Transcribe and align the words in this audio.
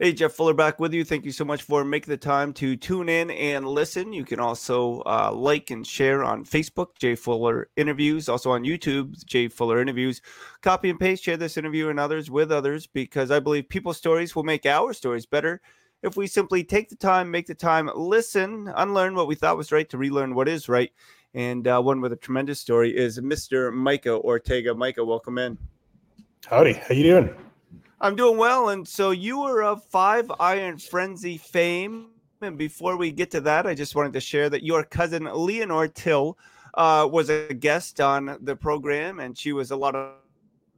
Hey, 0.00 0.12
Jeff 0.12 0.32
Fuller 0.34 0.54
back 0.54 0.78
with 0.78 0.94
you. 0.94 1.04
Thank 1.04 1.24
you 1.24 1.32
so 1.32 1.44
much 1.44 1.62
for 1.62 1.84
making 1.84 2.12
the 2.12 2.16
time 2.16 2.52
to 2.52 2.76
tune 2.76 3.08
in 3.08 3.32
and 3.32 3.66
listen. 3.66 4.12
You 4.12 4.24
can 4.24 4.38
also 4.38 5.02
uh, 5.04 5.32
like 5.34 5.70
and 5.72 5.84
share 5.84 6.22
on 6.22 6.44
Facebook, 6.44 6.96
Jay 6.98 7.16
Fuller 7.16 7.68
Interviews, 7.76 8.28
also 8.28 8.52
on 8.52 8.62
YouTube, 8.62 9.24
Jay 9.26 9.48
Fuller 9.48 9.82
Interviews. 9.82 10.22
Copy 10.62 10.88
and 10.88 11.00
paste, 11.00 11.24
share 11.24 11.36
this 11.36 11.56
interview 11.56 11.88
and 11.88 11.98
others 11.98 12.30
with 12.30 12.52
others 12.52 12.86
because 12.86 13.32
I 13.32 13.40
believe 13.40 13.68
people's 13.68 13.96
stories 13.96 14.36
will 14.36 14.44
make 14.44 14.66
our 14.66 14.92
stories 14.92 15.26
better 15.26 15.60
if 16.02 16.16
we 16.16 16.26
simply 16.28 16.62
take 16.62 16.88
the 16.88 16.96
time, 16.96 17.30
make 17.30 17.46
the 17.46 17.54
time, 17.54 17.90
listen, 17.94 18.72
unlearn 18.76 19.16
what 19.16 19.26
we 19.26 19.34
thought 19.34 19.56
was 19.56 19.72
right 19.72 19.88
to 19.90 19.98
relearn 19.98 20.34
what 20.34 20.48
is 20.48 20.68
right. 20.68 20.92
And 21.34 21.66
uh, 21.66 21.82
one 21.82 22.00
with 22.00 22.12
a 22.12 22.16
tremendous 22.16 22.60
story 22.60 22.96
is 22.96 23.18
Mr. 23.18 23.72
Micah 23.72 24.18
Ortega. 24.18 24.74
Micah, 24.74 25.04
welcome 25.04 25.38
in. 25.38 25.58
Howdy, 26.46 26.74
how 26.74 26.94
you 26.94 27.02
doing? 27.02 27.47
I'm 28.00 28.14
doing 28.14 28.38
well. 28.38 28.68
And 28.68 28.86
so 28.86 29.10
you 29.10 29.40
were 29.40 29.62
of 29.62 29.84
Five 29.84 30.30
Iron 30.38 30.78
Frenzy 30.78 31.36
fame. 31.36 32.10
And 32.40 32.56
before 32.56 32.96
we 32.96 33.10
get 33.10 33.30
to 33.32 33.40
that, 33.40 33.66
I 33.66 33.74
just 33.74 33.96
wanted 33.96 34.12
to 34.12 34.20
share 34.20 34.48
that 34.50 34.62
your 34.62 34.84
cousin 34.84 35.24
Leanor 35.24 35.92
Till 35.92 36.38
uh, 36.74 37.08
was 37.10 37.28
a 37.28 37.52
guest 37.52 38.00
on 38.00 38.38
the 38.40 38.54
program, 38.54 39.18
and 39.18 39.36
she 39.36 39.52
was 39.52 39.72
a 39.72 39.76
lot 39.76 39.96
of 39.96 40.12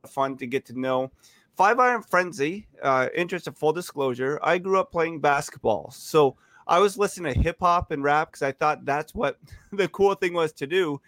fun 0.07 0.39
to 0.39 0.47
get 0.47 0.65
to 0.67 0.81
know. 0.81 1.11
Five 1.59 1.79
Iron 1.79 2.03
Frenzy, 2.03 2.67
uh, 2.83 3.09
interest 3.15 3.47
of 3.47 3.59
full 3.59 3.75
disclosure, 3.75 4.41
I 4.43 4.57
grew 4.57 4.81
up 4.81 4.91
playing 4.91 5.21
basketball. 5.21 5.91
So 5.91 6.37
I 6.67 6.79
was 6.79 6.97
listening 6.97 7.35
to 7.35 7.39
hip 7.39 7.59
hop 7.61 7.91
and 7.91 8.03
rap 8.03 8.29
because 8.29 8.43
I 8.43 8.53
thought 8.53 8.87
that's 8.87 9.15
what 9.15 9.39
the 9.73 9.89
cool 9.89 10.15
thing 10.15 10.33
was 10.33 10.53
to 10.55 10.67
do. 10.67 11.03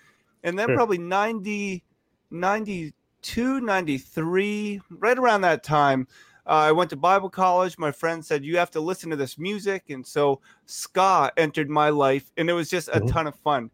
And 0.45 0.59
then 0.59 0.69
sure. 0.69 0.77
probably 0.77 0.99
90, 0.99 1.83
90, 2.30 2.93
92, 3.23 3.61
93, 3.61 4.81
right 4.99 5.17
around 5.17 5.43
that 5.43 5.63
time. 5.63 6.09
Uh, 6.45 6.67
I 6.67 6.73
went 6.73 6.91
to 6.91 6.97
Bible 6.97 7.30
college. 7.30 7.79
My 7.79 7.93
friend 7.93 8.25
said, 8.25 8.45
You 8.45 8.57
have 8.57 8.71
to 8.73 8.80
listen 8.80 9.11
to 9.11 9.17
this 9.17 9.39
music. 9.39 9.91
And 9.91 10.05
so 10.05 10.41
ska 10.66 11.30
entered 11.37 11.71
my 11.71 11.88
life, 11.91 12.33
and 12.37 12.51
it 12.51 12.52
was 12.52 12.69
just 12.69 12.88
a 12.88 12.93
mm-hmm. 12.93 13.07
ton 13.07 13.27
of 13.29 13.37
fun. 13.37 13.71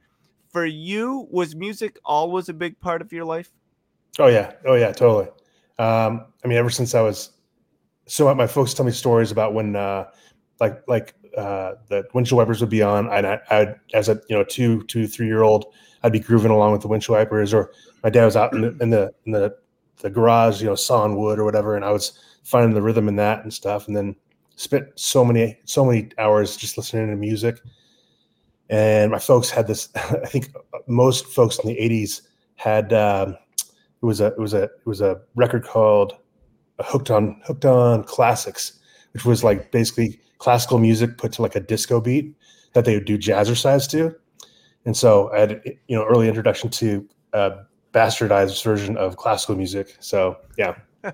For 0.53 0.67
you, 0.67 1.27
was 1.31 1.56
music 1.56 1.98
always 2.05 2.50
a 2.50 2.55
big 2.55 2.78
part 2.81 3.00
of 3.00 3.11
your 3.11 3.25
life? 3.25 3.50
Oh, 4.19 4.27
yeah. 4.27 4.53
Oh, 4.67 4.75
yeah, 4.75 4.92
totally. 4.92 5.28
Um, 5.78 6.27
I 6.44 6.48
mean, 6.48 6.59
ever 6.59 6.70
since 6.70 6.94
I 6.94 7.00
was 7.00 7.31
so 8.06 8.33
my 8.34 8.47
folks 8.47 8.75
tell 8.75 8.84
me 8.84 8.92
stories 8.92 9.31
about 9.31 9.55
when, 9.55 9.77
uh, 9.77 10.11
like, 10.61 10.83
like, 10.89 11.14
uh, 11.37 11.75
the 11.89 12.05
windshield 12.14 12.39
wipers 12.39 12.61
would 12.61 12.70
be 12.70 12.83
on, 12.83 13.09
and 13.11 13.27
I, 13.27 13.41
I'd, 13.51 13.77
as 13.95 14.09
a 14.09 14.20
you 14.28 14.37
know 14.37 14.45
two, 14.45 14.83
two, 14.84 15.06
three 15.06 15.27
year 15.27 15.42
old, 15.42 15.67
I'd 16.03 16.12
be 16.12 16.20
grooving 16.20 16.50
along 16.50 16.73
with 16.73 16.83
the 16.83 16.89
windshield 16.89 17.19
wipers, 17.19 17.55
or 17.55 17.70
my 18.03 18.11
dad 18.11 18.25
was 18.25 18.37
out 18.37 18.53
in 18.55 18.62
the 18.62 18.77
in 18.81 18.91
the, 18.91 19.12
in 19.27 19.33
the, 19.33 19.56
the 19.98 20.11
garage, 20.11 20.61
you 20.61 20.67
know, 20.67 20.75
sawing 20.75 21.17
wood 21.17 21.39
or 21.39 21.45
whatever, 21.45 21.77
and 21.77 21.84
I 21.84 21.92
was 21.92 22.19
finding 22.42 22.75
the 22.75 22.83
rhythm 22.83 23.09
in 23.09 23.17
that 23.17 23.42
and 23.42 23.53
stuff, 23.53 23.87
and 23.87 23.97
then 23.97 24.17
spent 24.56 24.87
so 24.97 25.25
many 25.25 25.59
so 25.65 25.84
many 25.84 26.11
hours 26.19 26.56
just 26.56 26.77
listening 26.77 27.09
to 27.09 27.17
music. 27.17 27.61
And 28.70 29.11
my 29.11 29.19
folks 29.19 29.48
had 29.48 29.67
this. 29.67 29.89
I 29.95 30.27
think 30.27 30.53
most 30.87 31.27
folks 31.27 31.59
in 31.59 31.69
the 31.69 31.77
'80s 31.77 32.22
had 32.56 32.93
um, 32.93 33.37
it 34.03 34.06
was 34.06 34.20
a 34.20 34.27
it 34.27 34.39
was 34.39 34.55
a 34.55 34.65
it 34.65 34.87
was 34.87 35.00
a 35.00 35.20
record 35.34 35.65
called 35.65 36.15
Hooked 36.81 37.11
on 37.11 37.41
Hooked 37.45 37.65
on 37.65 38.05
Classics, 38.05 38.78
which 39.19 39.24
was 39.24 39.42
like 39.42 39.72
basically 39.72 40.20
classical 40.38 40.78
music 40.78 41.19
put 41.19 41.33
to 41.33 41.42
like 41.42 41.56
a 41.56 41.61
disco 41.61 42.00
beat 42.00 42.33
that 42.74 42.84
they 42.84 42.94
would 42.94 43.05
do 43.05 43.19
jazzercise 43.19 43.91
to. 43.91 44.14
And 44.84 44.97
so 44.97 45.33
I 45.33 45.41
had 45.41 45.62
you 45.88 45.97
know 45.97 46.05
early 46.05 46.28
introduction 46.28 46.70
to 46.70 47.05
a 47.33 47.64
bastardized 47.92 48.62
version 48.62 48.97
of 48.97 49.16
classical 49.16 49.56
music. 49.56 49.97
So 49.98 50.36
yeah. 50.56 50.77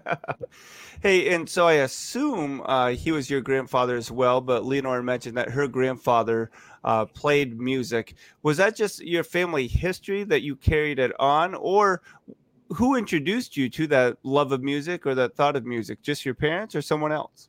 hey, 1.02 1.34
and 1.34 1.48
so 1.48 1.66
I 1.66 1.74
assume 1.74 2.60
uh, 2.66 2.90
he 2.90 3.10
was 3.10 3.30
your 3.30 3.40
grandfather 3.40 3.96
as 3.96 4.10
well. 4.10 4.42
But 4.42 4.64
Leanor 4.64 5.02
mentioned 5.02 5.38
that 5.38 5.48
her 5.48 5.66
grandfather 5.66 6.50
uh, 6.84 7.06
played 7.06 7.58
music. 7.58 8.16
Was 8.42 8.58
that 8.58 8.76
just 8.76 9.00
your 9.00 9.24
family 9.24 9.66
history 9.66 10.24
that 10.24 10.42
you 10.42 10.56
carried 10.56 10.98
it 10.98 11.12
on, 11.18 11.54
or 11.54 12.02
who 12.68 12.96
introduced 12.96 13.56
you 13.56 13.70
to 13.70 13.86
that 13.86 14.18
love 14.24 14.52
of 14.52 14.62
music 14.62 15.06
or 15.06 15.14
that 15.14 15.36
thought 15.36 15.56
of 15.56 15.64
music? 15.64 16.02
Just 16.02 16.26
your 16.26 16.34
parents 16.34 16.74
or 16.74 16.82
someone 16.82 17.10
else? 17.10 17.48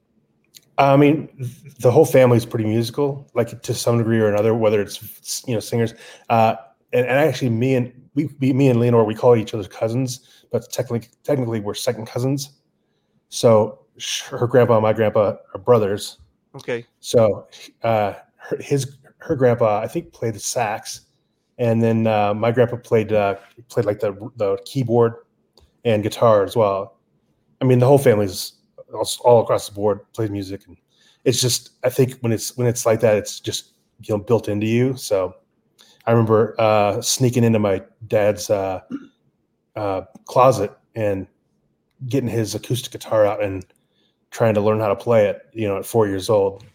I 0.78 0.98
mean, 0.98 1.30
the 1.80 1.92
whole 1.92 2.06
family 2.06 2.38
is 2.38 2.46
pretty 2.46 2.66
musical, 2.66 3.30
like 3.34 3.62
to 3.62 3.74
some 3.74 3.98
degree 3.98 4.20
or 4.20 4.28
another, 4.28 4.54
whether 4.54 4.82
it's 4.82 5.44
you 5.48 5.54
know 5.54 5.60
singers. 5.60 5.94
Uh, 6.30 6.56
and, 6.92 7.06
and 7.06 7.18
actually, 7.18 7.50
me 7.50 7.76
and 7.76 7.94
we, 8.14 8.30
me 8.40 8.70
and 8.70 8.80
Leanor, 8.80 9.06
we 9.06 9.16
call 9.16 9.36
each 9.36 9.54
other 9.54 9.68
cousins, 9.68 10.46
but 10.52 10.70
technically, 10.72 11.10
technically, 11.24 11.60
we're 11.60 11.74
second 11.74 12.08
cousins. 12.08 12.62
So 13.30 13.86
her 14.30 14.48
grandpa 14.48 14.76
and 14.76 14.84
my 14.84 14.94
grandpa 14.94 15.36
are 15.54 15.60
brothers. 15.60 16.20
Okay. 16.56 16.86
So 17.00 17.48
uh, 17.84 18.14
her, 18.38 18.58
his 18.60 18.98
her 19.20 19.36
grandpa, 19.36 19.80
I 19.80 19.88
think, 19.88 20.12
played 20.12 20.36
the 20.36 20.40
sax, 20.40 21.02
and 21.58 21.82
then 21.82 22.06
uh, 22.08 22.34
my 22.34 22.52
grandpa 22.52 22.78
played 22.78 23.14
uh, 23.14 23.36
played 23.70 23.86
like 23.86 24.00
the 24.00 24.14
the 24.36 24.58
keyboard 24.66 25.16
and 25.86 26.04
guitar 26.04 26.44
as 26.44 26.56
well. 26.56 26.98
I 27.62 27.66
mean, 27.66 27.80
the 27.80 27.86
whole 27.86 27.98
family's 27.98 28.54
all, 28.96 29.08
all 29.24 29.42
across 29.42 29.68
the 29.70 29.76
board 29.76 30.00
plays 30.14 30.30
music, 30.30 30.66
and 30.68 30.78
it's 31.24 31.42
just 31.42 31.72
I 31.84 31.90
think 31.90 32.18
when 32.20 32.32
it's 32.32 32.56
when 32.58 32.68
it's 32.68 32.86
like 32.86 33.00
that, 33.02 33.18
it's 33.18 33.40
just 33.40 33.74
you 34.02 34.16
know 34.16 34.24
built 34.24 34.48
into 34.48 34.68
you. 34.68 34.96
So 34.96 35.36
I 36.06 36.12
remember 36.12 36.56
uh, 36.60 37.02
sneaking 37.02 37.44
into 37.44 37.60
my 37.60 37.84
dad's 38.08 38.50
uh, 38.50 38.82
uh, 39.76 40.02
closet 40.26 40.72
and 40.96 41.28
getting 42.08 42.30
his 42.30 42.56
acoustic 42.56 42.92
guitar 42.92 43.26
out 43.26 43.44
and 43.44 43.66
trying 44.32 44.54
to 44.54 44.62
learn 44.62 44.80
how 44.80 44.88
to 44.88 44.96
play 44.96 45.28
it. 45.28 45.42
You 45.54 45.68
know, 45.68 45.78
at 45.78 45.86
four 45.86 46.08
years 46.08 46.30
old. 46.30 46.66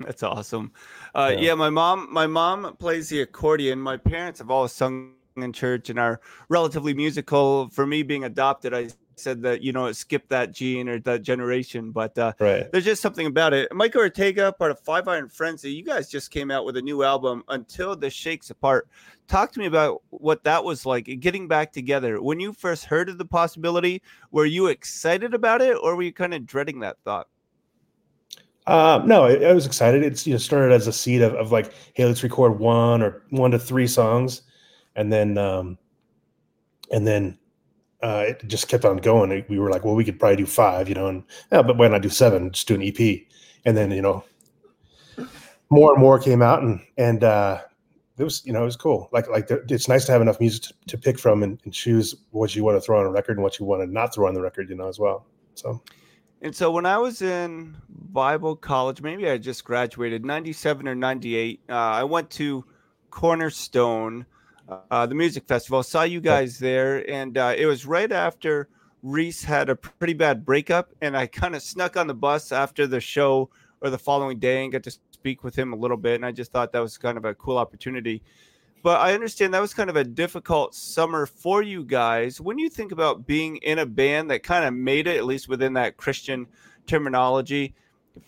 That's 0.00 0.22
awesome. 0.22 0.72
Uh, 1.14 1.30
yeah. 1.34 1.40
yeah, 1.40 1.54
my 1.54 1.70
mom, 1.70 2.08
my 2.12 2.26
mom 2.26 2.76
plays 2.76 3.08
the 3.08 3.20
accordion. 3.22 3.78
My 3.78 3.96
parents 3.96 4.40
have 4.40 4.50
always 4.50 4.72
sung 4.72 5.12
in 5.36 5.52
church 5.52 5.88
and 5.88 5.98
are 5.98 6.20
relatively 6.48 6.94
musical. 6.94 7.68
For 7.68 7.86
me, 7.86 8.02
being 8.02 8.24
adopted, 8.24 8.74
I 8.74 8.88
said 9.18 9.42
that 9.42 9.62
you 9.62 9.72
know 9.72 9.90
skip 9.92 10.28
that 10.28 10.52
gene 10.52 10.88
or 10.88 10.98
that 11.00 11.22
generation, 11.22 11.90
but 11.90 12.16
uh, 12.18 12.32
right. 12.38 12.70
there's 12.72 12.84
just 12.84 13.02
something 13.02 13.26
about 13.26 13.52
it. 13.52 13.72
michael 13.74 14.00
Ortega, 14.00 14.52
part 14.52 14.70
of 14.70 14.80
Five 14.80 15.08
Iron 15.08 15.28
Frenzy, 15.28 15.72
you 15.72 15.84
guys 15.84 16.08
just 16.08 16.30
came 16.30 16.50
out 16.50 16.64
with 16.64 16.76
a 16.76 16.82
new 16.82 17.02
album, 17.02 17.44
Until 17.48 17.96
This 17.96 18.12
Shakes 18.12 18.50
Apart. 18.50 18.88
Talk 19.26 19.52
to 19.52 19.60
me 19.60 19.66
about 19.66 20.02
what 20.10 20.44
that 20.44 20.62
was 20.62 20.84
like 20.84 21.04
getting 21.20 21.48
back 21.48 21.72
together. 21.72 22.20
When 22.20 22.40
you 22.40 22.52
first 22.52 22.84
heard 22.84 23.08
of 23.08 23.18
the 23.18 23.24
possibility, 23.24 24.02
were 24.30 24.46
you 24.46 24.66
excited 24.66 25.34
about 25.34 25.62
it, 25.62 25.76
or 25.82 25.96
were 25.96 26.02
you 26.02 26.12
kind 26.12 26.34
of 26.34 26.46
dreading 26.46 26.80
that 26.80 26.98
thought? 27.04 27.28
Um, 28.66 29.06
no, 29.06 29.24
I, 29.24 29.34
I, 29.34 29.52
was 29.52 29.66
excited. 29.66 30.02
It's 30.02 30.26
you 30.26 30.32
know 30.32 30.38
started 30.38 30.72
as 30.72 30.86
a 30.86 30.92
seed 30.92 31.20
of, 31.20 31.34
of 31.34 31.52
like, 31.52 31.74
hey, 31.92 32.06
let's 32.06 32.22
record 32.22 32.58
one 32.58 33.02
or 33.02 33.22
one 33.28 33.50
to 33.50 33.58
three 33.58 33.86
songs, 33.86 34.42
and 34.96 35.12
then 35.12 35.36
um, 35.36 35.76
and 36.90 37.06
then 37.06 37.38
uh, 38.04 38.22
it 38.28 38.46
just 38.46 38.68
kept 38.68 38.84
on 38.84 38.98
going. 38.98 39.44
We 39.48 39.58
were 39.58 39.70
like, 39.70 39.82
well, 39.82 39.94
we 39.94 40.04
could 40.04 40.20
probably 40.20 40.36
do 40.36 40.44
five, 40.44 40.90
you 40.90 40.94
know, 40.94 41.06
and 41.06 41.24
yeah, 41.50 41.62
but 41.62 41.78
why 41.78 41.88
not 41.88 42.02
do 42.02 42.10
seven? 42.10 42.52
Just 42.52 42.68
do 42.68 42.74
an 42.74 42.82
EP, 42.82 43.22
and 43.64 43.74
then 43.74 43.90
you 43.90 44.02
know, 44.02 44.22
more 45.70 45.90
and 45.94 46.02
more 46.02 46.18
came 46.18 46.42
out, 46.42 46.62
and 46.62 46.80
and 46.98 47.24
uh, 47.24 47.62
it 48.18 48.24
was 48.24 48.44
you 48.44 48.52
know 48.52 48.60
it 48.60 48.66
was 48.66 48.76
cool. 48.76 49.08
Like 49.10 49.26
like 49.30 49.50
it's 49.50 49.88
nice 49.88 50.04
to 50.04 50.12
have 50.12 50.20
enough 50.20 50.38
music 50.38 50.64
to, 50.64 50.74
to 50.88 50.98
pick 50.98 51.18
from 51.18 51.42
and, 51.42 51.58
and, 51.64 51.72
choose 51.72 52.14
what 52.30 52.54
you 52.54 52.62
want 52.62 52.76
to 52.76 52.80
throw 52.82 53.00
on 53.00 53.06
a 53.06 53.10
record 53.10 53.38
and 53.38 53.42
what 53.42 53.58
you 53.58 53.64
want 53.64 53.80
to 53.80 53.90
not 53.90 54.14
throw 54.14 54.28
on 54.28 54.34
the 54.34 54.42
record, 54.42 54.68
you 54.68 54.76
know, 54.76 54.88
as 54.88 54.98
well. 54.98 55.24
So. 55.54 55.80
And 56.42 56.54
so 56.54 56.70
when 56.70 56.84
I 56.84 56.98
was 56.98 57.22
in 57.22 57.74
Bible 57.88 58.54
college, 58.54 59.00
maybe 59.00 59.30
I 59.30 59.38
just 59.38 59.64
graduated, 59.64 60.26
ninety 60.26 60.52
seven 60.52 60.86
or 60.86 60.94
ninety 60.94 61.36
eight. 61.36 61.60
Uh, 61.70 61.72
I 61.72 62.04
went 62.04 62.28
to 62.32 62.66
Cornerstone 63.10 64.26
uh, 64.68 65.06
the 65.06 65.14
music 65.14 65.46
festival. 65.46 65.82
Saw 65.82 66.02
you 66.02 66.20
guys 66.20 66.58
there, 66.58 67.08
and 67.10 67.36
uh, 67.36 67.54
it 67.56 67.66
was 67.66 67.86
right 67.86 68.10
after 68.10 68.68
Reese 69.02 69.44
had 69.44 69.68
a 69.68 69.76
pretty 69.76 70.14
bad 70.14 70.44
breakup, 70.44 70.90
and 71.02 71.16
I 71.16 71.26
kind 71.26 71.54
of 71.54 71.62
snuck 71.62 71.96
on 71.96 72.06
the 72.06 72.14
bus 72.14 72.52
after 72.52 72.86
the 72.86 73.00
show 73.00 73.50
or 73.80 73.90
the 73.90 73.98
following 73.98 74.38
day 74.38 74.62
and 74.62 74.72
got 74.72 74.82
to 74.84 74.90
speak 75.10 75.44
with 75.44 75.54
him 75.54 75.72
a 75.72 75.76
little 75.76 75.96
bit, 75.96 76.14
and 76.14 76.24
I 76.24 76.32
just 76.32 76.52
thought 76.52 76.72
that 76.72 76.80
was 76.80 76.96
kind 76.96 77.18
of 77.18 77.24
a 77.24 77.34
cool 77.34 77.58
opportunity. 77.58 78.22
But 78.82 79.00
I 79.00 79.14
understand 79.14 79.54
that 79.54 79.60
was 79.60 79.72
kind 79.72 79.88
of 79.88 79.96
a 79.96 80.04
difficult 80.04 80.74
summer 80.74 81.24
for 81.24 81.62
you 81.62 81.84
guys. 81.84 82.40
When 82.40 82.58
you 82.58 82.68
think 82.68 82.92
about 82.92 83.26
being 83.26 83.56
in 83.56 83.78
a 83.78 83.86
band 83.86 84.30
that 84.30 84.42
kind 84.42 84.64
of 84.64 84.74
made 84.74 85.06
it, 85.06 85.16
at 85.16 85.24
least 85.24 85.48
within 85.48 85.72
that 85.74 85.96
Christian 85.96 86.46
terminology, 86.86 87.74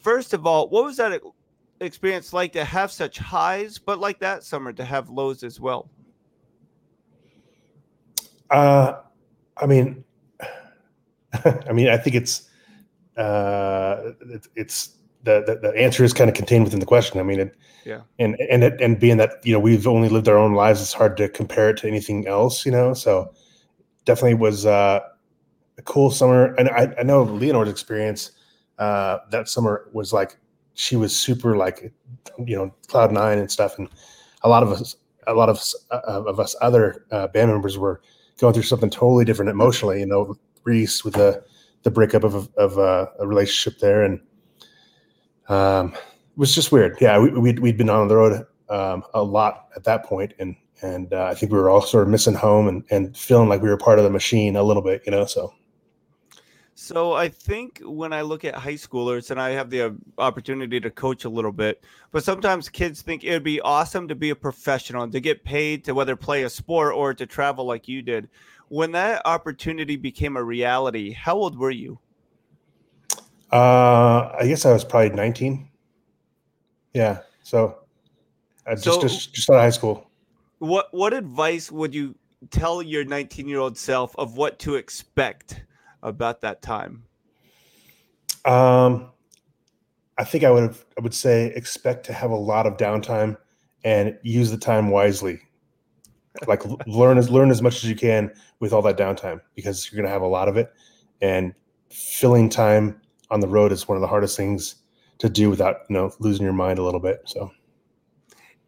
first 0.01 0.33
of 0.33 0.47
all, 0.47 0.69
what 0.69 0.85
was 0.85 0.97
that 0.97 1.21
experience 1.81 2.33
like 2.33 2.53
to 2.53 2.65
have 2.65 2.91
such 2.91 3.19
highs, 3.19 3.79
but 3.79 3.99
like 3.99 4.19
that 4.21 4.45
summer 4.45 4.73
to 4.73 4.85
have 4.85 5.11
lows 5.11 5.43
as 5.43 5.61
well? 5.61 5.91
Uh, 8.51 8.95
I 9.57 9.67
mean, 9.67 10.05
I 11.45 11.73
mean, 11.73 11.89
I 11.89 11.97
think 11.97 12.17
it's 12.17 12.49
uh, 13.17 14.13
it, 14.21 14.47
it's 14.55 14.97
the, 15.23 15.43
the, 15.47 15.69
the 15.69 15.81
answer 15.81 16.05
is 16.05 16.13
kind 16.13 16.29
of 16.29 16.37
contained 16.37 16.65
within 16.65 16.81
the 16.81 16.87
question. 16.87 17.19
I 17.19 17.23
mean, 17.23 17.41
it, 17.41 17.57
yeah, 17.85 18.03
and 18.19 18.37
and 18.51 18.65
it, 18.65 18.81
and 18.81 18.99
being 18.99 19.17
that 19.17 19.45
you 19.45 19.53
know 19.53 19.59
we've 19.59 19.87
only 19.87 20.09
lived 20.09 20.29
our 20.29 20.39
own 20.39 20.55
lives, 20.55 20.81
it's 20.81 20.93
hard 20.93 21.17
to 21.19 21.29
compare 21.29 21.71
it 21.71 21.79
to 21.79 21.89
anything 21.89 22.27
else. 22.27 22.65
You 22.65 22.73
know, 22.73 22.95
so 22.95 23.33
definitely 24.05 24.35
was 24.35 24.67
uh, 24.67 25.01
a 25.79 25.83
cool 25.83 26.11
summer. 26.11 26.55
And 26.55 26.69
I, 26.69 26.95
I 26.99 27.03
know 27.03 27.23
Leanor's 27.23 27.69
experience 27.69 28.33
uh, 28.79 29.19
that 29.31 29.49
summer 29.49 29.89
was 29.93 30.13
like 30.13 30.37
she 30.75 30.97
was 30.97 31.15
super 31.15 31.57
like 31.57 31.93
you 32.45 32.57
know 32.57 32.75
cloud 32.89 33.13
nine 33.13 33.39
and 33.39 33.51
stuff, 33.51 33.79
and 33.79 33.89
a 34.43 34.49
lot 34.49 34.63
of 34.63 34.71
us, 34.71 34.97
a 35.27 35.35
lot 35.35 35.49
of 35.49 35.61
uh, 35.91 36.23
of 36.25 36.41
us 36.41 36.55
other 36.61 37.05
uh, 37.11 37.27
band 37.29 37.51
members 37.51 37.79
were 37.79 38.01
going 38.39 38.55
through 38.55 38.63
something 38.65 38.91
totally 38.91 39.25
different 39.25 39.51
emotionally. 39.51 40.01
You 40.01 40.07
know, 40.07 40.37
Reese 40.65 41.05
with 41.05 41.15
the 41.15 41.45
the 41.83 41.91
breakup 41.91 42.25
of 42.25 42.49
of 42.57 42.79
uh, 42.79 43.07
a 43.19 43.27
relationship 43.27 43.81
there, 43.81 44.03
and 44.03 44.21
um, 45.49 45.95
it 45.95 46.39
was 46.39 46.55
just 46.55 46.73
weird. 46.73 46.97
Yeah, 47.01 47.19
we, 47.19 47.31
we'd 47.31 47.59
we'd 47.61 47.77
been 47.77 47.91
on 47.91 48.09
the 48.09 48.17
road 48.17 48.47
um, 48.69 49.05
a 49.15 49.23
lot 49.23 49.69
at 49.77 49.85
that 49.85 50.05
point, 50.05 50.35
and 50.39 50.57
and 50.83 51.13
uh, 51.13 51.25
I 51.25 51.35
think 51.35 51.53
we 51.53 51.59
were 51.59 51.71
all 51.71 51.81
sort 51.81 52.05
of 52.05 52.09
missing 52.11 52.35
home 52.35 52.69
and 52.69 52.85
and 52.91 53.17
feeling 53.17 53.49
like 53.49 53.63
we 53.63 53.69
were 53.69 53.77
part 53.77 53.99
of 53.99 54.05
the 54.05 54.11
machine 54.11 54.57
a 54.57 54.63
little 54.63 54.83
bit, 54.83 55.03
you 55.07 55.13
know. 55.13 55.25
So 55.25 55.55
so 56.79 57.15
I 57.15 57.31
think 57.31 57.81
when 57.83 58.13
I 58.13 58.21
look 58.21 58.45
at 58.45 58.55
high 58.55 58.75
schoolers 58.75 59.31
and 59.31 59.41
I 59.41 59.53
have 59.53 59.71
the 59.71 59.81
uh, 59.81 59.91
opportunity 60.19 60.79
to 60.79 60.91
coach 60.91 61.25
a 61.25 61.29
little 61.29 61.51
bit, 61.51 61.83
but 62.13 62.23
sometimes 62.23 62.69
kids 62.69 63.01
think 63.01 63.25
it 63.25 63.31
would 63.31 63.43
be 63.43 63.63
awesome 63.63 64.07
to 64.09 64.15
be 64.15 64.29
a 64.29 64.37
professional 64.37 65.03
and 65.03 65.11
to 65.13 65.21
get 65.21 65.43
paid 65.43 65.85
to 65.85 65.95
whether 65.95 66.15
play 66.17 66.43
a 66.43 66.51
sport 66.51 66.95
or 66.95 67.15
to 67.15 67.25
travel 67.25 67.65
like 67.65 67.89
you 67.89 68.03
did. 68.03 68.29
When 68.69 68.93
that 68.93 69.23
opportunity 69.25 69.97
became 69.97 70.37
a 70.37 70.45
reality, 70.45 71.13
how 71.13 71.37
old 71.37 71.59
were 71.59 71.71
you? 71.71 71.99
Uh, 73.51 74.35
I 74.39 74.43
guess 74.47 74.67
I 74.67 74.73
was 74.75 74.85
probably 74.85 75.17
19. 75.17 75.71
Yeah. 76.93 77.21
So 77.43 77.79
I 78.67 78.75
just, 78.75 78.85
so, 78.85 79.01
just, 79.01 79.33
just 79.33 79.49
out 79.49 79.57
of 79.57 79.63
high 79.63 79.71
school. 79.71 80.11
What, 80.59 80.93
what 80.93 81.15
advice 81.15 81.73
would 81.73 81.95
you 81.95 82.17
tell 82.51 82.83
your 82.83 83.07
19 83.07 83.49
year 83.49 83.61
old 83.61 83.79
self 83.79 84.15
of 84.19 84.37
what 84.37 84.59
to 84.59 84.75
expect? 84.75 85.63
About 86.07 86.41
that 86.41 86.63
time? 86.63 87.05
Um, 88.45 89.11
I 90.17 90.25
think 90.25 90.45
I 90.45 90.51
would 90.51 90.63
have, 90.63 90.85
I 90.97 91.03
would 91.03 91.13
say 91.13 91.49
expect 91.49 92.07
to 92.07 92.13
have 92.13 92.31
a 92.31 92.37
lot 92.37 92.67
of 92.67 92.77
downtime 92.77 93.37
and 93.85 94.17
use 94.23 94.51
the 94.51 94.57
time 94.57 94.89
wisely. 94.91 95.41
Like 96.47 96.63
learn 96.87 97.19
as 97.19 97.29
learn 97.29 97.51
as 97.51 97.61
much 97.61 97.77
as 97.77 97.85
you 97.85 97.97
can 97.97 98.33
with 98.61 98.73
all 98.73 98.83
that 98.83 98.97
downtime 98.97 99.41
because 99.55 99.91
you're 99.91 99.97
going 99.97 100.09
to 100.09 100.13
have 100.13 100.23
a 100.23 100.27
lot 100.27 100.49
of 100.49 100.57
it, 100.57 100.73
and 101.21 101.53
filling 101.91 102.49
time 102.49 103.01
on 103.31 103.41
the 103.41 103.49
road 103.49 103.73
is 103.73 103.89
one 103.89 103.97
of 103.97 104.03
the 104.03 104.07
hardest 104.07 104.37
things 104.37 104.77
to 105.19 105.29
do 105.29 105.51
without 105.51 105.81
you 105.89 105.95
know 105.95 106.13
losing 106.21 106.45
your 106.45 106.53
mind 106.53 106.79
a 106.79 106.85
little 106.85 107.01
bit. 107.01 107.23
So 107.25 107.51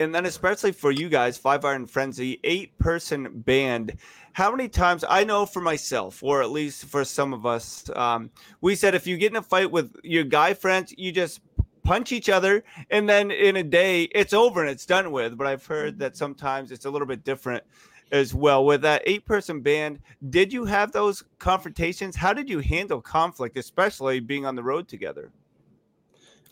and 0.00 0.14
then 0.14 0.26
especially 0.26 0.72
for 0.72 0.90
you 0.90 1.08
guys, 1.08 1.36
Five 1.36 1.64
Iron 1.64 1.86
Frenzy, 1.86 2.40
eight 2.44 2.76
person 2.78 3.28
band. 3.32 3.96
How 4.32 4.50
many 4.50 4.68
times 4.68 5.04
I 5.08 5.24
know 5.24 5.44
for 5.46 5.60
myself, 5.60 6.22
or 6.22 6.42
at 6.42 6.50
least 6.50 6.84
for 6.84 7.04
some 7.04 7.32
of 7.32 7.44
us, 7.44 7.90
um, 7.96 8.30
we 8.60 8.76
said 8.76 8.94
if 8.94 9.06
you 9.06 9.16
get 9.16 9.32
in 9.32 9.36
a 9.36 9.42
fight 9.42 9.70
with 9.70 9.94
your 10.04 10.24
guy 10.24 10.54
friends, 10.54 10.94
you 10.96 11.10
just 11.10 11.40
punch 11.82 12.12
each 12.12 12.28
other, 12.28 12.62
and 12.90 13.08
then 13.08 13.30
in 13.30 13.56
a 13.56 13.62
day 13.62 14.04
it's 14.04 14.32
over 14.32 14.60
and 14.60 14.70
it's 14.70 14.86
done 14.86 15.10
with. 15.10 15.36
But 15.36 15.46
I've 15.46 15.66
heard 15.66 15.98
that 15.98 16.16
sometimes 16.16 16.70
it's 16.70 16.84
a 16.84 16.90
little 16.90 17.08
bit 17.08 17.24
different 17.24 17.64
as 18.12 18.34
well. 18.34 18.64
With 18.64 18.82
that 18.82 19.02
eight 19.06 19.24
person 19.24 19.60
band, 19.60 19.98
did 20.30 20.52
you 20.52 20.64
have 20.64 20.92
those 20.92 21.24
confrontations? 21.38 22.14
How 22.14 22.32
did 22.32 22.48
you 22.48 22.60
handle 22.60 23.00
conflict, 23.00 23.56
especially 23.58 24.20
being 24.20 24.46
on 24.46 24.54
the 24.54 24.62
road 24.62 24.86
together? 24.86 25.32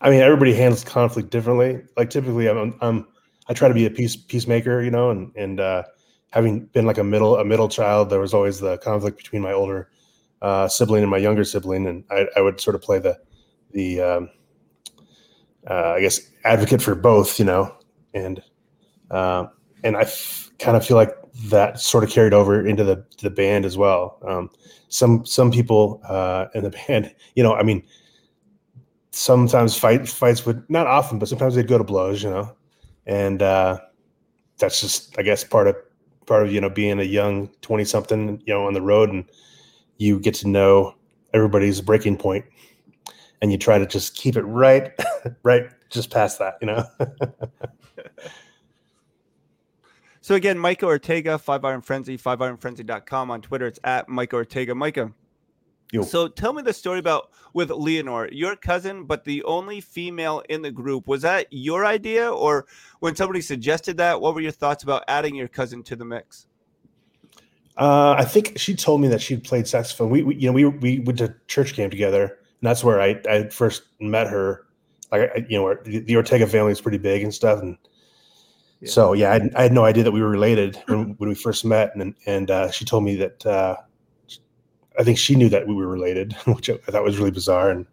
I 0.01 0.09
mean, 0.09 0.21
everybody 0.21 0.53
handles 0.53 0.83
conflict 0.83 1.29
differently. 1.29 1.81
Like 1.95 2.09
typically, 2.09 2.47
I'm, 2.47 2.75
I'm 2.81 3.07
I 3.49 3.53
try 3.53 3.67
to 3.67 3.73
be 3.73 3.85
a 3.85 3.89
peace 3.89 4.15
peacemaker, 4.15 4.81
you 4.81 4.91
know, 4.91 5.09
and 5.09 5.31
and 5.35 5.59
uh, 5.59 5.83
having 6.31 6.65
been 6.67 6.85
like 6.85 6.97
a 6.97 7.03
middle 7.03 7.37
a 7.37 7.45
middle 7.45 7.69
child, 7.69 8.09
there 8.09 8.19
was 8.19 8.33
always 8.33 8.59
the 8.59 8.77
conflict 8.79 9.17
between 9.17 9.41
my 9.41 9.53
older 9.53 9.89
uh, 10.41 10.67
sibling 10.67 11.03
and 11.03 11.11
my 11.11 11.17
younger 11.17 11.43
sibling, 11.43 11.87
and 11.87 12.03
I, 12.11 12.27
I 12.35 12.41
would 12.41 12.59
sort 12.59 12.75
of 12.75 12.81
play 12.81 12.99
the 12.99 13.17
the 13.71 14.01
um, 14.01 14.29
uh, 15.69 15.93
I 15.97 16.01
guess 16.01 16.19
advocate 16.43 16.81
for 16.81 16.95
both, 16.95 17.39
you 17.39 17.45
know, 17.45 17.75
and 18.13 18.41
uh, 19.11 19.47
and 19.83 19.97
I 19.97 20.01
f- 20.01 20.51
kind 20.59 20.77
of 20.77 20.85
feel 20.85 20.97
like 20.97 21.15
that 21.49 21.79
sort 21.79 22.03
of 22.03 22.09
carried 22.09 22.33
over 22.33 22.65
into 22.65 22.83
the 22.83 23.05
the 23.21 23.29
band 23.29 23.65
as 23.65 23.77
well. 23.77 24.19
Um, 24.27 24.49
some 24.89 25.25
some 25.25 25.51
people 25.51 26.01
uh, 26.07 26.47
in 26.53 26.63
the 26.63 26.69
band, 26.87 27.13
you 27.35 27.43
know, 27.43 27.53
I 27.53 27.63
mean, 27.63 27.83
sometimes 29.11 29.77
fight 29.77 30.07
fights 30.07 30.45
would 30.45 30.63
not 30.69 30.87
often, 30.87 31.19
but 31.19 31.27
sometimes 31.27 31.55
they'd 31.55 31.67
go 31.67 31.77
to 31.77 31.83
blows, 31.83 32.23
you 32.23 32.29
know, 32.29 32.55
and 33.07 33.41
uh, 33.41 33.79
that's 34.59 34.79
just 34.81 35.17
I 35.17 35.23
guess 35.23 35.43
part 35.43 35.67
of 35.67 35.75
part 36.27 36.45
of 36.45 36.51
you 36.51 36.61
know 36.61 36.69
being 36.69 36.99
a 36.99 37.03
young 37.03 37.49
twenty 37.61 37.85
something 37.85 38.41
you 38.45 38.53
know 38.53 38.67
on 38.67 38.73
the 38.73 38.81
road 38.81 39.09
and 39.09 39.25
you 39.97 40.19
get 40.19 40.35
to 40.35 40.47
know 40.47 40.93
everybody's 41.33 41.81
breaking 41.81 42.17
point 42.17 42.45
and 43.41 43.51
you 43.51 43.57
try 43.57 43.79
to 43.79 43.87
just 43.87 44.15
keep 44.15 44.35
it 44.35 44.43
right 44.43 44.91
right 45.43 45.69
just 45.89 46.11
past 46.11 46.37
that 46.37 46.55
you 46.61 46.67
know? 46.67 46.83
So 50.21 50.35
again 50.35 50.59
micah 50.59 50.87
ortega 50.87 51.37
five 51.37 51.63
iron 51.63 51.81
frenzy 51.81 52.17
five 52.17 52.41
iron 52.41 52.57
frenzy.com 52.57 53.31
on 53.31 53.41
twitter 53.41 53.65
it's 53.65 53.79
at 53.85 54.09
micah 54.09 54.35
ortega. 54.35 54.75
Micah 54.75 55.13
Yo. 55.91 56.01
So 56.01 56.27
tell 56.27 56.51
me 56.51 56.61
the 56.61 56.73
story 56.73 56.99
about 56.99 57.31
with 57.53 57.69
Leanor, 57.69 58.29
your 58.31 58.55
cousin, 58.55 59.05
but 59.05 59.23
the 59.23 59.43
only 59.43 59.79
female 59.79 60.43
in 60.49 60.61
the 60.61 60.71
group. 60.71 61.07
Was 61.07 61.21
that 61.21 61.47
your 61.49 61.85
idea, 61.85 62.29
or 62.31 62.65
when 62.99 63.15
somebody 63.15 63.41
suggested 63.41 63.97
that? 63.97 64.19
What 64.19 64.35
were 64.35 64.41
your 64.41 64.51
thoughts 64.51 64.83
about 64.83 65.03
adding 65.07 65.33
your 65.33 65.47
cousin 65.47 65.83
to 65.83 65.95
the 65.95 66.03
mix? 66.03 66.45
Uh, 67.77 68.15
I 68.17 68.25
think 68.25 68.57
she 68.57 68.75
told 68.75 69.01
me 69.01 69.07
that 69.07 69.21
she 69.21 69.37
played 69.37 69.67
saxophone. 69.67 70.09
We, 70.09 70.23
we, 70.23 70.35
you 70.35 70.47
know, 70.47 70.53
we 70.53 70.65
we 70.65 70.99
went 70.99 71.19
to 71.19 71.35
church 71.47 71.73
camp 71.73 71.91
together, 71.91 72.23
and 72.25 72.69
that's 72.69 72.83
where 72.83 72.99
I 72.99 73.21
I 73.29 73.49
first 73.49 73.83
met 73.99 74.27
her. 74.27 74.65
Like, 75.11 75.31
I, 75.33 75.45
you 75.47 75.57
know, 75.57 75.73
the, 75.85 75.99
the 75.99 76.17
Ortega 76.17 76.47
family 76.47 76.73
is 76.73 76.81
pretty 76.81 76.97
big 76.97 77.23
and 77.23 77.33
stuff, 77.33 77.61
and 77.61 77.77
yeah. 78.81 78.89
so 78.89 79.13
yeah, 79.13 79.31
I, 79.31 79.49
I, 79.55 79.63
had 79.63 79.71
no 79.71 79.85
idea 79.85 80.03
that 80.03 80.11
we 80.11 80.21
were 80.21 80.29
related 80.29 80.75
when, 80.87 81.15
when 81.17 81.29
we 81.29 81.35
first 81.35 81.63
met, 81.63 81.95
and 81.95 82.13
and 82.25 82.51
uh, 82.51 82.71
she 82.71 82.83
told 82.83 83.05
me 83.05 83.15
that. 83.15 83.45
Uh, 83.45 83.77
I 84.97 85.03
think 85.03 85.17
she 85.17 85.35
knew 85.35 85.49
that 85.49 85.67
we 85.67 85.75
were 85.75 85.87
related, 85.87 86.33
which 86.45 86.69
I 86.69 86.77
thought 86.77 87.03
was 87.03 87.17
really 87.17 87.31
bizarre. 87.31 87.69
And 87.69 87.85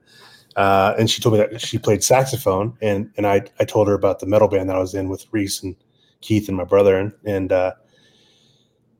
uh, 0.56 0.94
and 0.98 1.10
she 1.10 1.20
told 1.20 1.34
me 1.34 1.40
that 1.40 1.60
she 1.60 1.78
played 1.78 2.04
saxophone, 2.04 2.76
and 2.80 3.10
and 3.16 3.26
I 3.26 3.42
I 3.58 3.64
told 3.64 3.88
her 3.88 3.94
about 3.94 4.20
the 4.20 4.26
metal 4.26 4.48
band 4.48 4.68
that 4.68 4.76
I 4.76 4.80
was 4.80 4.94
in 4.94 5.08
with 5.08 5.26
Reese 5.32 5.62
and 5.62 5.74
Keith 6.20 6.48
and 6.48 6.56
my 6.56 6.64
brother, 6.64 6.96
and 6.96 7.12
and 7.24 7.52
uh, 7.52 7.72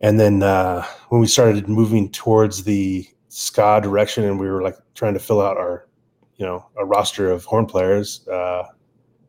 and 0.01 0.19
then 0.19 0.43
uh, 0.43 0.85
when 1.11 1.21
we 1.21 1.27
started 1.27 1.69
moving 1.69 2.11
towards 2.11 2.65
the 2.65 3.07
ska 3.29 3.81
direction, 3.83 4.25
and 4.25 4.41
we 4.41 4.49
were 4.49 4.63
like 4.63 4.77
trying 4.95 5.15
to 5.15 5.21
fill 5.21 5.41
out 5.41 5.57
our 5.57 5.87
you 6.37 6.45
know 6.45 6.67
a 6.77 6.85
roster 6.85 7.31
of 7.31 7.45
horn 7.45 7.67
players, 7.67 8.27
uh, 8.29 8.65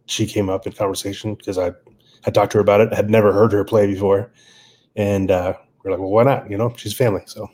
she 0.08 0.26
came 0.26 0.50
up 0.50 0.66
in 0.66 0.74
conversation 0.74 1.36
because 1.36 1.60
I 1.60 1.72
had 2.24 2.34
talked 2.34 2.54
to 2.54 2.58
her 2.58 2.62
about 2.62 2.82
it, 2.82 2.92
had 2.92 3.10
never 3.12 3.32
heard 3.32 3.52
her 3.52 3.64
play 3.64 3.86
before, 3.86 4.32
and 4.96 5.30
uh, 5.30 5.54
we 5.84 5.90
are 5.90 5.92
like, 5.92 6.00
well, 6.00 6.10
why 6.10 6.24
not? 6.24 6.50
You 6.50 6.58
know, 6.58 6.74
she's 6.76 6.96
family, 6.96 7.22
so. 7.28 7.48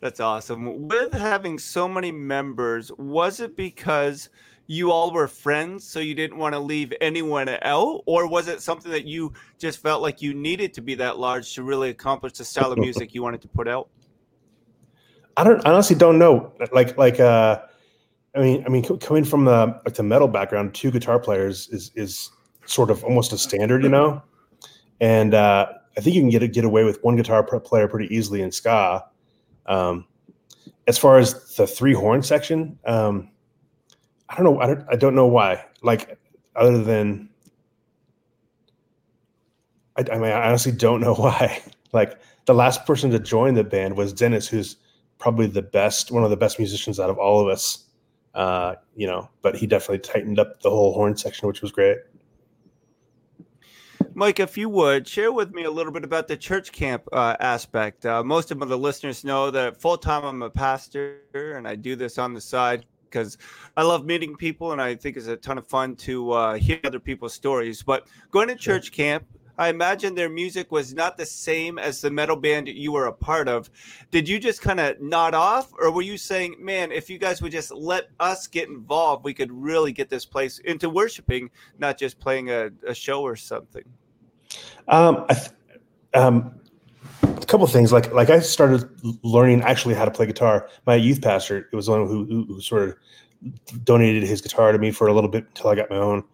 That's 0.00 0.20
awesome. 0.20 0.88
With 0.88 1.12
having 1.12 1.58
so 1.58 1.88
many 1.88 2.12
members, 2.12 2.92
was 2.98 3.40
it 3.40 3.56
because 3.56 4.28
you 4.68 4.92
all 4.92 5.10
were 5.10 5.26
friends, 5.26 5.88
so 5.88 5.98
you 5.98 6.14
didn't 6.14 6.36
want 6.36 6.54
to 6.54 6.58
leave 6.58 6.92
anyone 7.00 7.48
out, 7.62 8.02
or 8.06 8.28
was 8.28 8.48
it 8.48 8.62
something 8.62 8.92
that 8.92 9.06
you 9.06 9.32
just 9.58 9.80
felt 9.80 10.02
like 10.02 10.22
you 10.22 10.34
needed 10.34 10.74
to 10.74 10.82
be 10.82 10.94
that 10.96 11.18
large 11.18 11.54
to 11.54 11.62
really 11.62 11.88
accomplish 11.88 12.34
the 12.34 12.44
style 12.44 12.70
of 12.70 12.78
music 12.78 13.14
you 13.14 13.22
wanted 13.22 13.40
to 13.42 13.48
put 13.48 13.66
out? 13.66 13.88
I 15.36 15.44
don't 15.44 15.64
I 15.66 15.72
honestly 15.72 15.96
don't 15.96 16.18
know. 16.18 16.52
Like 16.72 16.96
like 16.98 17.18
uh, 17.18 17.60
I 18.36 18.40
mean 18.40 18.62
I 18.66 18.68
mean 18.68 18.84
coming 18.98 19.24
from 19.24 19.46
the 19.46 19.80
like 19.84 19.94
the 19.94 20.02
metal 20.02 20.28
background, 20.28 20.74
two 20.74 20.90
guitar 20.90 21.18
players 21.18 21.68
is 21.70 21.90
is 21.94 22.30
sort 22.66 22.90
of 22.90 23.02
almost 23.04 23.32
a 23.32 23.38
standard, 23.38 23.82
you 23.82 23.88
know, 23.88 24.22
and 25.00 25.32
uh, 25.34 25.66
I 25.96 26.00
think 26.00 26.14
you 26.14 26.22
can 26.22 26.30
get 26.30 26.52
get 26.52 26.64
away 26.64 26.84
with 26.84 27.02
one 27.02 27.16
guitar 27.16 27.42
player 27.42 27.88
pretty 27.88 28.14
easily 28.14 28.42
in 28.42 28.52
ska 28.52 29.04
um, 29.68 30.06
as 30.88 30.98
far 30.98 31.18
as 31.18 31.54
the 31.54 31.66
three 31.66 31.92
horn 31.92 32.22
section, 32.22 32.78
um, 32.86 33.30
I 34.28 34.36
don't 34.36 34.44
know. 34.44 34.60
I 34.60 34.66
don't, 34.66 34.86
I 34.90 34.96
don't 34.96 35.14
know 35.14 35.26
why. 35.26 35.64
Like, 35.82 36.18
other 36.56 36.82
than, 36.82 37.28
I, 39.96 40.04
I 40.10 40.14
mean, 40.18 40.32
I 40.32 40.48
honestly 40.48 40.72
don't 40.72 41.00
know 41.00 41.14
why. 41.14 41.62
Like, 41.92 42.18
the 42.46 42.54
last 42.54 42.86
person 42.86 43.10
to 43.10 43.18
join 43.18 43.54
the 43.54 43.64
band 43.64 43.96
was 43.96 44.12
Dennis, 44.12 44.48
who's 44.48 44.76
probably 45.18 45.46
the 45.46 45.62
best, 45.62 46.10
one 46.10 46.24
of 46.24 46.30
the 46.30 46.36
best 46.36 46.58
musicians 46.58 46.98
out 46.98 47.10
of 47.10 47.18
all 47.18 47.40
of 47.40 47.48
us. 47.48 47.84
Uh, 48.34 48.74
you 48.94 49.06
know, 49.06 49.28
but 49.42 49.56
he 49.56 49.66
definitely 49.66 49.98
tightened 49.98 50.38
up 50.38 50.60
the 50.60 50.70
whole 50.70 50.94
horn 50.94 51.16
section, 51.16 51.48
which 51.48 51.60
was 51.60 51.72
great. 51.72 51.98
Mike, 54.18 54.40
if 54.40 54.58
you 54.58 54.68
would 54.68 55.06
share 55.06 55.30
with 55.30 55.52
me 55.52 55.62
a 55.62 55.70
little 55.70 55.92
bit 55.92 56.02
about 56.02 56.26
the 56.26 56.36
church 56.36 56.72
camp 56.72 57.04
uh, 57.12 57.36
aspect. 57.38 58.04
Uh, 58.04 58.20
most 58.24 58.50
of 58.50 58.58
the 58.58 58.76
listeners 58.76 59.22
know 59.22 59.48
that 59.48 59.80
full 59.80 59.96
time 59.96 60.24
I'm 60.24 60.42
a 60.42 60.50
pastor 60.50 61.20
and 61.32 61.68
I 61.68 61.76
do 61.76 61.94
this 61.94 62.18
on 62.18 62.34
the 62.34 62.40
side 62.40 62.84
because 63.08 63.38
I 63.76 63.84
love 63.84 64.04
meeting 64.04 64.34
people 64.34 64.72
and 64.72 64.82
I 64.82 64.96
think 64.96 65.16
it's 65.16 65.28
a 65.28 65.36
ton 65.36 65.56
of 65.56 65.68
fun 65.68 65.94
to 65.98 66.32
uh, 66.32 66.54
hear 66.54 66.80
other 66.82 66.98
people's 66.98 67.32
stories. 67.32 67.84
But 67.84 68.08
going 68.32 68.48
to 68.48 68.56
church 68.56 68.90
camp, 68.90 69.24
I 69.56 69.68
imagine 69.68 70.16
their 70.16 70.28
music 70.28 70.72
was 70.72 70.92
not 70.92 71.16
the 71.16 71.24
same 71.24 71.78
as 71.78 72.00
the 72.00 72.10
metal 72.10 72.34
band 72.34 72.66
you 72.66 72.90
were 72.90 73.06
a 73.06 73.12
part 73.12 73.46
of. 73.46 73.70
Did 74.10 74.28
you 74.28 74.40
just 74.40 74.60
kind 74.60 74.80
of 74.80 75.00
nod 75.00 75.34
off, 75.34 75.72
or 75.78 75.92
were 75.92 76.02
you 76.02 76.18
saying, 76.18 76.56
man, 76.58 76.90
if 76.90 77.08
you 77.08 77.18
guys 77.18 77.40
would 77.40 77.52
just 77.52 77.70
let 77.70 78.08
us 78.18 78.48
get 78.48 78.68
involved, 78.68 79.24
we 79.24 79.34
could 79.34 79.52
really 79.52 79.92
get 79.92 80.10
this 80.10 80.24
place 80.24 80.58
into 80.58 80.90
worshiping, 80.90 81.50
not 81.78 81.98
just 81.98 82.18
playing 82.18 82.50
a, 82.50 82.70
a 82.84 82.94
show 82.94 83.22
or 83.22 83.36
something? 83.36 83.84
Um, 84.88 85.24
I 85.28 85.34
th- 85.34 85.50
um, 86.14 86.54
a 87.22 87.46
couple 87.46 87.64
of 87.64 87.70
things 87.72 87.92
like 87.92 88.12
like 88.12 88.30
I 88.30 88.40
started 88.40 88.88
learning 89.22 89.62
actually 89.62 89.94
how 89.94 90.04
to 90.04 90.10
play 90.10 90.26
guitar. 90.26 90.68
My 90.86 90.94
youth 90.94 91.20
pastor, 91.20 91.68
it 91.72 91.76
was 91.76 91.86
the 91.86 91.92
one 91.92 92.06
who, 92.06 92.24
who, 92.24 92.44
who 92.44 92.60
sort 92.60 92.88
of 92.88 92.96
donated 93.84 94.22
his 94.22 94.40
guitar 94.40 94.72
to 94.72 94.78
me 94.78 94.90
for 94.90 95.08
a 95.08 95.14
little 95.14 95.30
bit 95.30 95.44
until 95.48 95.70
I 95.70 95.74
got 95.74 95.90
my 95.90 95.96
own 95.96 96.24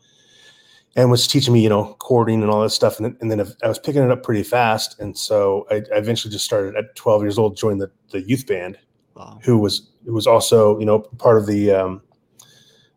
and 0.96 1.10
was 1.10 1.26
teaching 1.26 1.52
me, 1.52 1.62
you 1.62 1.68
know, 1.68 1.96
chording 2.00 2.42
and 2.42 2.50
all 2.50 2.62
that 2.62 2.70
stuff. 2.70 2.98
And, 2.98 3.16
and 3.20 3.30
then 3.30 3.40
I 3.62 3.68
was 3.68 3.78
picking 3.78 4.02
it 4.02 4.10
up 4.10 4.22
pretty 4.22 4.42
fast. 4.42 4.98
And 5.00 5.16
so 5.16 5.66
I, 5.70 5.76
I 5.76 5.98
eventually 5.98 6.30
just 6.30 6.44
started 6.44 6.76
at 6.76 6.94
12 6.94 7.22
years 7.22 7.38
old, 7.38 7.56
joined 7.56 7.80
the, 7.80 7.90
the 8.10 8.22
youth 8.22 8.46
band, 8.46 8.78
wow. 9.14 9.38
who 9.42 9.58
was, 9.58 9.90
who 10.04 10.12
was 10.12 10.26
also, 10.26 10.78
you 10.78 10.86
know, 10.86 11.00
part 11.00 11.36
of 11.36 11.46
the, 11.46 11.72
um, 11.72 12.02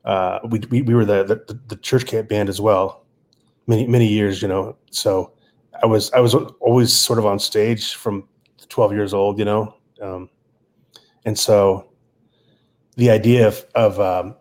uh, 0.06 0.40
we, 0.50 0.60
we, 0.70 0.82
we 0.84 0.94
were 0.94 1.06
the, 1.06 1.24
the, 1.24 1.60
the 1.68 1.76
church 1.78 2.06
camp 2.06 2.30
band 2.30 2.50
as 2.50 2.62
well, 2.62 3.04
many, 3.68 3.86
many 3.88 4.08
years, 4.08 4.42
you 4.42 4.48
know, 4.48 4.76
so 4.92 5.34
I 5.82 5.86
was, 5.86 6.12
I 6.12 6.20
was 6.20 6.34
always 6.34 6.92
sort 6.92 7.20
of 7.20 7.26
on 7.26 7.40
stage 7.40 7.94
from 7.94 8.28
12 8.70 8.94
years 8.94 9.14
old, 9.14 9.38
you 9.38 9.46
know? 9.46 9.76
Um, 10.02 10.30
and 11.26 11.38
so 11.38 11.90
the 12.96 13.12
idea 13.12 13.48
of, 13.48 13.66
of, 13.76 14.00
um, 14.00 14.36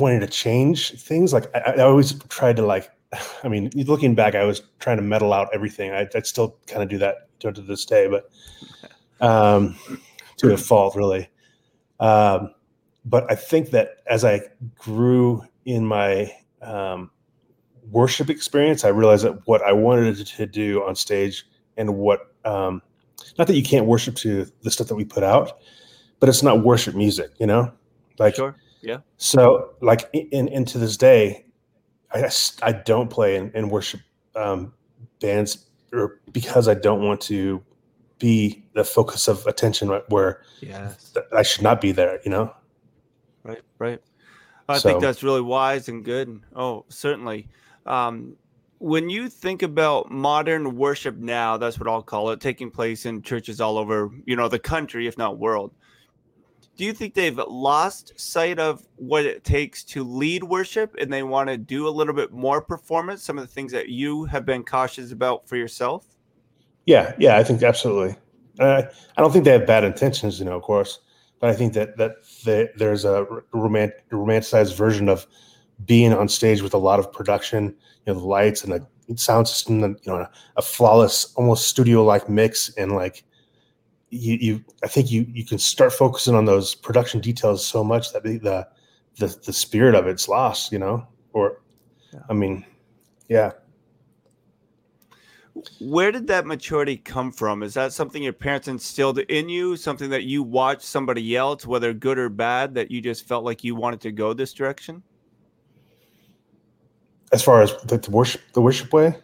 wanting 0.00 0.20
to 0.20 0.26
change 0.26 0.92
things. 1.00 1.32
Like 1.32 1.54
I, 1.54 1.74
I, 1.76 1.82
always 1.82 2.14
tried 2.28 2.56
to 2.56 2.66
like, 2.66 2.90
I 3.44 3.48
mean, 3.48 3.70
looking 3.74 4.14
back, 4.14 4.34
I 4.34 4.44
was 4.44 4.62
trying 4.78 4.96
to 4.96 5.02
metal 5.02 5.32
out 5.32 5.48
everything. 5.52 5.92
I, 5.92 6.08
I 6.14 6.20
still 6.20 6.56
kind 6.66 6.82
of 6.82 6.88
do 6.88 6.98
that 6.98 7.28
to, 7.40 7.52
to 7.52 7.60
this 7.60 7.84
day, 7.84 8.08
but 8.08 8.30
um, 9.20 9.76
to 10.38 10.52
a 10.52 10.56
fault, 10.56 10.96
really. 10.96 11.28
Um, 12.00 12.54
but 13.04 13.30
I 13.30 13.34
think 13.34 13.70
that 13.70 13.98
as 14.06 14.24
I 14.24 14.40
grew 14.76 15.44
in 15.64 15.86
my 15.86 16.32
um, 16.62 17.10
worship 17.90 18.30
experience, 18.30 18.84
I 18.84 18.88
realized 18.88 19.24
that 19.24 19.46
what 19.46 19.62
I 19.62 19.72
wanted 19.72 20.26
to 20.26 20.46
do 20.46 20.82
on 20.84 20.94
stage 20.94 21.46
and 21.76 21.96
what, 21.96 22.34
um, 22.44 22.82
not 23.38 23.46
that 23.46 23.54
you 23.54 23.62
can't 23.62 23.86
worship 23.86 24.14
to 24.16 24.46
the 24.62 24.70
stuff 24.70 24.88
that 24.88 24.94
we 24.94 25.04
put 25.04 25.22
out, 25.22 25.60
but 26.18 26.28
it's 26.28 26.42
not 26.42 26.64
worship 26.64 26.94
music, 26.94 27.30
you 27.38 27.46
know? 27.46 27.72
Like, 28.18 28.36
sure 28.36 28.56
yeah. 28.82 28.98
So, 29.18 29.74
like, 29.80 30.08
in, 30.12 30.48
in 30.48 30.64
to 30.66 30.78
this 30.78 30.96
day, 30.96 31.44
I, 32.12 32.30
I 32.62 32.72
don't 32.72 33.10
play 33.10 33.36
in, 33.36 33.50
in 33.52 33.68
worship 33.68 34.00
um, 34.34 34.72
bands 35.20 35.66
or 35.92 36.20
because 36.32 36.68
I 36.68 36.74
don't 36.74 37.02
want 37.02 37.20
to 37.22 37.62
be 38.18 38.64
the 38.74 38.84
focus 38.84 39.28
of 39.28 39.46
attention 39.46 39.88
where 40.08 40.42
yes. 40.60 41.14
I 41.36 41.42
should 41.42 41.62
not 41.62 41.80
be 41.80 41.92
there, 41.92 42.20
you 42.24 42.30
know? 42.30 42.54
Right, 43.42 43.62
right. 43.78 44.00
I 44.68 44.78
so, 44.78 44.88
think 44.88 45.00
that's 45.00 45.22
really 45.22 45.40
wise 45.40 45.88
and 45.88 46.04
good. 46.04 46.40
Oh, 46.54 46.84
certainly. 46.88 47.48
Um, 47.86 48.36
when 48.78 49.10
you 49.10 49.28
think 49.28 49.62
about 49.62 50.10
modern 50.10 50.76
worship 50.76 51.16
now, 51.16 51.56
that's 51.56 51.78
what 51.78 51.88
I'll 51.88 52.02
call 52.02 52.30
it, 52.30 52.40
taking 52.40 52.70
place 52.70 53.04
in 53.04 53.22
churches 53.22 53.60
all 53.60 53.76
over, 53.76 54.10
you 54.24 54.36
know, 54.36 54.48
the 54.48 54.58
country, 54.58 55.06
if 55.06 55.18
not 55.18 55.38
world 55.38 55.72
do 56.80 56.86
you 56.86 56.94
think 56.94 57.12
they've 57.12 57.36
lost 57.36 58.18
sight 58.18 58.58
of 58.58 58.86
what 58.96 59.26
it 59.26 59.44
takes 59.44 59.84
to 59.84 60.02
lead 60.02 60.42
worship 60.42 60.96
and 60.98 61.12
they 61.12 61.22
want 61.22 61.46
to 61.46 61.58
do 61.58 61.86
a 61.86 61.90
little 61.90 62.14
bit 62.14 62.32
more 62.32 62.62
performance 62.62 63.22
some 63.22 63.36
of 63.36 63.46
the 63.46 63.52
things 63.52 63.70
that 63.70 63.90
you 63.90 64.24
have 64.24 64.46
been 64.46 64.64
cautious 64.64 65.12
about 65.12 65.46
for 65.46 65.56
yourself? 65.56 66.06
Yeah 66.86 67.12
yeah 67.18 67.36
i 67.36 67.44
think 67.44 67.62
absolutely. 67.62 68.16
Uh, 68.58 68.84
i 69.18 69.20
don't 69.20 69.30
think 69.30 69.44
they 69.44 69.52
have 69.52 69.66
bad 69.66 69.84
intentions 69.84 70.38
you 70.38 70.46
know 70.46 70.56
of 70.56 70.62
course 70.62 71.00
but 71.38 71.50
i 71.50 71.52
think 71.52 71.74
that 71.74 71.98
that 71.98 72.14
there's 72.78 73.04
a 73.04 73.26
romant, 73.52 73.92
romanticized 74.10 74.74
version 74.74 75.10
of 75.10 75.26
being 75.84 76.12
on 76.12 76.28
stage 76.28 76.62
with 76.62 76.74
a 76.74 76.78
lot 76.78 76.98
of 76.98 77.12
production 77.12 77.74
you 78.06 78.12
know 78.12 78.20
the 78.20 78.26
lights 78.26 78.64
and 78.64 78.72
the 78.72 79.16
sound 79.16 79.48
system 79.48 79.82
and 79.82 79.98
you 80.02 80.12
know 80.12 80.26
a 80.56 80.62
flawless 80.62 81.32
almost 81.34 81.68
studio 81.68 82.04
like 82.04 82.28
mix 82.28 82.72
and 82.76 82.92
like 82.92 83.24
you, 84.10 84.36
you 84.40 84.64
I 84.82 84.88
think 84.88 85.10
you 85.10 85.26
you 85.32 85.44
can 85.44 85.58
start 85.58 85.92
focusing 85.92 86.34
on 86.34 86.44
those 86.44 86.74
production 86.74 87.20
details 87.20 87.64
so 87.64 87.84
much 87.84 88.12
that 88.12 88.24
the 88.24 88.38
the 88.38 88.68
the, 89.20 89.38
the 89.44 89.52
spirit 89.52 89.94
of 89.94 90.06
it's 90.06 90.28
lost, 90.28 90.72
you 90.72 90.78
know. 90.78 91.06
Or, 91.32 91.60
yeah. 92.12 92.20
I 92.28 92.32
mean, 92.32 92.64
yeah. 93.28 93.52
Where 95.80 96.10
did 96.10 96.26
that 96.28 96.46
maturity 96.46 96.96
come 96.96 97.32
from? 97.32 97.62
Is 97.62 97.74
that 97.74 97.92
something 97.92 98.22
your 98.22 98.32
parents 98.32 98.68
instilled 98.68 99.18
in 99.18 99.48
you? 99.48 99.76
Something 99.76 100.10
that 100.10 100.24
you 100.24 100.42
watched 100.42 100.82
somebody 100.82 101.36
else, 101.36 101.66
whether 101.66 101.92
good 101.92 102.18
or 102.18 102.28
bad, 102.28 102.74
that 102.74 102.90
you 102.90 103.00
just 103.00 103.26
felt 103.26 103.44
like 103.44 103.62
you 103.62 103.74
wanted 103.74 104.00
to 104.02 104.12
go 104.12 104.32
this 104.32 104.52
direction? 104.52 105.02
As 107.32 107.42
far 107.42 107.62
as 107.62 107.74
the, 107.84 107.98
the 107.98 108.10
worship, 108.10 108.40
the 108.54 108.60
worship 108.60 108.92
way. 108.92 109.16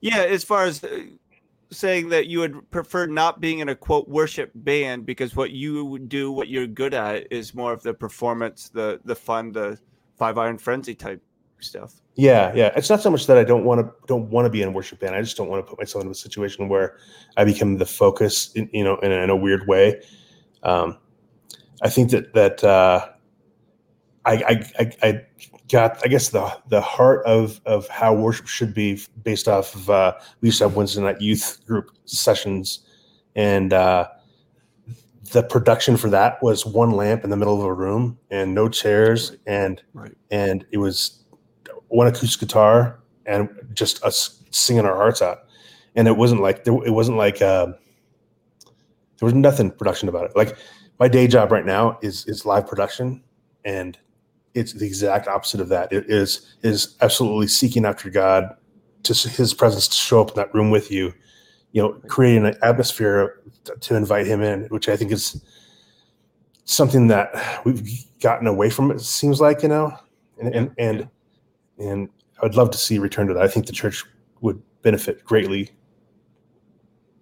Yeah, 0.00 0.18
as 0.18 0.44
far 0.44 0.64
as 0.64 0.84
uh, 0.84 1.00
saying 1.70 2.08
that 2.10 2.26
you 2.26 2.38
would 2.40 2.70
prefer 2.70 3.06
not 3.06 3.40
being 3.40 3.58
in 3.58 3.68
a 3.68 3.74
quote 3.74 4.08
worship 4.08 4.52
band 4.54 5.04
because 5.04 5.34
what 5.34 5.50
you 5.50 5.84
would 5.84 6.08
do, 6.08 6.30
what 6.30 6.48
you're 6.48 6.66
good 6.66 6.94
at, 6.94 7.30
is 7.32 7.54
more 7.54 7.72
of 7.72 7.82
the 7.82 7.92
performance, 7.92 8.68
the 8.68 9.00
the 9.04 9.16
fun, 9.16 9.52
the 9.52 9.78
five 10.16 10.38
iron 10.38 10.58
frenzy 10.58 10.94
type 10.94 11.22
stuff. 11.60 11.94
Yeah, 12.14 12.52
yeah. 12.54 12.72
It's 12.74 12.90
not 12.90 13.00
so 13.00 13.10
much 13.10 13.26
that 13.26 13.38
I 13.38 13.44
don't 13.44 13.64
want 13.64 13.80
to 13.80 13.92
don't 14.06 14.28
want 14.30 14.46
to 14.46 14.50
be 14.50 14.62
in 14.62 14.68
a 14.68 14.72
worship 14.72 15.00
band. 15.00 15.14
I 15.14 15.22
just 15.22 15.36
don't 15.36 15.48
want 15.48 15.64
to 15.64 15.68
put 15.68 15.78
myself 15.78 16.04
in 16.04 16.10
a 16.10 16.14
situation 16.14 16.68
where 16.68 16.96
I 17.36 17.44
become 17.44 17.78
the 17.78 17.86
focus, 17.86 18.52
in, 18.54 18.68
you 18.72 18.82
know, 18.82 18.96
in, 18.98 19.12
in 19.12 19.30
a 19.30 19.36
weird 19.36 19.66
way. 19.68 20.02
Um, 20.62 20.98
I 21.82 21.90
think 21.90 22.10
that 22.10 22.34
that 22.34 22.64
uh, 22.64 23.08
I, 24.28 24.70
I, 24.78 24.92
I 25.02 25.22
got 25.70 26.00
I 26.04 26.08
guess 26.08 26.28
the 26.28 26.54
the 26.68 26.80
heart 26.80 27.24
of 27.24 27.60
of 27.64 27.88
how 27.88 28.14
worship 28.14 28.46
should 28.46 28.74
be 28.74 29.00
based 29.22 29.48
off 29.48 29.74
of 29.74 29.90
uh, 29.90 30.14
we 30.40 30.48
used 30.48 30.58
to 30.58 30.64
have 30.64 30.76
Wednesday 30.76 31.00
night 31.00 31.20
youth 31.20 31.60
group 31.66 31.90
sessions, 32.04 32.80
and 33.34 33.72
uh, 33.72 34.08
the 35.32 35.42
production 35.42 35.96
for 35.96 36.10
that 36.10 36.42
was 36.42 36.66
one 36.66 36.90
lamp 36.90 37.24
in 37.24 37.30
the 37.30 37.36
middle 37.36 37.58
of 37.58 37.64
a 37.64 37.72
room 37.72 38.18
and 38.30 38.54
no 38.54 38.68
chairs 38.68 39.36
and 39.46 39.82
right. 39.94 40.16
and 40.30 40.66
it 40.72 40.78
was 40.78 41.24
one 41.88 42.06
acoustic 42.06 42.40
guitar 42.48 43.00
and 43.24 43.48
just 43.72 44.02
us 44.04 44.42
singing 44.50 44.84
our 44.84 44.96
hearts 44.96 45.22
out, 45.22 45.44
and 45.94 46.06
it 46.06 46.16
wasn't 46.16 46.40
like 46.40 46.64
there, 46.64 46.74
it 46.84 46.92
wasn't 46.92 47.16
like 47.16 47.40
uh, 47.40 47.66
there 49.18 49.26
was 49.26 49.34
nothing 49.34 49.70
production 49.70 50.08
about 50.08 50.24
it. 50.24 50.36
Like 50.36 50.56
my 50.98 51.08
day 51.08 51.26
job 51.26 51.50
right 51.50 51.64
now 51.64 51.98
is 52.02 52.26
is 52.26 52.44
live 52.44 52.66
production 52.66 53.22
and 53.64 53.98
it's 54.58 54.72
the 54.72 54.86
exact 54.86 55.28
opposite 55.28 55.60
of 55.60 55.68
that. 55.68 55.92
It 55.92 56.04
is 56.08 56.56
is 56.62 56.96
absolutely 57.00 57.48
seeking 57.48 57.84
after 57.84 58.10
God, 58.10 58.54
to 59.04 59.28
His 59.28 59.54
presence 59.54 59.88
to 59.88 59.94
show 59.94 60.20
up 60.20 60.30
in 60.30 60.36
that 60.36 60.52
room 60.54 60.70
with 60.70 60.90
you. 60.90 61.14
You 61.72 61.82
know, 61.82 61.92
creating 62.08 62.46
an 62.46 62.56
atmosphere 62.62 63.40
to 63.80 63.94
invite 63.94 64.26
Him 64.26 64.42
in, 64.42 64.64
which 64.64 64.88
I 64.88 64.96
think 64.96 65.12
is 65.12 65.42
something 66.64 67.08
that 67.08 67.64
we've 67.64 67.82
gotten 68.20 68.46
away 68.46 68.70
from. 68.70 68.90
It 68.90 69.00
seems 69.00 69.40
like 69.40 69.62
you 69.62 69.68
know, 69.68 69.96
and 70.40 70.54
and 70.54 70.70
and, 70.78 71.08
and 71.78 72.08
I'd 72.42 72.54
love 72.54 72.70
to 72.70 72.78
see 72.78 72.98
return 72.98 73.26
to 73.28 73.34
that. 73.34 73.42
I 73.42 73.48
think 73.48 73.66
the 73.66 73.72
church 73.72 74.04
would 74.40 74.62
benefit 74.82 75.24
greatly 75.24 75.70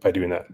by 0.01 0.11
doing 0.11 0.31
that. 0.31 0.47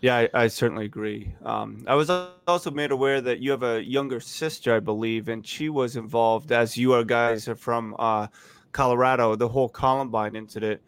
Yeah, 0.00 0.16
I, 0.16 0.28
I 0.34 0.46
certainly 0.46 0.84
agree. 0.84 1.34
Um, 1.44 1.84
I 1.88 1.94
was 1.94 2.08
also 2.46 2.70
made 2.70 2.92
aware 2.92 3.20
that 3.20 3.40
you 3.40 3.50
have 3.50 3.64
a 3.64 3.82
younger 3.82 4.20
sister, 4.20 4.74
I 4.74 4.80
believe, 4.80 5.28
and 5.28 5.44
she 5.44 5.68
was 5.68 5.96
involved, 5.96 6.52
as 6.52 6.76
you 6.76 6.92
are 6.92 7.04
guys 7.04 7.48
are 7.48 7.56
from 7.56 7.96
uh, 7.98 8.28
Colorado, 8.72 9.34
the 9.34 9.48
whole 9.48 9.68
Columbine 9.68 10.36
incident. 10.36 10.80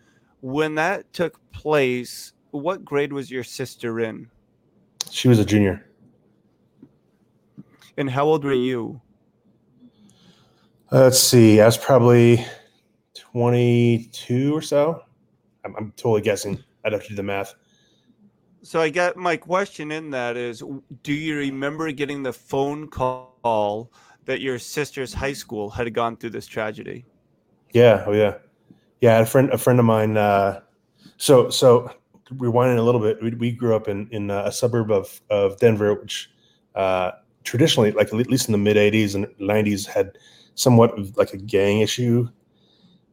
When 0.42 0.76
that 0.76 1.12
took 1.12 1.40
place, 1.50 2.32
what 2.52 2.84
grade 2.84 3.12
was 3.12 3.30
your 3.30 3.44
sister 3.44 4.00
in? 4.00 4.30
She 5.10 5.28
was 5.28 5.38
a 5.38 5.44
junior. 5.44 5.84
And 7.96 8.08
how 8.08 8.26
old 8.26 8.44
were 8.44 8.52
you? 8.52 9.00
Uh, 10.92 11.02
let's 11.02 11.20
see. 11.20 11.60
I 11.60 11.66
was 11.66 11.76
probably 11.76 12.44
22 13.14 14.56
or 14.56 14.62
so. 14.62 15.02
I'm, 15.64 15.74
I'm 15.76 15.92
totally 15.96 16.22
guessing. 16.22 16.62
I'd 16.84 16.92
have 16.92 17.02
to 17.02 17.08
do 17.08 17.14
the 17.16 17.22
math. 17.22 17.54
So 18.62 18.80
I 18.80 18.90
got 18.90 19.16
my 19.16 19.36
question 19.36 19.90
in 19.90 20.10
that 20.10 20.36
is 20.36 20.62
do 21.02 21.12
you 21.12 21.36
remember 21.36 21.90
getting 21.92 22.22
the 22.22 22.32
phone 22.32 22.88
call 22.88 23.90
that 24.26 24.40
your 24.40 24.58
sister's 24.58 25.14
high 25.14 25.32
school 25.32 25.70
had 25.70 25.92
gone 25.94 26.16
through 26.16 26.30
this 26.30 26.46
tragedy? 26.46 27.04
Yeah, 27.72 28.04
oh 28.06 28.12
yeah. 28.12 28.34
Yeah, 29.00 29.20
a 29.20 29.26
friend 29.26 29.50
a 29.50 29.58
friend 29.58 29.78
of 29.78 29.86
mine 29.86 30.16
uh 30.16 30.60
so 31.16 31.48
so 31.48 31.90
rewinding 32.34 32.78
a 32.78 32.82
little 32.82 33.00
bit, 33.00 33.22
we, 33.22 33.30
we 33.34 33.50
grew 33.50 33.74
up 33.74 33.88
in 33.88 34.08
in 34.10 34.30
a 34.30 34.52
suburb 34.52 34.90
of 34.90 35.20
of 35.30 35.58
Denver 35.58 35.94
which 35.94 36.30
uh 36.74 37.12
traditionally 37.44 37.92
like 37.92 38.08
at 38.08 38.14
least 38.14 38.48
in 38.48 38.52
the 38.52 38.58
mid 38.58 38.76
80s 38.76 39.14
and 39.14 39.26
90s 39.40 39.86
had 39.86 40.18
somewhat 40.54 40.98
of 40.98 41.16
like 41.16 41.32
a 41.32 41.38
gang 41.38 41.80
issue 41.80 42.28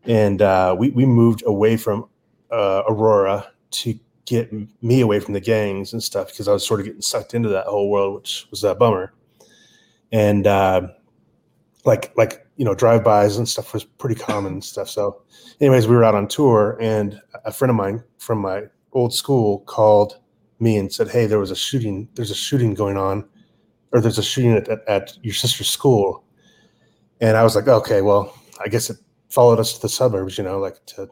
and 0.08 0.42
uh, 0.42 0.76
we 0.78 0.90
we 0.92 1.06
moved 1.06 1.44
away 1.46 1.78
from 1.78 2.08
uh, 2.52 2.84
Aurora 2.88 3.52
to 3.70 4.00
get 4.28 4.52
me 4.84 5.02
away 5.02 5.20
from 5.20 5.34
the 5.34 5.40
gangs 5.40 5.94
and 5.94 6.04
stuff 6.04 6.28
because 6.28 6.48
I 6.48 6.54
was 6.54 6.68
sort 6.68 6.80
of 6.82 6.86
getting 6.86 7.02
sucked 7.02 7.34
into 7.34 7.50
that 7.50 7.66
whole 7.66 7.90
world, 7.90 8.16
which 8.16 8.46
was 8.52 8.64
a 8.64 8.76
bummer. 8.76 9.14
And 10.12 10.46
uh, 10.46 10.90
like 11.86 12.16
like 12.16 12.46
you 12.58 12.66
know 12.66 12.76
drive-bys 12.76 13.38
and 13.38 13.50
stuff 13.50 13.74
was 13.74 13.84
pretty 13.84 14.16
common 14.16 14.54
and 14.54 14.64
stuff. 14.64 14.90
So, 14.90 15.24
anyways, 15.60 15.88
we 15.88 15.96
were 15.96 16.04
out 16.04 16.16
on 16.16 16.28
tour, 16.28 16.78
and 16.80 17.20
a 17.46 17.52
friend 17.52 17.70
of 17.72 17.76
mine 17.76 18.04
from 18.20 18.40
my 18.40 18.64
old 18.94 19.14
school 19.14 19.60
called 19.62 20.20
me 20.60 20.78
and 20.78 20.94
said, 20.94 21.10
"Hey, 21.10 21.26
there 21.26 21.40
was 21.40 21.52
a 21.52 21.56
shooting. 21.56 22.08
There's 22.14 22.32
a 22.32 22.36
shooting 22.36 22.74
going 22.74 22.98
on, 22.98 23.28
or 23.92 24.02
there's 24.02 24.18
a 24.18 24.24
shooting 24.24 24.54
at, 24.54 24.68
at, 24.68 24.88
at 24.88 25.18
your 25.24 25.34
sister's 25.34 25.70
school." 25.70 26.24
And 27.22 27.36
I 27.36 27.44
was 27.44 27.56
like, 27.56 27.68
"Okay, 27.68 28.02
well, 28.02 28.34
I 28.64 28.68
guess 28.68 28.90
it 28.90 28.98
followed 29.30 29.60
us 29.60 29.74
to 29.74 29.82
the 29.82 29.90
suburbs, 29.90 30.38
you 30.38 30.44
know, 30.44 30.60
like 30.60 30.86
to 30.88 31.10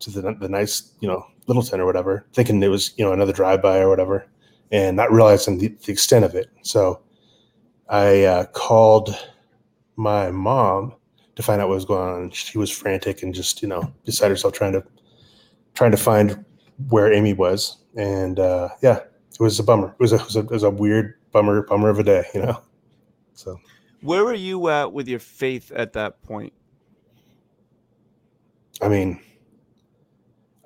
to 0.00 0.10
the 0.10 0.34
the 0.34 0.48
nice, 0.48 0.92
you 1.00 1.08
know, 1.08 1.24
Littleton 1.48 1.80
or 1.80 1.86
whatever, 1.86 2.26
thinking 2.32 2.62
it 2.62 2.68
was 2.68 2.92
you 2.96 3.04
know 3.04 3.12
another 3.12 3.32
drive 3.32 3.60
by 3.60 3.78
or 3.78 3.88
whatever, 3.88 4.26
and 4.70 4.96
not 4.96 5.10
realizing 5.10 5.58
the, 5.58 5.68
the 5.84 5.92
extent 5.92 6.24
of 6.24 6.34
it. 6.34 6.48
So 6.62 7.02
I 7.88 8.24
uh, 8.24 8.44
called 8.46 9.16
my 9.96 10.30
mom 10.30 10.94
to 11.34 11.42
find 11.42 11.60
out 11.60 11.68
what 11.68 11.74
was 11.74 11.84
going 11.84 12.08
on. 12.08 12.30
She 12.30 12.58
was 12.58 12.70
frantic 12.70 13.22
and 13.22 13.34
just 13.34 13.62
you 13.62 13.68
know 13.68 13.92
beside 14.04 14.28
herself 14.28 14.52
trying 14.52 14.72
to 14.72 14.84
trying 15.74 15.90
to 15.90 15.96
find 15.96 16.44
where 16.88 17.12
Amy 17.12 17.32
was, 17.32 17.78
and 17.96 18.38
uh, 18.38 18.68
yeah, 18.82 18.98
it 19.32 19.40
was 19.40 19.58
a 19.58 19.64
bummer. 19.64 19.88
It 19.88 20.00
was 20.00 20.12
a, 20.12 20.16
it 20.16 20.24
was 20.24 20.36
a, 20.36 20.40
it 20.40 20.50
was 20.50 20.62
a 20.62 20.70
weird 20.70 21.14
bummer 21.32 21.62
bummer 21.62 21.88
of 21.88 21.98
a 21.98 22.04
day, 22.04 22.24
you 22.34 22.42
know. 22.42 22.62
So 23.32 23.58
where 24.02 24.24
were 24.24 24.34
you 24.34 24.68
at 24.68 24.92
with 24.92 25.08
your 25.08 25.18
faith 25.18 25.72
at 25.72 25.94
that 25.94 26.22
point? 26.22 26.52
I 28.80 28.88
mean, 28.88 29.20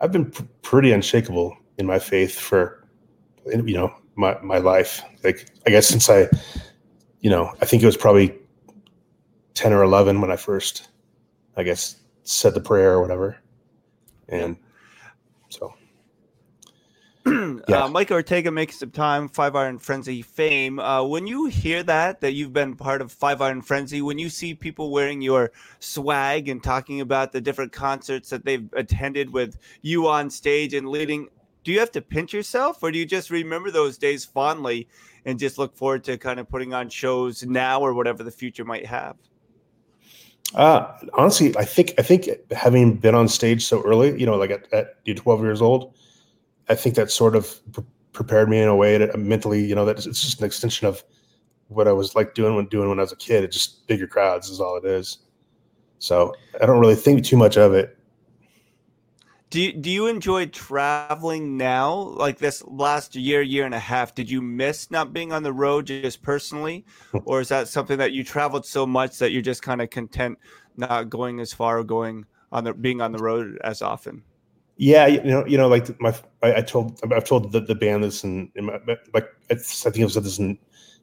I've 0.03 0.13
been 0.13 0.31
pr- 0.31 0.43
pretty 0.63 0.93
unshakable 0.93 1.57
in 1.79 1.87
my 1.87 1.99
faith 1.99 2.39
for, 2.39 2.87
you 3.47 3.75
know, 3.75 3.95
my, 4.17 4.37
my 4.43 4.59
life. 4.59 5.01
Like, 5.23 5.49
I 5.67 5.71
guess 5.71 5.87
since 5.87 6.11
I, 6.11 6.29
you 7.21 7.31
know, 7.31 7.55
I 7.63 7.65
think 7.65 7.83
it 7.83 7.87
was 7.87 7.97
probably 7.97 8.35
10 9.55 9.73
or 9.73 9.83
11 9.85 10.21
when 10.21 10.31
I 10.31 10.37
first, 10.37 10.89
I 11.57 11.63
guess, 11.63 11.97
said 12.25 12.55
the 12.55 12.61
prayer 12.61 12.95
or 12.95 13.01
whatever. 13.01 13.39
And 14.29 14.57
so 15.51 15.73
yeah. 17.27 17.59
uh, 17.85 17.89
Mike 17.89 18.11
Ortega 18.11 18.51
makes 18.51 18.79
some 18.79 18.91
time, 18.91 19.29
Five 19.29 19.55
Iron 19.55 19.79
Frenzy 19.79 20.23
fame. 20.23 20.79
Uh, 20.79 21.03
when 21.05 21.27
you 21.27 21.47
hear 21.47 21.83
that, 21.83 22.21
that 22.21 22.33
you've 22.33 22.53
been 22.53 22.75
part 22.75 23.01
of 23.01 23.13
Five 23.13 23.41
Iron 23.41 23.63
Frenzy, 23.63 24.03
when 24.03 24.19
you 24.19 24.29
see 24.29 24.55
people 24.55 24.91
wearing 24.91 25.21
your 25.21 25.53
swag 25.81 26.49
and 26.49 26.63
talking 26.63 27.01
about 27.01 27.33
the 27.33 27.41
different 27.41 27.73
concerts 27.73 28.31
that 28.31 28.45
they've 28.45 28.69
attended 28.75 29.33
with 29.33 29.59
you 29.83 30.09
on 30.09 30.31
stage 30.31 30.75
and 30.75 30.89
leading, 30.89 31.29
do 31.65 31.73
you 31.73 31.79
have 31.79 31.93
to 31.93 32.01
pinch 32.01 32.33
yourself 32.33 32.83
or 32.83 32.91
do 32.91 32.99
you 32.99 33.07
just 33.07 33.31
remember 33.31 33.71
those 33.71 33.99
days 33.99 34.25
fondly 34.25 34.89
and 35.25 35.39
just 35.39 35.59
look 35.59 35.77
forward 35.77 36.03
to 36.05 36.19
kind 36.19 36.41
of 36.41 36.49
putting 36.49 36.75
on 36.75 36.89
shows 36.89 37.45
now 37.45 37.81
or 37.81 37.95
whatever 37.95 38.23
the 38.23 38.31
future 38.31 38.65
might 38.65 38.87
have? 38.87 39.17
Uh, 40.55 40.93
honestly, 41.15 41.57
I 41.57 41.65
think 41.65 41.95
I 41.99 42.03
think 42.03 42.29
having 42.51 42.97
been 42.97 43.15
on 43.15 43.27
stage 43.29 43.65
so 43.65 43.81
early, 43.83 44.19
you 44.21 44.27
know, 44.27 44.37
like 44.37 44.51
at, 44.51 44.71
at 44.73 45.17
12 45.17 45.41
years 45.41 45.63
old, 45.63 45.95
I 46.73 46.75
think 46.75 46.95
that 46.95 47.11
sort 47.11 47.37
of 47.37 47.61
pre- 47.73 47.85
prepared 48.13 48.49
me 48.49 48.61
in 48.61 48.69
a 48.69 48.75
way 48.75 48.97
that 48.97 49.15
uh, 49.15 49.19
mentally, 49.19 49.63
you 49.63 49.75
know, 49.75 49.85
that 49.85 49.99
it's 50.07 50.23
just 50.23 50.41
an 50.41 50.47
extension 50.47 50.87
of 50.87 51.05
what 51.69 51.87
I 51.87 51.93
was 51.93 52.15
like 52.15 52.35
doing 52.35 52.57
when 52.57 52.67
doing 52.67 52.89
when 52.89 52.99
I 52.99 53.03
was 53.03 53.13
a 53.13 53.17
kid. 53.17 53.45
It's 53.45 53.57
just 53.57 53.87
bigger 53.87 54.07
crowds 54.07 54.49
is 54.49 54.59
all 54.59 54.77
it 54.77 54.85
is. 54.87 55.19
So 55.99 56.35
I 56.61 56.67
don't 56.67 56.81
really 56.81 56.95
think 56.95 57.25
too 57.25 57.37
much 57.37 57.59
of 57.59 57.75
it. 57.75 57.97
Do 59.51 59.61
you, 59.61 59.75
do 59.75 59.91
you 59.91 60.07
enjoy 60.07 60.47
traveling 60.47 61.59
now? 61.59 61.93
Like 61.95 62.39
this 62.39 62.65
last 62.65 63.15
year, 63.15 63.43
year 63.43 63.67
and 63.67 63.75
a 63.75 63.79
half, 63.79 64.15
did 64.15 64.31
you 64.31 64.41
miss 64.41 64.91
not 64.91 65.13
being 65.13 65.31
on 65.31 65.43
the 65.43 65.53
road 65.53 65.87
just 65.87 66.23
personally, 66.23 66.87
or 67.27 67.43
is 67.43 67.51
that 67.51 67.69
something 67.69 67.99
that 67.99 68.13
you 68.13 68.25
traveled 68.25 68.65
so 68.65 68.87
much 68.87 69.19
that 69.19 69.31
you're 69.31 69.43
just 69.43 69.61
kind 69.61 69.83
of 69.83 69.91
content 69.91 70.39
not 70.79 71.11
going 71.11 71.39
as 71.39 71.53
far 71.53 71.79
or 71.79 71.85
going 71.85 72.25
on 72.51 72.65
the 72.65 72.73
being 72.73 73.03
on 73.03 73.13
the 73.13 73.19
road 73.19 73.59
as 73.63 73.83
often? 73.83 74.23
Yeah, 74.83 75.07
you 75.07 75.23
know, 75.23 75.47
you 75.47 75.57
know, 75.57 75.69
like 75.69 76.01
my, 76.01 76.13
I, 76.43 76.55
I 76.57 76.61
told, 76.61 76.99
I've 77.13 77.23
told 77.23 77.53
the, 77.53 77.61
the 77.61 77.77
band 77.77 78.03
this, 78.03 78.25
and 78.25 78.51
like 79.15 79.29
I 79.49 79.55
think 79.55 79.99
I've 79.99 80.11
said 80.11 80.25
this 80.25 80.41
in 80.41 80.59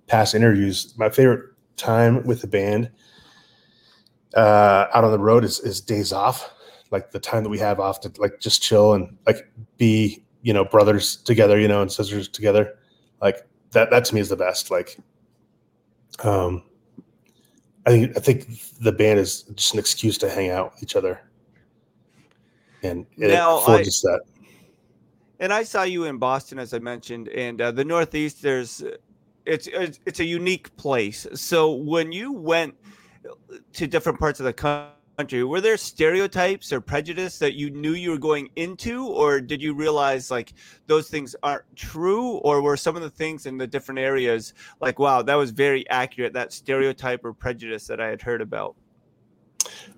past 0.08 0.36
interviews. 0.36 0.94
My 0.98 1.10
favorite 1.10 1.54
time 1.78 2.22
with 2.26 2.42
the 2.42 2.48
band 2.48 2.92
uh, 4.36 4.88
out 4.94 5.06
on 5.06 5.12
the 5.12 5.18
road 5.18 5.46
is, 5.46 5.62
is 5.62 5.80
days 5.80 6.12
off, 6.12 6.52
like 6.92 7.12
the 7.12 7.22
time 7.22 7.44
that 7.44 7.50
we 7.50 7.58
have 7.60 7.80
off 7.80 8.02
to 8.02 8.12
like 8.18 8.42
just 8.42 8.62
chill 8.62 8.96
and 8.96 9.18
like 9.26 9.50
be, 9.78 10.26
you 10.42 10.52
know, 10.52 10.66
brothers 10.66 11.16
together, 11.16 11.58
you 11.58 11.70
know, 11.70 11.82
and 11.82 11.90
sisters 11.90 12.28
together. 12.28 12.78
Like 13.22 13.48
that, 13.72 13.92
that 13.92 14.04
to 14.04 14.14
me 14.14 14.20
is 14.20 14.28
the 14.28 14.36
best. 14.36 14.70
Like, 14.70 14.98
um, 16.26 16.64
I 17.86 17.92
think 17.92 18.18
I 18.18 18.20
think 18.20 18.78
the 18.82 18.92
band 18.92 19.20
is 19.20 19.44
just 19.56 19.72
an 19.72 19.80
excuse 19.80 20.18
to 20.18 20.30
hang 20.30 20.50
out 20.50 20.74
with 20.74 20.84
each 20.84 20.98
other 20.98 21.22
and 22.84 23.06
it 23.18 23.30
now, 23.30 23.60
affords 23.60 24.06
I, 24.06 24.12
that. 24.12 24.22
And 25.40 25.54
I 25.54 25.64
saw 25.64 25.84
you 25.84 26.06
in 26.06 26.18
Boston, 26.18 26.60
as 26.60 26.74
I 26.74 26.80
mentioned, 26.80 27.30
and 27.30 27.62
uh, 27.62 27.72
the 27.72 27.86
Northeast. 27.86 28.42
There's 28.42 28.84
it's, 29.46 29.68
it's 29.68 30.00
it's 30.06 30.20
a 30.20 30.26
unique 30.26 30.76
place. 30.76 31.26
So 31.34 31.72
when 31.74 32.12
you 32.12 32.32
went 32.32 32.76
to 33.74 33.88
different 33.88 34.20
parts 34.20 34.40
of 34.40 34.46
the 34.46 34.54
country, 34.54 35.44
were 35.44 35.62
there 35.62 35.78
stereotypes 35.78 36.72
or 36.72 36.80
prejudice 36.82 37.40
that 37.40 37.54
you 37.54 37.70
knew 37.70 37.94
you 37.94 38.12
were 38.12 38.18
going 38.18 38.50
into, 38.56 39.06
or 39.08 39.42
did 39.42 39.62
you 39.62 39.74
realize 39.74 40.32
like 40.32 40.54
those 40.88 41.10
things 41.10 41.36
aren't 41.44 41.64
true, 41.76 42.38
or 42.38 42.62
were 42.62 42.78
some 42.78 42.96
of 42.96 43.02
the 43.02 43.10
things 43.10 43.46
in 43.46 43.58
the 43.58 43.68
different 43.68 44.00
areas 44.00 44.54
like, 44.82 45.00
wow, 45.00 45.22
that 45.22 45.36
was 45.36 45.52
very 45.52 45.90
accurate, 45.90 46.34
that 46.34 46.54
stereotype 46.54 47.24
or 47.26 47.34
prejudice 47.34 47.88
that 47.88 48.00
I 48.00 48.08
had 48.08 48.22
heard 48.22 48.42
about? 48.42 48.76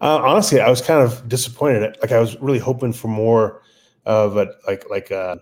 Uh, 0.01 0.19
honestly, 0.23 0.59
I 0.59 0.69
was 0.69 0.81
kind 0.81 1.01
of 1.01 1.27
disappointed. 1.29 1.97
Like 2.01 2.11
I 2.11 2.19
was 2.19 2.39
really 2.41 2.59
hoping 2.59 2.93
for 2.93 3.07
more 3.07 3.61
of 4.05 4.37
a 4.37 4.53
like 4.67 4.89
like 4.89 5.11
a 5.11 5.39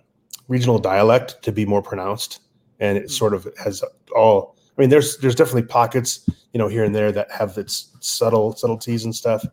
regional 0.47 0.79
dialect 0.79 1.41
to 1.43 1.51
be 1.51 1.65
more 1.65 1.81
pronounced, 1.81 2.41
and 2.79 2.97
it 2.97 3.09
sort 3.11 3.33
of 3.33 3.47
has 3.63 3.83
all. 4.15 4.55
I 4.77 4.81
mean, 4.81 4.89
there's 4.89 5.17
there's 5.17 5.35
definitely 5.35 5.63
pockets, 5.63 6.27
you 6.53 6.57
know, 6.57 6.67
here 6.67 6.83
and 6.83 6.95
there 6.95 7.11
that 7.11 7.31
have 7.31 7.57
its 7.57 7.95
subtle 7.99 8.55
subtleties 8.55 9.05
and 9.05 9.15
stuff, 9.15 9.45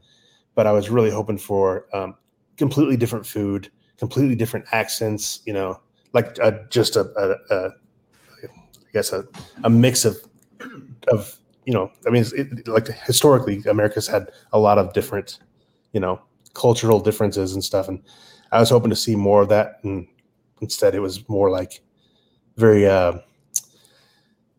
but 0.55 0.67
I 0.67 0.73
was 0.73 0.91
really 0.91 1.11
hoping 1.11 1.39
for 1.39 1.87
um, 1.93 2.17
completely 2.57 2.97
different 2.97 3.27
food, 3.27 3.71
completely 3.99 4.35
different 4.35 4.67
accents, 4.73 5.41
you 5.47 5.53
know, 5.53 5.81
like 6.13 6.39
a, 6.39 6.65
just 6.71 6.97
a, 6.97 7.03
a, 7.17 7.55
a 7.55 7.69
I 8.45 8.93
guess 8.93 9.13
a, 9.13 9.25
a 9.65 9.71
mix 9.71 10.05
of 10.05 10.17
of 11.09 11.39
you 11.67 11.75
know, 11.75 11.91
I 12.07 12.11
mean, 12.11 12.25
it, 12.35 12.67
like 12.69 12.87
historically, 12.87 13.63
America's 13.69 14.07
had 14.07 14.31
a 14.53 14.59
lot 14.59 14.79
of 14.79 14.95
different, 14.95 15.41
you 15.93 16.01
know, 16.01 16.23
cultural 16.55 17.01
differences 17.01 17.53
and 17.53 17.63
stuff, 17.63 17.89
and 17.89 18.03
I 18.53 18.61
was 18.61 18.71
hoping 18.71 18.91
to 18.91 18.97
see 18.97 19.17
more 19.17 19.43
of 19.43 19.49
that, 19.51 19.81
and 19.83 20.07
instead, 20.63 20.95
it 20.95 21.01
was 21.01 21.29
more 21.29 21.51
like 21.51 21.83
very 22.57 22.87
uh, 22.87 23.19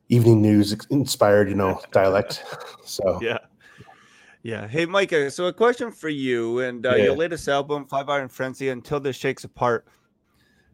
evening 0.09 0.41
news 0.41 0.75
inspired, 0.89 1.49
you 1.49 1.55
know, 1.55 1.81
dialect. 1.91 2.43
So 2.83 3.19
yeah. 3.21 3.39
Yeah. 4.43 4.67
Hey, 4.67 4.85
Micah. 4.85 5.29
So 5.31 5.47
a 5.47 5.53
question 5.53 5.91
for 5.91 6.09
you 6.09 6.59
and 6.59 6.85
uh, 6.85 6.95
yeah. 6.95 7.05
your 7.05 7.15
latest 7.17 7.49
album, 7.49 7.85
Five 7.85 8.07
Iron 8.07 8.29
Frenzy, 8.29 8.69
Until 8.69 8.99
This 8.99 9.17
Shakes 9.17 9.43
Apart 9.43 9.85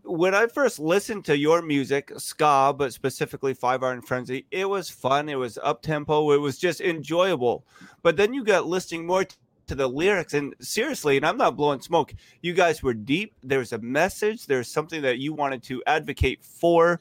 when 0.04 0.36
I 0.36 0.48
first 0.48 0.80
listened 0.80 1.26
to 1.26 1.38
your 1.38 1.62
music, 1.62 2.12
ska, 2.18 2.74
but 2.78 2.94
specifically 2.94 3.54
Five 3.54 3.84
Iron 3.84 4.02
Frenzy, 4.02 4.46
it 4.52 4.68
was 4.68 4.90
fun. 4.90 5.30
It 5.30 5.36
was 5.36 5.58
up 5.64 5.82
tempo. 5.82 6.32
It 6.32 6.42
was 6.42 6.58
just 6.58 6.82
enjoyable. 6.82 7.66
But 8.02 8.18
then 8.18 8.34
you 8.34 8.44
got 8.44 8.68
listening 8.68 9.06
more 9.06 9.26
to 9.68 9.76
the 9.76 9.88
lyrics, 9.88 10.34
and 10.34 10.54
seriously, 10.60 11.16
and 11.16 11.26
I'm 11.26 11.38
not 11.38 11.56
blowing 11.56 11.80
smoke. 11.80 12.14
You 12.42 12.54
guys 12.54 12.84
were 12.84 12.94
deep. 12.94 13.34
There's 13.44 13.72
a 13.72 13.78
message. 13.78 14.46
There's 14.46 14.68
something 14.68 15.02
that 15.04 15.20
you 15.20 15.34
wanted 15.34 15.64
to 15.64 15.82
advocate 15.88 16.44
for. 16.44 17.00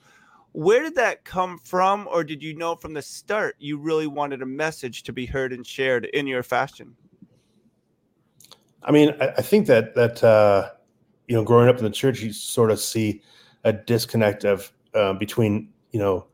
Where 0.53 0.83
did 0.83 0.95
that 0.95 1.25
come 1.25 1.59
from, 1.59 2.07
or 2.09 2.23
did 2.23 2.43
you 2.43 2.55
know 2.55 2.77
from 2.77 2.95
the 2.95 3.03
start 3.03 3.57
you 3.59 3.79
really 3.79 4.07
wanted 4.07 4.43
a 4.43 4.47
message 4.47 5.03
to 5.05 5.13
be 5.13 5.27
heard 5.27 5.53
and 5.53 5.67
shared 5.67 6.05
in 6.05 6.27
your 6.27 6.43
fashion? 6.43 6.95
I 8.85 8.93
mean, 8.93 9.15
I, 9.21 9.29
I 9.39 9.43
think 9.43 9.67
that 9.67 9.95
that. 9.97 10.23
Uh 10.23 10.71
you 11.33 11.39
know, 11.39 11.45
growing 11.45 11.67
up 11.67 11.79
in 11.79 11.85
the 11.85 11.91
church, 11.91 12.21
you 12.21 12.31
sort 12.31 12.71
of 12.71 12.79
see 12.79 13.23
a 13.65 13.73
disconnect 13.73 14.45
of 14.45 14.71
uh, 14.93 15.15
between 15.15 15.71
you 15.91 15.99
know 15.99 16.27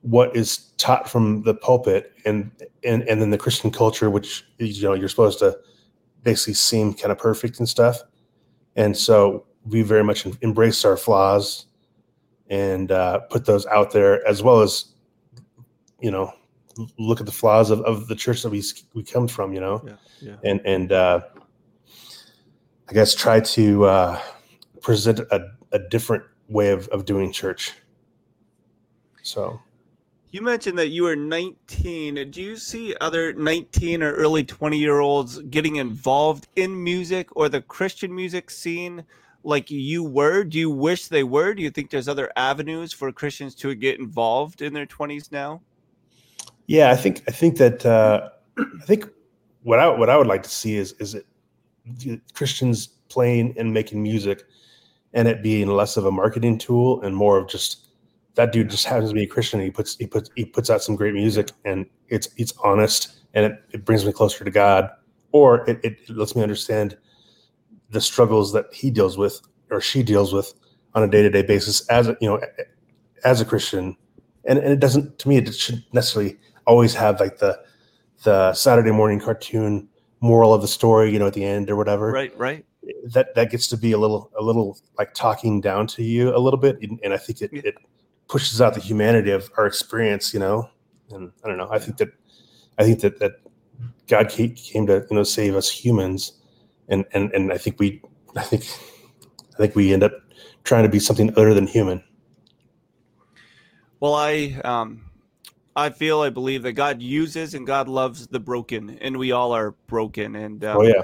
what 0.00 0.34
is 0.34 0.70
taught 0.78 1.10
from 1.10 1.42
the 1.42 1.52
pulpit 1.52 2.10
and 2.24 2.50
and 2.84 3.02
and 3.02 3.20
then 3.20 3.28
the 3.28 3.36
Christian 3.36 3.70
culture, 3.70 4.08
which 4.08 4.46
you 4.56 4.82
know 4.82 4.94
you're 4.94 5.10
supposed 5.10 5.40
to 5.40 5.58
basically 6.22 6.54
seem 6.54 6.94
kind 6.94 7.12
of 7.12 7.18
perfect 7.18 7.58
and 7.58 7.68
stuff. 7.68 8.00
And 8.76 8.96
so 8.96 9.44
we 9.66 9.82
very 9.82 10.02
much 10.02 10.26
embrace 10.40 10.86
our 10.86 10.96
flaws 10.96 11.66
and 12.48 12.92
uh, 12.92 13.18
put 13.28 13.44
those 13.44 13.66
out 13.66 13.92
there, 13.92 14.26
as 14.26 14.42
well 14.42 14.62
as 14.62 14.86
you 16.00 16.10
know 16.10 16.32
look 16.98 17.20
at 17.20 17.26
the 17.26 17.32
flaws 17.32 17.70
of, 17.70 17.82
of 17.82 18.08
the 18.08 18.14
church 18.14 18.42
that 18.42 18.48
we 18.48 18.62
we 18.94 19.02
come 19.04 19.28
from. 19.28 19.52
You 19.52 19.60
know, 19.60 19.84
yeah, 19.86 19.96
yeah. 20.22 20.50
and 20.50 20.62
and 20.64 20.92
uh, 20.92 21.20
I 22.88 22.92
guess, 22.92 23.14
try 23.14 23.40
to 23.40 23.84
uh, 23.84 24.20
present 24.82 25.20
a, 25.20 25.50
a 25.72 25.78
different 25.78 26.24
way 26.48 26.70
of, 26.70 26.88
of 26.88 27.04
doing 27.04 27.32
church. 27.32 27.72
So 29.22 29.60
you 30.34 30.42
mentioned 30.42 30.76
that 30.78 30.88
you 30.88 31.04
were 31.04 31.14
19. 31.14 32.32
Do 32.32 32.42
you 32.42 32.56
see 32.56 32.92
other 33.00 33.32
19 33.32 34.02
or 34.02 34.12
early 34.14 34.42
20 34.42 34.76
year 34.76 34.98
olds 34.98 35.38
getting 35.42 35.76
involved 35.76 36.48
in 36.56 36.82
music 36.82 37.28
or 37.36 37.48
the 37.48 37.62
Christian 37.62 38.12
music 38.12 38.50
scene 38.50 39.04
like 39.44 39.70
you 39.70 40.02
were? 40.02 40.42
Do 40.42 40.58
you 40.58 40.70
wish 40.70 41.06
they 41.06 41.22
were? 41.22 41.54
Do 41.54 41.62
you 41.62 41.70
think 41.70 41.90
there's 41.90 42.08
other 42.08 42.32
avenues 42.34 42.92
for 42.92 43.12
Christians 43.12 43.54
to 43.56 43.72
get 43.76 44.00
involved 44.00 44.60
in 44.60 44.72
their 44.72 44.86
20s 44.86 45.30
now? 45.30 45.62
Yeah, 46.66 46.90
I 46.90 46.96
think 46.96 47.22
I 47.28 47.30
think 47.30 47.58
that 47.58 47.86
uh, 47.86 48.30
I 48.58 48.84
think 48.84 49.08
what 49.62 49.78
I 49.78 49.88
what 49.88 50.10
I 50.10 50.16
would 50.16 50.26
like 50.26 50.42
to 50.42 50.50
see 50.50 50.76
is 50.76 50.94
is 50.94 51.14
it 51.14 51.26
Christians 52.32 52.86
playing 53.08 53.54
and 53.58 53.72
making 53.72 54.02
music 54.02 54.44
and 55.12 55.28
it 55.28 55.42
being 55.42 55.68
less 55.68 55.96
of 55.96 56.06
a 56.06 56.10
marketing 56.10 56.58
tool 56.58 57.00
and 57.02 57.14
more 57.16 57.38
of 57.38 57.48
just 57.48 57.84
that 58.34 58.52
dude 58.52 58.68
just 58.68 58.86
happens 58.86 59.10
to 59.10 59.14
be 59.14 59.22
a 59.22 59.26
Christian. 59.26 59.60
he 59.60 59.70
puts 59.70 59.96
he 59.96 60.06
puts 60.06 60.30
he 60.34 60.44
puts 60.44 60.70
out 60.70 60.82
some 60.82 60.96
great 60.96 61.14
music, 61.14 61.50
and 61.64 61.86
it's 62.08 62.28
it's 62.36 62.52
honest, 62.62 63.20
and 63.32 63.46
it, 63.46 63.64
it 63.72 63.84
brings 63.84 64.04
me 64.04 64.12
closer 64.12 64.44
to 64.44 64.50
God, 64.50 64.90
or 65.32 65.68
it, 65.70 65.80
it 65.84 66.10
lets 66.10 66.34
me 66.34 66.42
understand 66.42 66.96
the 67.90 68.00
struggles 68.00 68.52
that 68.52 68.66
he 68.72 68.90
deals 68.90 69.16
with 69.16 69.40
or 69.70 69.80
she 69.80 70.02
deals 70.02 70.32
with 70.32 70.52
on 70.94 71.02
a 71.02 71.08
day 71.08 71.22
to 71.22 71.30
day 71.30 71.42
basis 71.42 71.86
as 71.88 72.08
a, 72.08 72.16
you 72.20 72.28
know 72.28 72.40
as 73.24 73.40
a 73.40 73.44
Christian, 73.44 73.96
and 74.44 74.58
and 74.58 74.72
it 74.72 74.80
doesn't 74.80 75.18
to 75.20 75.28
me 75.28 75.36
it 75.36 75.54
should 75.54 75.84
necessarily 75.92 76.36
always 76.66 76.94
have 76.94 77.20
like 77.20 77.38
the 77.38 77.58
the 78.24 78.52
Saturday 78.52 78.90
morning 78.90 79.20
cartoon 79.20 79.88
moral 80.20 80.54
of 80.54 80.62
the 80.62 80.68
story, 80.68 81.12
you 81.12 81.18
know, 81.18 81.26
at 81.26 81.34
the 81.34 81.44
end 81.44 81.70
or 81.70 81.76
whatever. 81.76 82.10
Right, 82.10 82.36
right. 82.38 82.64
That 83.12 83.34
that 83.34 83.50
gets 83.50 83.66
to 83.68 83.76
be 83.76 83.92
a 83.92 83.98
little 83.98 84.30
a 84.38 84.42
little 84.42 84.78
like 84.98 85.14
talking 85.14 85.60
down 85.60 85.86
to 85.88 86.02
you 86.02 86.36
a 86.36 86.38
little 86.38 86.58
bit, 86.58 86.78
and, 86.82 87.00
and 87.02 87.14
I 87.14 87.16
think 87.16 87.40
it, 87.40 87.50
it 87.52 87.76
pushes 88.28 88.60
out 88.60 88.74
the 88.74 88.80
humanity 88.80 89.30
of 89.30 89.50
our 89.56 89.66
experience, 89.66 90.34
you 90.34 90.40
know. 90.40 90.68
And 91.10 91.32
I 91.44 91.48
don't 91.48 91.56
know. 91.56 91.68
I 91.70 91.78
think 91.78 91.96
that 91.98 92.10
I 92.78 92.84
think 92.84 93.00
that 93.00 93.18
that 93.20 93.40
God 94.06 94.28
came 94.28 94.54
to 94.86 95.06
you 95.10 95.16
know 95.16 95.22
save 95.22 95.56
us 95.56 95.70
humans, 95.70 96.32
and 96.88 97.04
and 97.12 97.32
and 97.32 97.52
I 97.52 97.58
think 97.58 97.78
we 97.78 98.02
I 98.36 98.42
think 98.42 98.64
I 99.54 99.56
think 99.58 99.74
we 99.74 99.92
end 99.92 100.02
up 100.02 100.12
trying 100.64 100.82
to 100.82 100.88
be 100.90 100.98
something 100.98 101.30
other 101.38 101.54
than 101.54 101.66
human. 101.66 102.02
Well, 104.00 104.14
I 104.14 104.60
um, 104.64 105.10
I 105.76 105.90
feel 105.90 106.20
I 106.20 106.30
believe 106.30 106.62
that 106.62 106.72
God 106.72 107.02
uses 107.02 107.54
and 107.54 107.66
God 107.66 107.88
loves 107.88 108.26
the 108.26 108.40
broken, 108.40 108.98
and 109.00 109.16
we 109.16 109.32
all 109.32 109.52
are 109.52 109.72
broken. 109.86 110.36
And 110.36 110.64
um, 110.64 110.76
oh 110.78 110.82
yeah, 110.82 111.02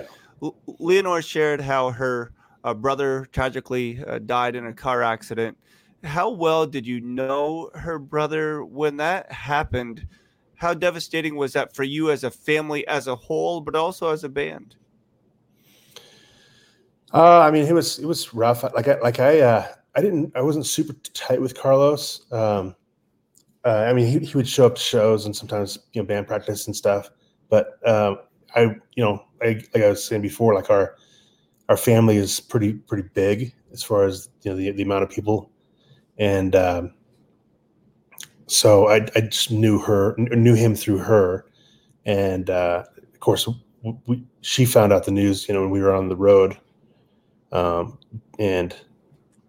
Leanor 0.80 1.26
shared 1.26 1.60
how 1.60 1.90
her 1.90 2.32
uh, 2.62 2.74
brother 2.74 3.26
tragically 3.32 4.02
uh, 4.06 4.20
died 4.20 4.54
in 4.54 4.66
a 4.66 4.72
car 4.72 5.02
accident 5.02 5.56
how 6.04 6.30
well 6.30 6.66
did 6.66 6.86
you 6.86 7.00
know 7.00 7.70
her 7.74 7.98
brother 7.98 8.64
when 8.64 8.96
that 8.98 9.30
happened? 9.30 10.06
How 10.54 10.74
devastating 10.74 11.36
was 11.36 11.52
that 11.54 11.74
for 11.74 11.84
you 11.84 12.10
as 12.10 12.24
a 12.24 12.30
family 12.30 12.86
as 12.86 13.06
a 13.06 13.14
whole, 13.14 13.60
but 13.60 13.74
also 13.74 14.10
as 14.10 14.24
a 14.24 14.28
band? 14.28 14.76
Uh, 17.12 17.40
I 17.40 17.50
mean, 17.50 17.66
it 17.66 17.72
was 17.72 17.98
it 17.98 18.06
was 18.06 18.32
rough. 18.32 18.62
Like 18.62 18.88
I 18.88 18.98
like 19.00 19.20
I 19.20 19.40
uh, 19.40 19.66
I 19.96 20.00
didn't 20.00 20.32
I 20.36 20.42
wasn't 20.42 20.66
super 20.66 20.92
tight 21.12 21.40
with 21.40 21.58
Carlos. 21.58 22.30
Um, 22.32 22.76
uh, 23.64 23.84
I 23.88 23.92
mean, 23.92 24.06
he, 24.06 24.26
he 24.26 24.36
would 24.36 24.48
show 24.48 24.66
up 24.66 24.76
to 24.76 24.80
shows 24.80 25.26
and 25.26 25.34
sometimes 25.34 25.78
you 25.92 26.02
know 26.02 26.06
band 26.06 26.26
practice 26.26 26.66
and 26.66 26.74
stuff. 26.74 27.10
But 27.48 27.78
um, 27.86 28.18
I 28.54 28.62
you 28.94 29.04
know 29.04 29.24
I, 29.42 29.62
like 29.74 29.84
I 29.84 29.88
was 29.90 30.04
saying 30.04 30.22
before, 30.22 30.54
like 30.54 30.70
our 30.70 30.96
our 31.68 31.76
family 31.76 32.16
is 32.16 32.40
pretty 32.40 32.74
pretty 32.74 33.08
big 33.14 33.54
as 33.72 33.82
far 33.82 34.04
as 34.04 34.28
you 34.42 34.50
know 34.50 34.56
the, 34.56 34.70
the 34.72 34.82
amount 34.82 35.04
of 35.04 35.10
people 35.10 35.50
and 36.20 36.54
um, 36.54 36.92
so 38.46 38.88
I, 38.88 39.06
I 39.16 39.22
just 39.22 39.50
knew 39.50 39.78
her, 39.78 40.14
knew 40.18 40.54
him 40.54 40.76
through 40.76 40.98
her, 40.98 41.46
and 42.04 42.50
uh, 42.50 42.84
of 43.12 43.20
course, 43.20 43.48
we, 44.06 44.22
she 44.42 44.66
found 44.66 44.92
out 44.92 45.04
the 45.06 45.10
news, 45.10 45.48
you 45.48 45.54
know, 45.54 45.62
when 45.62 45.70
we 45.70 45.80
were 45.80 45.94
on 45.94 46.08
the 46.08 46.16
road, 46.16 46.58
um, 47.52 47.98
and 48.38 48.76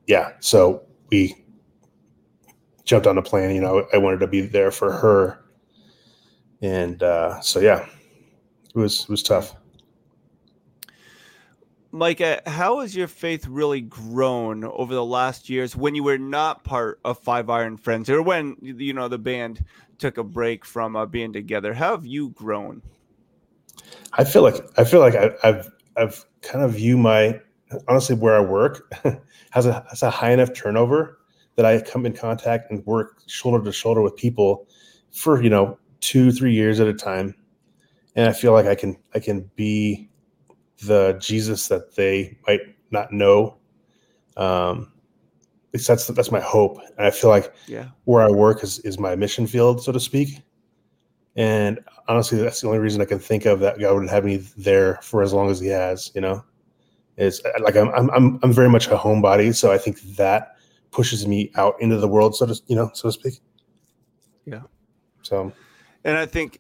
yeah, 0.08 0.32
so 0.40 0.84
we 1.10 1.41
jumped 2.92 3.08
on 3.08 3.18
a 3.18 3.22
plane. 3.22 3.56
You 3.56 3.62
know, 3.62 3.88
I 3.94 3.98
wanted 3.98 4.20
to 4.20 4.28
be 4.28 4.42
there 4.42 4.70
for 4.70 4.92
her, 4.92 5.40
and 6.62 7.02
uh, 7.02 7.40
so 7.40 7.60
yeah, 7.60 7.88
it 8.76 8.78
was 8.78 9.04
it 9.04 9.10
was 9.10 9.24
tough. 9.24 9.56
Micah, 11.94 12.42
how 12.46 12.80
has 12.80 12.96
your 12.96 13.08
faith 13.08 13.48
really 13.48 13.82
grown 13.82 14.64
over 14.66 14.94
the 14.94 15.06
last 15.06 15.50
years 15.50 15.76
when 15.76 15.96
you 15.96 16.04
were 16.04 16.18
not 16.18 16.64
part 16.64 17.00
of 17.04 17.18
Five 17.20 17.50
Iron 17.50 17.78
Frenzy 17.78 18.14
or 18.14 18.22
when 18.22 18.58
you 18.62 18.94
know 18.94 19.08
the 19.08 19.18
band 19.18 19.64
took 19.98 20.18
a 20.18 20.24
break 20.24 20.66
from 20.66 20.98
uh, 20.98 21.06
being 21.06 21.32
together? 21.32 21.74
How 21.74 21.92
have 21.92 22.06
you 22.06 22.30
grown? 22.30 22.82
I 24.14 24.26
feel 24.26 24.42
like 24.42 24.56
I 24.78 24.84
feel 24.84 25.00
like 25.00 25.16
I, 25.16 25.32
have 25.44 25.70
I've 25.96 26.26
kind 26.42 26.66
of 26.66 26.74
view 26.74 26.98
my 26.98 27.40
honestly 27.88 28.18
where 28.18 28.36
I 28.36 28.42
work 28.42 28.94
has 29.52 29.66
a 29.66 29.86
has 29.90 30.04
a 30.04 30.10
high 30.10 30.32
enough 30.32 30.54
turnover 30.54 31.21
that 31.62 31.72
I 31.72 31.80
come 31.80 32.08
in 32.08 32.14
contact 32.14 32.72
and 32.72 32.84
work 32.88 33.22
shoulder 33.28 33.64
to 33.64 33.72
shoulder 33.72 34.02
with 34.02 34.16
people 34.16 34.68
for 35.12 35.44
you 35.44 35.50
know 35.50 35.78
two 36.00 36.32
three 36.32 36.54
years 36.54 36.80
at 36.80 36.88
a 36.88 36.94
time, 36.94 37.36
and 38.16 38.28
I 38.28 38.34
feel 38.34 38.52
like 38.52 38.66
I 38.66 38.74
can 38.74 38.98
I 39.14 39.20
can 39.20 39.50
be 39.56 40.10
the 40.84 41.18
Jesus 41.22 41.68
that 41.68 41.96
they 41.96 42.38
might 42.48 42.62
not 42.90 43.12
know. 43.12 43.58
Um, 44.38 44.92
that's 45.72 46.08
that's 46.08 46.32
my 46.32 46.40
hope, 46.40 46.80
and 46.98 47.06
I 47.06 47.12
feel 47.12 47.30
like 47.30 47.54
yeah. 47.68 47.90
where 48.06 48.24
I 48.24 48.32
work 48.32 48.64
is 48.64 48.80
is 48.80 48.98
my 48.98 49.16
mission 49.16 49.46
field, 49.46 49.84
so 49.84 49.92
to 49.92 50.00
speak. 50.00 50.40
And 51.36 51.80
honestly, 52.08 52.40
that's 52.40 52.60
the 52.60 52.68
only 52.68 52.80
reason 52.80 53.02
I 53.02 53.06
can 53.06 53.20
think 53.20 53.46
of 53.46 53.60
that 53.62 53.80
God 53.80 53.94
would 53.94 54.10
have 54.10 54.26
me 54.26 54.38
there 54.58 55.00
for 55.04 55.22
as 55.22 55.32
long 55.32 55.50
as 55.52 55.60
He 55.60 55.68
has. 55.68 56.12
You 56.16 56.22
know, 56.22 56.44
is 57.18 57.40
like 57.60 57.76
I'm 57.76 57.90
I'm 57.90 58.10
I'm, 58.10 58.40
I'm 58.42 58.52
very 58.52 58.70
much 58.70 58.88
a 58.88 58.98
homebody, 58.98 59.54
so 59.56 59.72
I 59.72 59.78
think 59.78 60.02
that 60.16 60.56
pushes 60.92 61.26
me 61.26 61.52
out 61.56 61.76
into 61.80 61.98
the 61.98 62.08
world, 62.08 62.36
so 62.36 62.46
to 62.46 62.56
you 62.68 62.76
know, 62.76 62.92
so 62.94 63.10
to 63.10 63.14
speak. 63.14 63.40
Yeah. 64.46 64.62
So, 65.22 65.52
and 66.04 66.18
I 66.18 66.26
think 66.26 66.60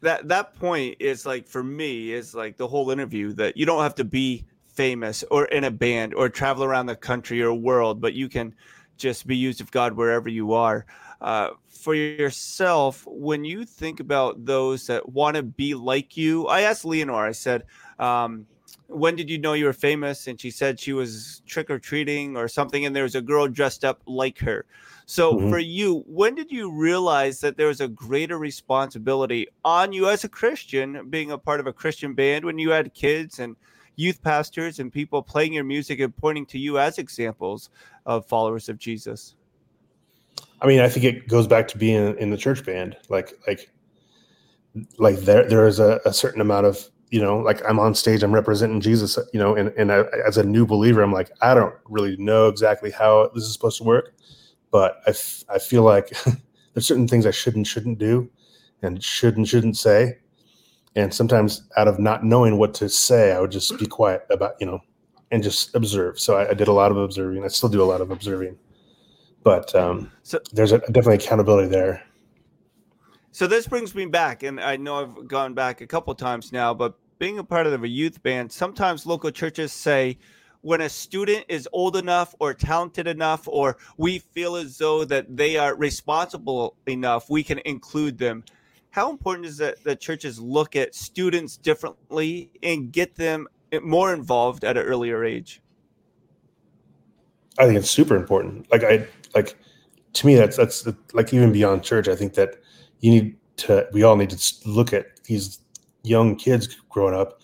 that 0.00 0.28
that 0.28 0.54
point 0.56 0.96
is 1.00 1.24
like 1.24 1.46
for 1.46 1.62
me 1.62 2.12
is 2.12 2.34
like 2.34 2.56
the 2.56 2.66
whole 2.66 2.90
interview 2.90 3.32
that 3.34 3.56
you 3.56 3.64
don't 3.64 3.82
have 3.82 3.94
to 3.96 4.04
be 4.04 4.44
famous 4.66 5.22
or 5.30 5.44
in 5.46 5.64
a 5.64 5.70
band 5.70 6.14
or 6.14 6.28
travel 6.28 6.64
around 6.64 6.86
the 6.86 6.96
country 6.96 7.42
or 7.42 7.54
world, 7.54 8.00
but 8.00 8.14
you 8.14 8.28
can 8.28 8.54
just 8.96 9.26
be 9.26 9.36
used 9.36 9.60
of 9.60 9.70
God 9.70 9.94
wherever 9.94 10.28
you 10.28 10.52
are. 10.52 10.86
Uh, 11.20 11.50
for 11.68 11.94
yourself, 11.94 13.04
when 13.06 13.44
you 13.44 13.64
think 13.64 14.00
about 14.00 14.44
those 14.44 14.86
that 14.86 15.08
want 15.08 15.36
to 15.36 15.42
be 15.42 15.74
like 15.74 16.16
you, 16.16 16.46
I 16.46 16.62
asked 16.62 16.84
Leanor, 16.84 17.28
I 17.28 17.32
said, 17.32 17.64
um, 17.98 18.46
when 18.92 19.16
did 19.16 19.30
you 19.30 19.38
know 19.38 19.52
you 19.52 19.64
were 19.64 19.72
famous? 19.72 20.26
And 20.26 20.40
she 20.40 20.50
said 20.50 20.78
she 20.78 20.92
was 20.92 21.42
trick 21.46 21.70
or 21.70 21.78
treating 21.78 22.36
or 22.36 22.48
something, 22.48 22.84
and 22.84 22.94
there 22.94 23.02
was 23.02 23.14
a 23.14 23.22
girl 23.22 23.48
dressed 23.48 23.84
up 23.84 24.02
like 24.06 24.38
her. 24.38 24.64
So 25.06 25.34
mm-hmm. 25.34 25.50
for 25.50 25.58
you, 25.58 26.04
when 26.06 26.34
did 26.34 26.50
you 26.50 26.70
realize 26.70 27.40
that 27.40 27.56
there 27.56 27.68
was 27.68 27.80
a 27.80 27.88
greater 27.88 28.38
responsibility 28.38 29.48
on 29.64 29.92
you 29.92 30.08
as 30.08 30.24
a 30.24 30.28
Christian, 30.28 31.08
being 31.10 31.30
a 31.30 31.38
part 31.38 31.60
of 31.60 31.66
a 31.66 31.72
Christian 31.72 32.14
band, 32.14 32.44
when 32.44 32.58
you 32.58 32.70
had 32.70 32.94
kids 32.94 33.38
and 33.38 33.56
youth 33.96 34.22
pastors 34.22 34.78
and 34.78 34.92
people 34.92 35.22
playing 35.22 35.52
your 35.52 35.64
music 35.64 36.00
and 36.00 36.16
pointing 36.16 36.46
to 36.46 36.58
you 36.58 36.78
as 36.78 36.98
examples 36.98 37.70
of 38.06 38.26
followers 38.26 38.68
of 38.68 38.78
Jesus? 38.78 39.34
I 40.60 40.66
mean, 40.66 40.80
I 40.80 40.88
think 40.88 41.04
it 41.04 41.28
goes 41.28 41.46
back 41.46 41.68
to 41.68 41.78
being 41.78 42.16
in 42.18 42.30
the 42.30 42.36
church 42.36 42.64
band. 42.64 42.96
Like, 43.08 43.32
like, 43.46 43.70
like 44.98 45.16
there, 45.18 45.48
there 45.48 45.66
is 45.66 45.80
a, 45.80 46.00
a 46.04 46.12
certain 46.12 46.40
amount 46.40 46.66
of 46.66 46.88
you 47.12 47.20
know, 47.20 47.38
like 47.38 47.60
I'm 47.68 47.78
on 47.78 47.94
stage, 47.94 48.22
I'm 48.22 48.32
representing 48.32 48.80
Jesus, 48.80 49.18
you 49.34 49.38
know, 49.38 49.54
and, 49.54 49.68
and 49.76 49.92
I, 49.92 50.04
as 50.26 50.38
a 50.38 50.42
new 50.42 50.64
believer, 50.64 51.02
I'm 51.02 51.12
like, 51.12 51.30
I 51.42 51.52
don't 51.52 51.74
really 51.84 52.16
know 52.16 52.48
exactly 52.48 52.90
how 52.90 53.30
this 53.34 53.44
is 53.44 53.52
supposed 53.52 53.76
to 53.78 53.84
work, 53.84 54.14
but 54.70 55.02
I, 55.06 55.10
f- 55.10 55.44
I 55.50 55.58
feel 55.58 55.82
like 55.82 56.10
there's 56.74 56.86
certain 56.86 57.06
things 57.06 57.26
I 57.26 57.30
should 57.30 57.54
and 57.54 57.68
shouldn't 57.68 57.98
do 57.98 58.30
and 58.80 59.04
should 59.04 59.36
and 59.36 59.46
shouldn't 59.46 59.76
say. 59.76 60.20
And 60.96 61.12
sometimes 61.12 61.68
out 61.76 61.86
of 61.86 61.98
not 61.98 62.24
knowing 62.24 62.56
what 62.56 62.72
to 62.74 62.88
say, 62.88 63.32
I 63.32 63.40
would 63.40 63.52
just 63.52 63.78
be 63.78 63.86
quiet 63.86 64.24
about, 64.30 64.54
you 64.58 64.66
know, 64.66 64.80
and 65.30 65.42
just 65.42 65.74
observe. 65.74 66.18
So 66.18 66.38
I, 66.38 66.48
I 66.48 66.54
did 66.54 66.68
a 66.68 66.72
lot 66.72 66.90
of 66.90 66.96
observing. 66.96 67.44
I 67.44 67.48
still 67.48 67.68
do 67.68 67.82
a 67.82 67.84
lot 67.84 68.00
of 68.00 68.10
observing, 68.10 68.58
but 69.42 69.74
um, 69.74 70.10
so 70.22 70.40
there's 70.54 70.72
a, 70.72 70.78
definitely 70.78 71.16
accountability 71.16 71.68
there. 71.68 72.02
So 73.32 73.46
this 73.46 73.66
brings 73.66 73.94
me 73.94 74.06
back, 74.06 74.42
and 74.42 74.60
I 74.60 74.76
know 74.76 75.02
I've 75.02 75.28
gone 75.28 75.52
back 75.52 75.82
a 75.82 75.86
couple 75.86 76.14
times 76.14 76.52
now, 76.52 76.72
but 76.74 76.98
being 77.22 77.38
a 77.38 77.44
part 77.44 77.68
of 77.68 77.84
a 77.84 77.88
youth 77.88 78.20
band, 78.24 78.50
sometimes 78.50 79.06
local 79.06 79.30
churches 79.30 79.72
say, 79.72 80.18
when 80.62 80.80
a 80.80 80.88
student 80.88 81.44
is 81.48 81.68
old 81.72 81.94
enough 81.94 82.34
or 82.40 82.52
talented 82.52 83.06
enough 83.06 83.46
or 83.46 83.76
we 83.96 84.18
feel 84.18 84.56
as 84.56 84.76
though 84.76 85.04
that 85.04 85.36
they 85.36 85.56
are 85.56 85.76
responsible 85.76 86.74
enough 86.88 87.30
we 87.30 87.44
can 87.44 87.60
include 87.64 88.18
them 88.18 88.42
how 88.90 89.08
important 89.08 89.46
is 89.46 89.56
that 89.56 89.82
that 89.84 90.00
churches 90.00 90.40
look 90.40 90.74
at 90.74 90.96
students 90.96 91.56
differently 91.56 92.50
and 92.60 92.90
get 92.90 93.14
them 93.14 93.46
more 93.82 94.12
involved 94.12 94.64
at 94.64 94.76
an 94.76 94.82
earlier 94.82 95.24
age? 95.24 95.62
I 97.56 97.66
think 97.66 97.78
it's 97.78 97.90
super 97.90 98.16
important. 98.16 98.70
Like 98.70 98.82
I 98.82 99.06
like 99.34 99.56
to 100.14 100.26
me, 100.26 100.34
that's 100.34 100.56
that's 100.56 100.86
like 101.14 101.32
even 101.32 101.52
beyond 101.52 101.84
church. 101.84 102.08
I 102.08 102.16
think 102.16 102.34
that 102.34 102.56
you 103.00 103.10
need 103.12 103.36
to. 103.58 103.88
We 103.92 104.02
all 104.02 104.16
need 104.16 104.30
to 104.30 104.68
look 104.68 104.92
at 104.92 105.24
these 105.24 105.61
young 106.02 106.36
kids 106.36 106.76
growing 106.88 107.14
up 107.14 107.40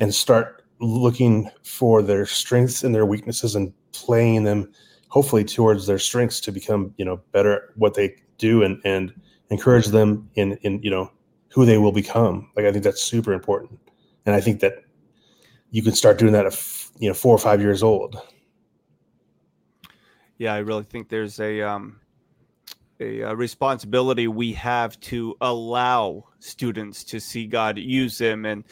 and 0.00 0.14
start 0.14 0.62
looking 0.80 1.50
for 1.62 2.02
their 2.02 2.26
strengths 2.26 2.84
and 2.84 2.94
their 2.94 3.06
weaknesses 3.06 3.54
and 3.54 3.72
playing 3.92 4.44
them 4.44 4.70
hopefully 5.08 5.44
towards 5.44 5.86
their 5.86 5.98
strengths 5.98 6.40
to 6.40 6.50
become 6.50 6.92
you 6.96 7.04
know 7.04 7.20
better 7.32 7.52
at 7.52 7.62
what 7.76 7.94
they 7.94 8.14
do 8.38 8.62
and 8.62 8.80
and 8.84 9.14
encourage 9.50 9.86
them 9.86 10.28
in 10.34 10.56
in 10.62 10.82
you 10.82 10.90
know 10.90 11.10
who 11.48 11.64
they 11.64 11.78
will 11.78 11.92
become. 11.92 12.50
Like 12.56 12.66
i 12.66 12.72
think 12.72 12.84
that's 12.84 13.02
super 13.02 13.32
important. 13.32 13.78
And 14.26 14.34
i 14.34 14.40
think 14.40 14.60
that 14.60 14.84
you 15.70 15.82
can 15.82 15.94
start 15.94 16.18
doing 16.18 16.32
that 16.32 16.46
at 16.46 16.86
you 16.98 17.08
know 17.08 17.14
four 17.14 17.34
or 17.34 17.38
five 17.38 17.60
years 17.60 17.82
old. 17.82 18.16
Yeah 20.38 20.54
i 20.54 20.58
really 20.58 20.82
think 20.84 21.08
there's 21.08 21.38
a 21.38 21.62
um 21.62 22.00
a, 23.04 23.20
a 23.20 23.36
responsibility 23.36 24.26
we 24.26 24.52
have 24.52 24.98
to 25.00 25.36
allow 25.40 26.24
students 26.38 27.04
to 27.04 27.20
see 27.20 27.46
god 27.46 27.78
use 27.78 28.18
them 28.18 28.44
and 28.44 28.64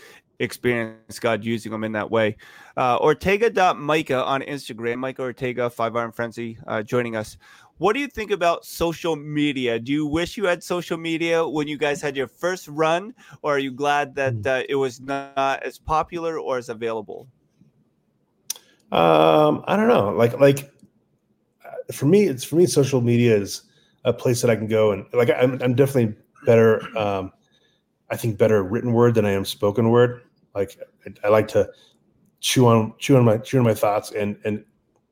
experience 0.42 1.18
God 1.20 1.44
using 1.44 1.72
them 1.72 1.84
in 1.84 1.92
that 1.92 2.10
way. 2.10 2.36
Uh, 2.76 2.98
Ortega.Micah 3.00 4.24
on 4.24 4.42
Instagram, 4.42 4.98
Micah 4.98 5.22
Ortega, 5.22 5.70
Five 5.70 5.94
Iron 5.96 6.12
Frenzy, 6.12 6.58
uh, 6.66 6.82
joining 6.82 7.16
us. 7.16 7.36
What 7.78 7.94
do 7.94 8.00
you 8.00 8.08
think 8.08 8.30
about 8.30 8.64
social 8.64 9.16
media? 9.16 9.78
Do 9.78 9.92
you 9.92 10.06
wish 10.06 10.36
you 10.36 10.44
had 10.44 10.62
social 10.62 10.96
media 10.96 11.46
when 11.46 11.68
you 11.68 11.76
guys 11.76 12.02
had 12.02 12.16
your 12.16 12.28
first 12.28 12.68
run, 12.68 13.14
or 13.42 13.54
are 13.56 13.58
you 13.58 13.72
glad 13.72 14.14
that 14.16 14.34
hmm. 14.34 14.46
uh, 14.46 14.62
it 14.68 14.74
was 14.74 15.00
not 15.00 15.62
as 15.62 15.78
popular 15.78 16.38
or 16.38 16.58
as 16.58 16.68
available? 16.68 17.28
Um, 18.90 19.64
I 19.66 19.76
don't 19.76 19.88
know. 19.88 20.10
Like, 20.10 20.38
like 20.38 20.70
uh, 21.64 21.92
for 21.92 22.06
me, 22.06 22.24
it's 22.24 22.44
for 22.44 22.56
me, 22.56 22.66
social 22.66 23.00
media 23.00 23.36
is 23.36 23.62
a 24.04 24.12
place 24.12 24.40
that 24.42 24.50
I 24.50 24.56
can 24.56 24.66
go 24.66 24.92
and 24.92 25.06
like 25.12 25.30
I'm, 25.30 25.60
I'm 25.62 25.74
definitely 25.74 26.16
better. 26.44 26.82
Um, 26.96 27.32
I 28.10 28.16
think 28.16 28.36
better 28.36 28.62
written 28.62 28.92
word 28.92 29.14
than 29.14 29.24
I 29.24 29.30
am 29.30 29.44
spoken 29.44 29.90
word. 29.90 30.22
Like 30.54 30.76
I, 31.06 31.26
I, 31.26 31.30
like 31.30 31.48
to 31.48 31.70
chew 32.40 32.66
on 32.66 32.94
chew 32.98 33.16
on 33.16 33.24
my 33.24 33.38
chew 33.38 33.58
on 33.58 33.64
my 33.64 33.74
thoughts 33.74 34.10
and 34.12 34.36
and 34.44 34.64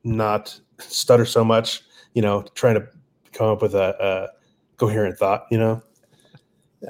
not 0.03 0.59
stutter 0.79 1.25
so 1.25 1.43
much. 1.43 1.81
You 2.13 2.21
know, 2.21 2.43
trying 2.55 2.75
to 2.75 2.87
come 3.31 3.47
up 3.47 3.61
with 3.61 3.73
a, 3.73 3.95
a 3.99 4.77
coherent 4.77 5.17
thought. 5.17 5.45
You 5.49 5.57
know. 5.57 5.83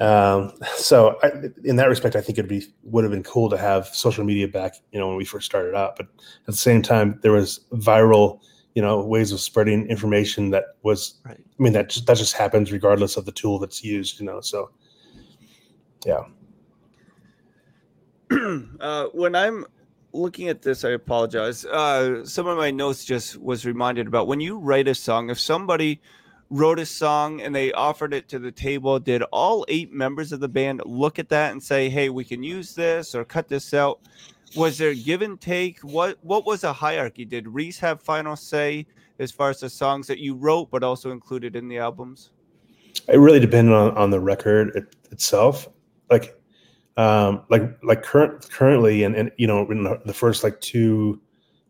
Um, 0.00 0.54
so 0.76 1.18
I, 1.22 1.30
in 1.64 1.76
that 1.76 1.88
respect, 1.88 2.16
I 2.16 2.20
think 2.20 2.38
it'd 2.38 2.48
be 2.48 2.66
would 2.82 3.04
have 3.04 3.12
been 3.12 3.22
cool 3.22 3.50
to 3.50 3.58
have 3.58 3.86
social 3.88 4.24
media 4.24 4.48
back, 4.48 4.74
you 4.90 4.98
know, 4.98 5.08
when 5.08 5.16
we 5.16 5.24
first 5.24 5.46
started 5.46 5.74
out. 5.74 5.96
But 5.96 6.06
at 6.06 6.46
the 6.46 6.52
same 6.54 6.82
time, 6.82 7.18
there 7.22 7.32
was 7.32 7.60
viral, 7.72 8.40
you 8.74 8.82
know, 8.82 9.04
ways 9.04 9.32
of 9.32 9.40
spreading 9.40 9.86
information 9.86 10.50
that 10.50 10.64
was. 10.82 11.20
Right. 11.24 11.38
I 11.38 11.62
mean, 11.62 11.72
that 11.74 11.90
just 11.90 12.06
that 12.06 12.16
just 12.16 12.34
happens 12.34 12.72
regardless 12.72 13.16
of 13.16 13.24
the 13.24 13.32
tool 13.32 13.58
that's 13.58 13.84
used, 13.84 14.18
you 14.20 14.26
know. 14.26 14.40
So, 14.40 14.70
yeah. 16.06 16.24
uh, 18.80 19.06
when 19.12 19.34
I'm 19.34 19.66
looking 20.12 20.48
at 20.48 20.62
this, 20.62 20.84
I 20.84 20.90
apologize. 20.90 21.64
Uh, 21.64 22.24
some 22.24 22.46
of 22.46 22.56
my 22.56 22.70
notes 22.70 23.04
just 23.04 23.36
was 23.40 23.64
reminded 23.66 24.06
about 24.06 24.26
when 24.26 24.40
you 24.40 24.58
write 24.58 24.88
a 24.88 24.94
song. 24.94 25.30
If 25.30 25.38
somebody 25.40 26.00
wrote 26.50 26.78
a 26.78 26.86
song 26.86 27.40
and 27.40 27.54
they 27.54 27.72
offered 27.72 28.12
it 28.12 28.28
to 28.28 28.38
the 28.38 28.52
table, 28.52 28.98
did 28.98 29.22
all 29.32 29.64
eight 29.68 29.92
members 29.92 30.32
of 30.32 30.40
the 30.40 30.48
band 30.48 30.82
look 30.84 31.18
at 31.18 31.28
that 31.30 31.52
and 31.52 31.62
say, 31.62 31.88
"Hey, 31.88 32.08
we 32.08 32.24
can 32.24 32.42
use 32.42 32.74
this 32.74 33.14
or 33.14 33.24
cut 33.24 33.48
this 33.48 33.72
out"? 33.74 34.00
Was 34.56 34.78
there 34.78 34.94
give 34.94 35.22
and 35.22 35.40
take? 35.40 35.80
What 35.80 36.18
What 36.22 36.44
was 36.44 36.64
a 36.64 36.72
hierarchy? 36.72 37.24
Did 37.24 37.48
Reese 37.48 37.78
have 37.78 38.02
final 38.02 38.36
say 38.36 38.86
as 39.18 39.30
far 39.30 39.50
as 39.50 39.60
the 39.60 39.70
songs 39.70 40.06
that 40.06 40.18
you 40.18 40.34
wrote, 40.34 40.70
but 40.70 40.82
also 40.82 41.10
included 41.10 41.56
in 41.56 41.68
the 41.68 41.78
albums? 41.78 42.30
It 43.08 43.16
really 43.16 43.40
depended 43.40 43.74
on 43.74 43.96
on 43.96 44.10
the 44.10 44.20
record 44.20 44.76
it, 44.76 44.96
itself. 45.10 45.68
Like 46.10 46.36
um, 46.96 47.44
like 47.48 47.62
like 47.82 48.02
current 48.02 48.50
currently 48.50 49.04
and 49.04 49.16
and 49.16 49.30
you 49.38 49.46
know 49.46 49.70
in 49.70 49.84
the 50.04 50.14
first 50.14 50.44
like 50.44 50.60
two 50.60 51.20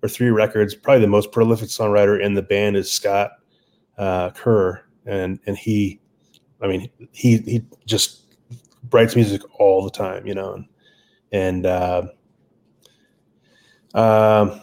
or 0.03 0.09
three 0.09 0.31
records, 0.31 0.75
probably 0.75 1.01
the 1.01 1.07
most 1.07 1.31
prolific 1.31 1.69
songwriter 1.69 2.21
in 2.21 2.35
the 2.35 2.43
band 2.43 2.77
is 2.77 2.91
Scott 2.91 3.33
uh, 3.99 4.31
Kerr, 4.31 4.85
and 5.07 5.39
and 5.47 5.57
he, 5.57 6.01
I 6.61 6.67
mean, 6.67 6.91
he 7.13 7.39
he 7.39 7.63
just 7.87 8.37
writes 8.91 9.15
music 9.15 9.43
all 9.61 9.85
the 9.85 9.91
time, 9.91 10.27
you 10.27 10.35
know, 10.35 10.55
and 10.55 10.67
and 11.31 11.67
uh, 11.67 12.03
um, 13.95 14.63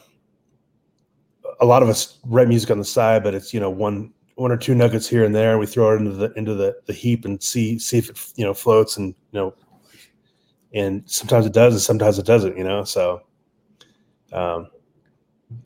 a 1.60 1.66
lot 1.66 1.84
of 1.84 1.90
us 1.90 2.20
write 2.26 2.48
music 2.48 2.72
on 2.72 2.80
the 2.80 2.86
side, 2.86 3.24
but 3.24 3.34
it's 3.34 3.54
you 3.54 3.60
know 3.60 3.70
one 3.70 4.14
one 4.36 4.52
or 4.52 4.58
two 4.58 4.74
nuggets 4.74 5.08
here 5.08 5.26
and 5.26 5.36
there. 5.36 5.58
We 5.58 5.66
throw 5.66 5.94
it 5.94 5.98
into 5.98 6.12
the 6.12 6.32
into 6.34 6.56
the, 6.56 6.76
the 6.86 6.94
heap 6.94 7.26
and 7.26 7.42
see 7.42 7.78
see 7.80 7.98
if 7.98 8.10
it 8.10 8.34
you 8.36 8.46
know 8.46 8.54
floats 8.54 8.98
and 8.98 9.08
you 9.32 9.40
know 9.40 9.54
and 10.74 11.04
sometimes 11.06 11.46
it 11.46 11.54
does 11.54 11.74
and 11.74 11.82
sometimes 11.82 12.20
it 12.20 12.26
doesn't 12.26 12.58
you 12.58 12.64
know 12.64 12.84
so 12.84 13.22
um, 14.32 14.70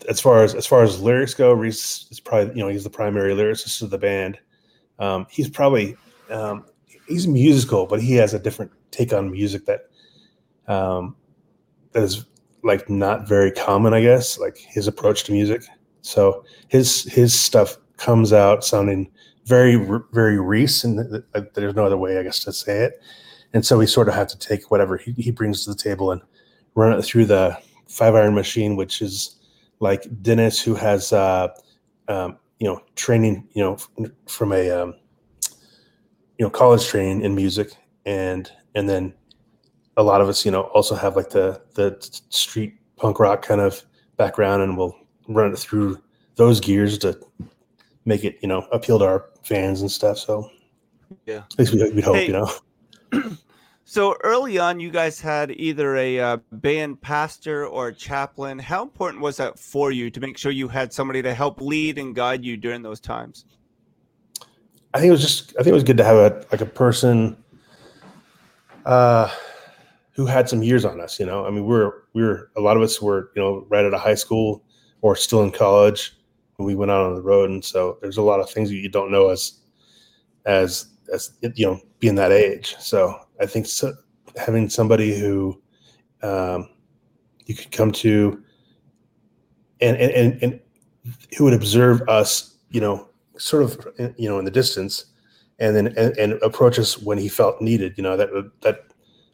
as 0.08 0.20
far 0.20 0.44
as 0.44 0.56
as 0.56 0.66
far 0.66 0.84
as 0.84 1.02
lyrics 1.02 1.34
go 1.34 1.52
reese 1.52 2.08
is 2.10 2.20
probably 2.20 2.56
you 2.56 2.62
know 2.62 2.70
he's 2.70 2.84
the 2.84 2.90
primary 2.90 3.34
lyricist 3.34 3.82
of 3.82 3.90
the 3.90 3.98
band 3.98 4.40
um, 5.00 5.26
he's 5.30 5.50
probably 5.50 5.96
um, 6.30 6.66
he's 7.08 7.28
musical 7.28 7.86
but 7.86 8.02
he 8.02 8.14
has 8.14 8.34
a 8.34 8.40
different 8.40 8.72
take 8.92 9.12
on 9.12 9.30
music 9.30 9.66
that 9.66 9.90
um, 10.68 11.16
that 11.92 12.04
is 12.04 12.26
like 12.64 12.90
not 12.90 13.28
very 13.28 13.52
common 13.52 13.94
i 13.94 14.02
guess 14.02 14.40
like 14.40 14.58
his 14.58 14.88
approach 14.88 15.24
to 15.26 15.32
music. 15.32 15.64
So 16.02 16.44
his 16.68 17.04
his 17.04 17.38
stuff 17.38 17.78
comes 17.98 18.34
out 18.34 18.64
sounding 18.64 19.10
very 19.46 19.76
very 20.12 20.40
reese 20.40 20.84
and 20.84 21.24
there's 21.54 21.76
no 21.76 21.86
other 21.86 21.98
way 21.98 22.18
i 22.18 22.24
guess 22.24 22.40
to 22.40 22.54
say 22.54 22.80
it. 22.80 23.02
And 23.54 23.66
so 23.66 23.78
we 23.78 23.86
sort 23.86 24.08
of 24.08 24.16
have 24.16 24.28
to 24.30 24.38
take 24.38 24.72
whatever 24.72 24.98
he, 24.98 25.12
he 25.14 25.32
brings 25.32 25.64
to 25.64 25.72
the 25.72 25.76
table 25.78 26.12
and 26.12 26.22
run 26.76 26.98
it 26.98 27.04
through 27.04 27.26
the 27.26 27.58
five 27.88 28.16
iron 28.16 28.34
machine, 28.34 28.76
which 28.76 29.02
is 29.02 29.36
like 29.80 30.08
Dennis, 30.22 30.60
who 30.62 30.76
has 30.76 31.14
uh, 31.14 31.50
um, 32.08 32.38
you 32.60 32.68
know 32.68 32.82
training, 32.96 33.48
you 33.54 33.64
know, 33.64 33.78
from 34.28 34.52
a 34.52 34.70
um, 34.72 34.96
you 36.38 36.46
know 36.46 36.50
college 36.50 36.86
training 36.88 37.22
in 37.22 37.36
music, 37.36 37.76
and 38.06 38.52
and 38.76 38.90
then 38.90 39.14
a 39.98 40.04
lot 40.04 40.22
of 40.22 40.30
us, 40.30 40.46
you 40.46 40.52
know, 40.52 40.62
also 40.62 40.96
have 40.96 41.16
like 41.16 41.30
the 41.30 41.62
the 41.76 41.98
street 42.30 42.76
punk 42.98 43.20
rock 43.20 43.42
kind 43.42 43.62
of 43.62 43.84
background, 44.18 44.64
and 44.64 44.78
we'll 44.78 44.96
run 45.28 45.52
it 45.52 45.58
through 45.58 46.00
those 46.36 46.60
gears 46.60 46.98
to 47.00 47.20
make 48.06 48.24
it, 48.24 48.38
you 48.42 48.48
know, 48.48 48.68
appeal 48.72 49.00
to 49.00 49.06
our 49.06 49.26
fans 49.44 49.82
and 49.82 49.92
stuff. 49.92 50.18
So 50.18 50.50
yeah, 51.26 51.44
at 51.52 51.60
least 51.60 51.74
we, 51.74 51.84
would 51.84 52.04
hope, 52.04 52.16
hey, 52.16 52.28
you 52.28 52.34
know. 52.34 53.38
So 53.86 54.16
early 54.24 54.58
on, 54.58 54.80
you 54.80 54.90
guys 54.90 55.20
had 55.20 55.52
either 55.52 55.98
a 55.98 56.20
uh, 56.20 56.38
band 56.52 57.02
pastor 57.02 57.68
or 57.68 57.90
a 57.90 57.94
chaplain. 57.94 58.58
How 58.58 58.82
important 58.82 59.22
was 59.22 59.38
that 59.38 59.60
for 59.60 59.92
you 59.92 60.10
to 60.10 60.20
make 60.20 60.38
sure 60.38 60.52
you 60.52 60.68
had 60.68 60.94
somebody 60.94 61.22
to 61.22 61.34
help 61.34 61.62
lead 61.62 62.00
and 62.00 62.16
guide 62.16 62.44
you 62.46 62.56
during 62.58 62.82
those 62.82 63.00
times? 63.00 63.46
I 64.94 65.00
think 65.00 65.10
it 65.10 65.12
was 65.12 65.22
just. 65.22 65.52
I 65.52 65.64
think 65.64 65.68
it 65.68 65.74
was 65.74 65.84
good 65.84 65.98
to 65.98 66.04
have 66.04 66.16
a 66.16 66.46
like 66.52 66.62
a 66.62 66.66
person 66.66 67.38
uh, 68.86 69.30
who 70.14 70.26
had 70.26 70.48
some 70.48 70.64
years 70.64 70.86
on 70.86 71.02
us. 71.02 71.20
You 71.20 71.26
know, 71.26 71.46
I 71.46 71.50
mean, 71.50 71.66
we 71.66 71.76
are 71.76 72.04
we 72.14 72.24
are 72.24 72.50
a 72.56 72.62
lot 72.62 72.78
of 72.78 72.84
us 72.84 73.02
were 73.02 73.32
you 73.36 73.42
know 73.42 73.66
right 73.70 73.86
out 73.86 73.94
of 73.94 74.02
high 74.02 74.16
school 74.16 74.64
or 75.02 75.16
still 75.16 75.44
in 75.44 75.52
college 75.52 76.16
when 76.56 76.68
we 76.68 76.76
went 76.76 76.92
out 76.92 77.06
on 77.06 77.16
the 77.16 77.22
road, 77.22 77.50
and 77.50 77.64
so 77.64 77.98
there's 78.02 78.18
a 78.18 78.22
lot 78.22 78.40
of 78.40 78.50
things 78.50 78.70
that 78.70 78.76
you 78.76 78.90
don't 78.90 79.12
know 79.12 79.30
as 79.30 79.60
as 80.46 80.88
as 81.14 81.32
you 81.42 81.66
know 81.66 81.80
being 82.00 82.16
that 82.16 82.32
age. 82.32 82.76
So 82.80 83.20
I 83.40 83.46
think 83.46 83.66
so, 83.66 83.94
having 84.36 84.70
somebody 84.70 85.18
who 85.18 85.62
um, 86.22 86.70
you 87.46 87.56
could 87.56 87.72
come 87.72 87.92
to 87.92 88.44
and, 89.82 89.98
and, 89.98 90.12
and, 90.12 90.44
and 90.44 90.60
who 91.38 91.44
would 91.44 91.54
observe 91.54 92.02
us, 92.08 92.56
you 92.70 92.80
know, 92.80 93.10
sort 93.38 93.64
of, 93.64 93.88
you 94.18 94.30
know, 94.30 94.40
in 94.40 94.46
the 94.46 94.52
distance 94.52 95.06
and 95.60 95.76
then, 95.76 95.88
and, 95.98 96.18
and 96.18 96.34
approach 96.42 96.80
us 96.80 96.98
when 96.98 97.18
he 97.18 97.28
felt 97.28 97.62
needed, 97.62 97.94
you 97.98 98.04
know, 98.04 98.16
that, 98.16 98.30
that 98.62 98.93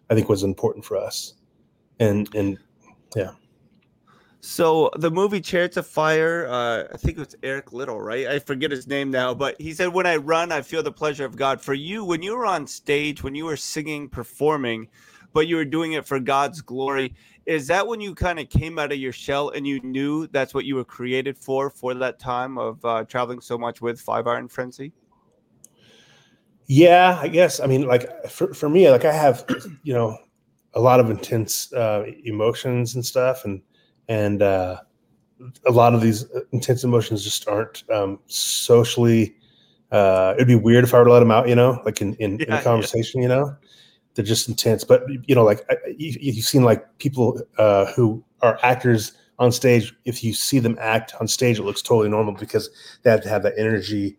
I 0.10 0.16
think 0.16 0.30
was 0.30 0.44
important 0.44 0.86
for 0.86 0.98
us. 0.98 1.36
And, 2.00 2.34
and 2.36 2.58
yeah. 3.16 3.32
So 4.42 4.90
the 4.96 5.12
movie 5.12 5.42
Chariots 5.42 5.76
of 5.76 5.86
Fire, 5.86 6.48
uh, 6.48 6.86
I 6.94 6.98
think 6.98 7.18
it 7.18 7.20
was 7.20 7.36
Eric 7.44 7.74
Liddell, 7.74 8.00
right? 8.00 8.26
I 8.26 8.40
forget 8.40 8.72
his 8.72 8.88
name 8.88 9.12
now, 9.12 9.34
but 9.34 9.60
he 9.60 9.74
said, 9.74 9.90
"When 9.90 10.06
I 10.06 10.16
run, 10.16 10.54
I 10.54 10.62
feel 10.62 10.82
the 10.82 10.94
pleasure 10.94 11.26
of 11.26 11.36
God." 11.36 11.60
For 11.60 11.74
you, 11.74 12.06
when 12.06 12.24
you 12.24 12.38
were 12.38 12.46
on 12.46 12.66
stage, 12.66 13.22
when 13.22 13.36
you 13.36 13.44
were 13.44 13.58
singing, 13.58 14.08
performing, 14.08 14.88
but 15.34 15.48
you 15.48 15.58
were 15.58 15.66
doing 15.66 15.92
it 15.92 16.06
for 16.06 16.22
God's 16.22 16.62
glory, 16.62 17.16
is 17.46 17.68
that 17.68 17.86
when 17.86 18.00
you 18.00 18.16
kind 18.16 18.40
of 18.40 18.50
came 18.50 18.80
out 18.80 18.94
of 18.94 18.98
your 18.98 19.12
shell 19.12 19.50
and 19.50 19.68
you 19.68 19.82
knew 19.82 20.28
that's 20.28 20.54
what 20.54 20.64
you 20.64 20.76
were 20.76 20.86
created 20.86 21.38
for 21.38 21.70
for 21.70 21.94
that 21.96 22.18
time 22.18 22.58
of 22.58 22.84
uh, 22.86 23.04
traveling 23.04 23.42
so 23.42 23.58
much 23.58 23.82
with 23.82 24.00
Five 24.00 24.26
Iron 24.26 24.48
Frenzy? 24.48 24.94
Yeah, 26.72 27.18
I 27.20 27.28
guess. 27.30 27.60
I 27.60 27.66
mean, 27.66 27.88
like 27.88 28.30
for 28.30 28.54
for 28.54 28.70
me, 28.70 28.92
like 28.92 29.04
I 29.04 29.12
have, 29.12 29.44
you 29.84 29.92
know, 29.92 30.16
a 30.76 30.80
lot 30.80 31.00
of 31.00 31.10
intense 31.10 31.74
uh, 31.74 32.06
emotions 32.24 32.94
and 32.94 33.04
stuff, 33.04 33.44
and 33.44 33.64
and 34.08 34.44
uh, 34.44 34.80
a 35.66 35.72
lot 35.72 35.96
of 35.96 36.02
these 36.02 36.26
intense 36.52 36.84
emotions 36.84 37.24
just 37.24 37.48
aren't 37.48 37.84
um, 37.90 38.20
socially. 38.28 39.36
Uh, 39.92 40.34
it'd 40.36 40.48
be 40.48 40.54
weird 40.54 40.84
if 40.84 40.94
I 40.94 41.00
were 41.00 41.06
to 41.06 41.12
let 41.12 41.22
them 41.22 41.32
out, 41.32 41.50
you 41.50 41.56
know, 41.56 41.82
like 41.86 42.02
in 42.02 42.14
in, 42.16 42.38
yeah, 42.38 42.46
in 42.46 42.54
a 42.54 42.62
conversation, 42.62 43.22
yeah. 43.22 43.28
you 43.28 43.36
know. 43.36 43.56
They're 44.14 44.26
just 44.26 44.48
intense, 44.48 44.84
but 44.84 45.04
you 45.28 45.34
know, 45.34 45.44
like 45.44 45.66
you, 45.98 46.16
you've 46.20 46.46
seen 46.46 46.64
like 46.64 47.00
people 47.00 47.42
uh, 47.58 47.86
who 47.94 48.24
are 48.42 48.60
actors 48.62 49.14
on 49.40 49.52
stage. 49.52 49.96
If 50.06 50.24
you 50.24 50.34
see 50.34 50.60
them 50.60 50.78
act 50.80 51.16
on 51.20 51.28
stage, 51.28 51.58
it 51.58 51.64
looks 51.64 51.82
totally 51.82 52.10
normal 52.10 52.36
because 52.36 52.70
they 53.02 53.10
have 53.10 53.24
to 53.24 53.30
have 53.30 53.42
that 53.42 53.54
energy, 53.58 54.18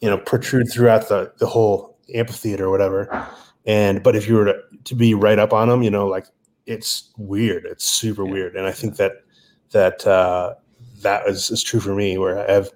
you 0.00 0.08
know, 0.08 0.18
protrude 0.18 0.70
throughout 0.70 1.08
the 1.08 1.32
the 1.38 1.46
whole 1.46 1.98
amphitheater 2.14 2.66
or 2.66 2.70
whatever. 2.70 3.26
And 3.66 4.02
but 4.02 4.16
if 4.16 4.28
you 4.28 4.36
were 4.36 4.46
to, 4.46 4.58
to 4.84 4.94
be 4.94 5.14
right 5.14 5.38
up 5.38 5.52
on 5.52 5.68
them, 5.68 5.82
you 5.82 5.90
know, 5.90 6.06
like 6.06 6.26
it's 6.66 7.12
weird. 7.16 7.64
It's 7.66 7.84
super 7.84 8.24
yeah. 8.24 8.32
weird. 8.32 8.56
And 8.56 8.66
I 8.66 8.72
think 8.72 8.96
that 8.96 9.24
that 9.70 10.06
uh, 10.06 10.54
that 11.02 11.26
is, 11.26 11.50
is 11.50 11.62
true 11.62 11.80
for 11.80 11.94
me, 11.94 12.18
where 12.18 12.38
I 12.38 12.52
have 12.52 12.70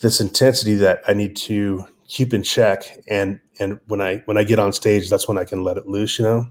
this 0.00 0.20
intensity 0.20 0.74
that 0.76 1.02
I 1.06 1.14
need 1.14 1.36
to 1.36 1.86
keep 2.08 2.34
in 2.34 2.42
check, 2.42 2.98
and 3.08 3.40
and 3.60 3.78
when 3.86 4.00
I 4.00 4.22
when 4.24 4.36
I 4.36 4.44
get 4.44 4.58
on 4.58 4.72
stage, 4.72 5.08
that's 5.08 5.28
when 5.28 5.38
I 5.38 5.44
can 5.44 5.62
let 5.62 5.76
it 5.76 5.86
loose. 5.86 6.18
You 6.18 6.24
know. 6.24 6.46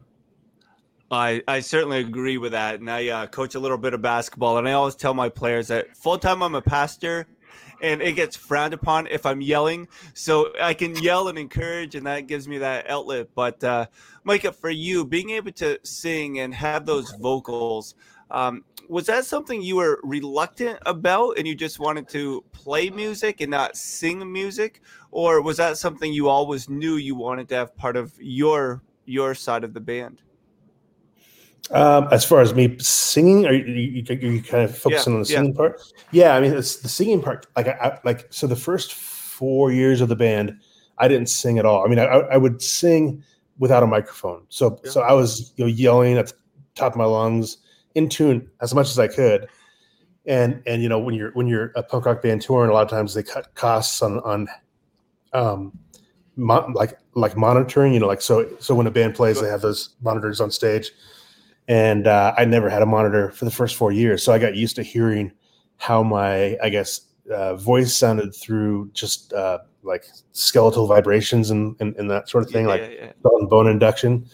I, 1.14 1.44
I 1.46 1.60
certainly 1.60 2.00
agree 2.00 2.38
with 2.38 2.54
that. 2.54 2.80
And 2.80 2.90
I 2.90 3.10
uh, 3.10 3.28
coach 3.28 3.56
a 3.56 3.60
little 3.60 3.78
bit 3.78 3.94
of 3.94 4.02
basketball, 4.02 4.58
and 4.58 4.68
I 4.68 4.72
always 4.72 4.96
tell 4.96 5.14
my 5.14 5.28
players 5.28 5.68
that 5.68 5.98
full 5.98 6.18
time 6.18 6.42
I'm 6.42 6.56
a 6.56 6.62
pastor, 6.62 7.28
and 7.82 8.02
it 8.02 8.14
gets 8.14 8.36
frowned 8.36 8.74
upon 8.74 9.08
if 9.08 9.26
I'm 9.26 9.42
yelling. 9.42 9.88
So 10.14 10.54
I 10.62 10.74
can 10.74 10.96
yell 10.98 11.28
and 11.28 11.38
encourage, 11.38 11.96
and 11.96 12.06
that 12.06 12.28
gives 12.28 12.48
me 12.48 12.60
that 12.60 12.90
outlet. 12.90 13.30
But 13.36 13.64
uh, 13.64 13.88
Micah, 14.24 14.52
for 14.52 14.70
you, 14.70 15.06
being 15.06 15.32
able 15.32 15.52
to 15.54 15.80
sing 15.84 16.40
and 16.40 16.54
have 16.54 16.86
those 16.86 17.12
vocals, 17.20 17.96
um, 18.30 18.64
was 18.88 19.06
that 19.06 19.26
something 19.26 19.62
you 19.62 19.78
were 19.78 20.00
reluctant 20.04 20.80
about 20.86 21.38
and 21.38 21.48
you 21.48 21.56
just 21.56 21.80
wanted 21.80 22.08
to 22.10 22.44
play 22.52 22.90
music 22.90 23.42
and 23.42 23.52
not 23.52 23.76
sing 23.76 24.32
music 24.32 24.82
or 25.12 25.42
was 25.42 25.58
that 25.58 25.78
something 25.78 26.12
you 26.12 26.28
always 26.28 26.70
knew 26.70 26.96
you 26.96 27.16
wanted 27.16 27.48
to 27.50 27.56
have 27.56 27.76
part 27.76 27.96
of 27.96 28.14
your 28.20 28.82
your 29.06 29.34
side 29.34 29.64
of 29.64 29.74
the 29.74 29.80
band 29.80 30.22
um, 31.70 32.08
as 32.12 32.26
far 32.26 32.42
as 32.42 32.54
me 32.54 32.78
singing, 32.80 33.46
are 33.46 33.54
you, 33.54 33.64
you, 33.66 34.16
you 34.16 34.42
kind 34.42 34.64
of 34.64 34.78
focusing 34.78 35.14
yeah, 35.14 35.16
on 35.16 35.22
the 35.22 35.26
singing 35.26 35.52
yeah. 35.52 35.58
part? 35.58 35.82
Yeah, 36.12 36.36
I 36.36 36.42
mean, 36.42 36.54
it's 36.54 36.78
the 36.78 36.90
singing 36.90 37.22
part. 37.22 37.48
Like, 37.56 37.68
I, 37.68 37.72
I, 37.72 38.00
like 38.04 38.28
so 38.30 38.48
the 38.48 38.56
first 38.56 38.94
four 38.94 39.72
years 39.72 40.02
of 40.02 40.10
the 40.10 40.16
band, 40.16 40.58
I 40.98 41.08
didn't 41.08 41.30
sing 41.30 41.60
at 41.60 41.66
all. 41.66 41.86
I 41.86 41.88
mean, 41.88 42.00
I, 42.00 42.04
I 42.04 42.38
would 42.38 42.62
sing 42.62 43.24
without 43.60 43.84
a 43.84 43.88
microphone. 43.88 44.44
So, 44.50 44.80
yeah. 44.84 44.92
so 44.92 45.02
I 45.02 45.14
was 45.14 45.54
you 45.56 45.64
know 45.64 45.70
yelling 45.70 46.18
at 46.18 46.28
the 46.28 46.34
top 46.76 46.94
of 46.94 46.98
my 46.98 47.06
lungs, 47.06 47.58
in 47.96 48.10
tune 48.10 48.50
as 48.62 48.74
much 48.74 48.90
as 48.90 49.00
I 49.00 49.08
could. 49.08 49.48
And 50.26 50.62
and 50.68 50.84
you 50.84 50.90
know 50.90 51.00
when 51.00 51.16
you're 51.16 51.32
when 51.32 51.48
you're 51.48 51.72
a 51.76 51.84
punk 51.84 52.06
rock 52.06 52.22
band 52.22 52.42
touring, 52.42 52.70
a 52.70 52.74
lot 52.74 52.84
of 52.84 52.90
times 52.90 53.14
they 53.14 53.24
cut 53.24 53.54
costs 53.56 54.02
on 54.02 54.20
on 54.20 54.48
um 55.34 55.78
mo- 56.36 56.72
like 56.76 57.00
like 57.16 57.36
monitoring. 57.36 57.94
You 57.94 58.02
know, 58.02 58.08
like 58.08 58.22
so 58.22 58.48
so 58.60 58.76
when 58.76 58.86
a 58.86 58.92
band 58.92 59.16
plays, 59.16 59.42
they 59.42 59.50
have 59.50 59.62
those 59.62 59.96
monitors 60.02 60.40
on 60.40 60.52
stage. 60.52 60.92
And 61.68 62.08
uh, 62.08 62.34
I 62.38 62.46
never 62.46 62.70
had 62.70 62.82
a 62.82 62.86
monitor 62.86 63.32
for 63.32 63.46
the 63.46 63.52
first 63.52 63.76
four 63.76 63.92
years, 63.92 64.24
so 64.24 64.34
I 64.34 64.40
got 64.40 64.56
used 64.56 64.76
to 64.78 64.84
hearing 64.84 65.32
how 65.78 66.04
my 66.04 66.58
I 66.62 66.70
guess 66.70 67.02
uh, 67.32 67.56
voice 67.56 67.96
sounded 67.96 68.36
through 68.36 68.92
just 68.94 69.34
uh, 69.34 69.60
like 69.84 70.06
skeletal 70.32 70.88
vibrations 70.88 71.50
and, 71.50 71.76
and, 71.80 71.96
and 71.96 72.10
that 72.10 72.30
sort 72.30 72.44
of 72.44 72.52
thing, 72.52 72.66
yeah, 72.66 72.72
like 72.72 72.82
yeah, 72.82 73.06
yeah. 73.06 73.46
bone 73.48 73.68
induction. 73.68 74.28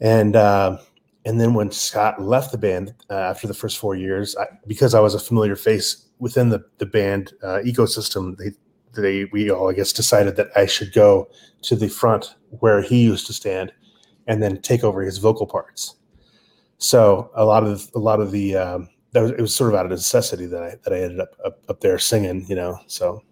And 0.00 0.36
uh, 0.36 0.78
and 1.24 1.40
then 1.40 1.54
when 1.54 1.70
Scott 1.70 2.22
left 2.22 2.52
the 2.52 2.58
band 2.58 2.94
uh, 3.10 3.14
after 3.14 3.46
the 3.46 3.54
first 3.54 3.78
four 3.78 3.94
years, 3.94 4.36
I, 4.36 4.46
because 4.66 4.94
I 4.94 5.00
was 5.00 5.14
a 5.14 5.18
familiar 5.18 5.56
face 5.56 6.06
within 6.18 6.50
the 6.50 6.64
the 6.78 6.86
band 6.86 7.32
uh, 7.42 7.60
ecosystem, 7.64 8.36
they 8.36 8.52
they 9.00 9.24
we 9.26 9.50
all 9.50 9.70
I 9.70 9.72
guess 9.72 9.92
decided 9.92 10.36
that 10.36 10.48
I 10.56 10.66
should 10.66 10.92
go 10.92 11.28
to 11.62 11.76
the 11.76 11.88
front 11.88 12.36
where 12.60 12.82
he 12.82 13.02
used 13.02 13.26
to 13.26 13.32
stand, 13.32 13.72
and 14.26 14.42
then 14.42 14.60
take 14.60 14.84
over 14.84 15.02
his 15.02 15.18
vocal 15.18 15.46
parts. 15.46 15.96
So 16.78 17.30
a 17.34 17.44
lot 17.44 17.64
of 17.64 17.90
a 17.94 17.98
lot 17.98 18.20
of 18.20 18.30
the 18.30 18.56
um, 18.56 18.88
that 19.12 19.22
was, 19.22 19.30
it 19.32 19.40
was 19.40 19.54
sort 19.54 19.72
of 19.72 19.78
out 19.78 19.86
of 19.86 19.92
necessity 19.92 20.46
that 20.46 20.62
I 20.62 20.74
that 20.84 20.92
I 20.92 21.00
ended 21.00 21.20
up 21.20 21.36
up, 21.44 21.58
up 21.68 21.80
there 21.80 21.98
singing, 21.98 22.46
you 22.48 22.56
know. 22.56 22.78
So. 22.86 23.22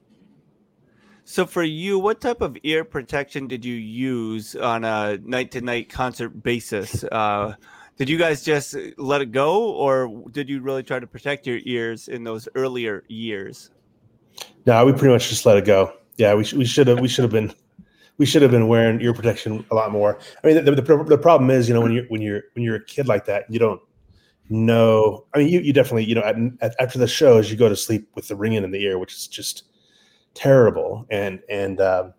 So 1.27 1.47
for 1.47 1.63
you, 1.63 1.99
what 1.99 2.21
type 2.21 2.43
of 2.43 2.55
ear 2.65 2.85
protection 2.85 3.49
did 3.49 3.65
you 3.65 3.75
use 3.75 4.55
on 4.55 4.85
a 4.85 5.17
night 5.25 5.51
to 5.53 5.63
night 5.63 5.89
concert 5.89 6.29
basis? 6.43 7.03
Uh, 7.05 7.55
did 7.97 8.09
you 8.09 8.19
guys 8.19 8.43
just 8.43 8.75
let 8.99 9.21
it 9.21 9.33
go 9.33 9.71
or 9.73 10.23
did 10.31 10.49
you 10.49 10.61
really 10.61 10.83
try 10.83 10.99
to 10.99 11.07
protect 11.07 11.47
your 11.47 11.61
ears 11.65 12.09
in 12.09 12.25
those 12.25 12.49
earlier 12.55 13.05
years 13.09 13.71
no 14.67 14.85
we 14.85 14.93
pretty 14.93 15.13
much 15.13 15.29
just 15.29 15.47
let 15.47 15.57
it 15.57 15.65
go 15.65 15.93
yeah 16.17 16.35
we, 16.35 16.45
we 16.57 16.65
should 16.65 16.87
have 16.87 17.01
we 17.01 17.09
should 17.09 17.23
have 17.23 17.33
been 17.33 17.53
we 18.19 18.27
should 18.27 18.43
have 18.43 18.51
been 18.51 18.69
wearing 18.69 19.01
ear 19.01 19.13
protection 19.13 19.65
a 19.71 19.75
lot 19.75 19.91
more. 19.91 20.19
I 20.43 20.47
mean 20.47 20.65
the, 20.65 20.71
the, 20.73 21.05
the 21.05 21.19
problem 21.19 21.51
is 21.51 21.69
you 21.69 21.75
know 21.75 21.81
when 21.81 21.93
you're 21.93 22.07
when 22.09 22.23
you're 22.23 22.43
when 22.55 22.65
you're 22.65 22.77
a 22.77 22.85
kid 22.85 23.09
like 23.09 23.27
that 23.27 23.45
you 23.49 23.59
don't 23.59 23.81
know. 24.49 25.25
I 25.35 25.39
mean 25.39 25.49
you, 25.49 25.61
you 25.61 25.73
definitely 25.73 26.05
you 26.05 26.15
know 26.15 26.23
at, 26.23 26.37
at, 26.61 26.75
after 26.81 26.99
the 26.99 27.09
shows 27.09 27.51
you 27.51 27.57
go 27.57 27.69
to 27.69 27.77
sleep 27.77 28.09
with 28.15 28.29
the 28.29 28.37
ringing 28.37 28.65
in 28.65 28.71
the 28.71 28.83
ear 28.83 28.99
which 28.99 29.15
is 29.15 29.27
just 29.27 29.65
terrible. 30.35 31.07
And 31.11 31.41
and 31.49 31.81
um, 31.81 32.15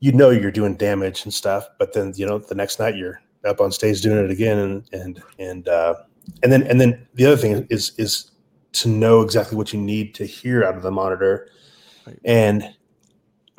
you 0.00 0.12
know 0.12 0.30
you're 0.30 0.50
doing 0.50 0.76
damage 0.76 1.24
and 1.24 1.32
stuff 1.32 1.68
but 1.78 1.92
then 1.92 2.12
you 2.16 2.26
know 2.26 2.38
the 2.38 2.54
next 2.54 2.78
night 2.78 2.96
you're 2.96 3.20
up 3.46 3.60
on 3.60 3.72
stage 3.72 4.02
doing 4.02 4.22
it 4.22 4.30
again. 4.30 4.58
And 4.58 4.88
and 4.92 5.22
and 5.38 5.68
uh, 5.68 5.94
and 6.42 6.52
then 6.52 6.64
and 6.64 6.80
then 6.80 7.06
the 7.14 7.26
other 7.26 7.36
thing 7.36 7.66
is 7.70 7.92
is 7.98 8.30
to 8.72 8.88
know 8.88 9.22
exactly 9.22 9.56
what 9.56 9.72
you 9.72 9.80
need 9.80 10.14
to 10.16 10.26
hear 10.26 10.64
out 10.64 10.76
of 10.76 10.82
the 10.82 10.90
monitor. 10.90 11.48
And 12.24 12.74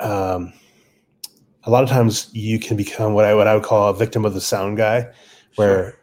um, 0.00 0.52
a 1.64 1.70
lot 1.70 1.82
of 1.82 1.88
times 1.88 2.30
you 2.32 2.58
can 2.58 2.76
become 2.76 3.14
what 3.14 3.24
I 3.24 3.34
what 3.34 3.46
I 3.46 3.54
would 3.54 3.64
call 3.64 3.88
a 3.88 3.94
victim 3.94 4.24
of 4.24 4.34
the 4.34 4.40
sound 4.40 4.76
guy 4.76 5.08
where 5.56 5.90
sure. 5.90 6.00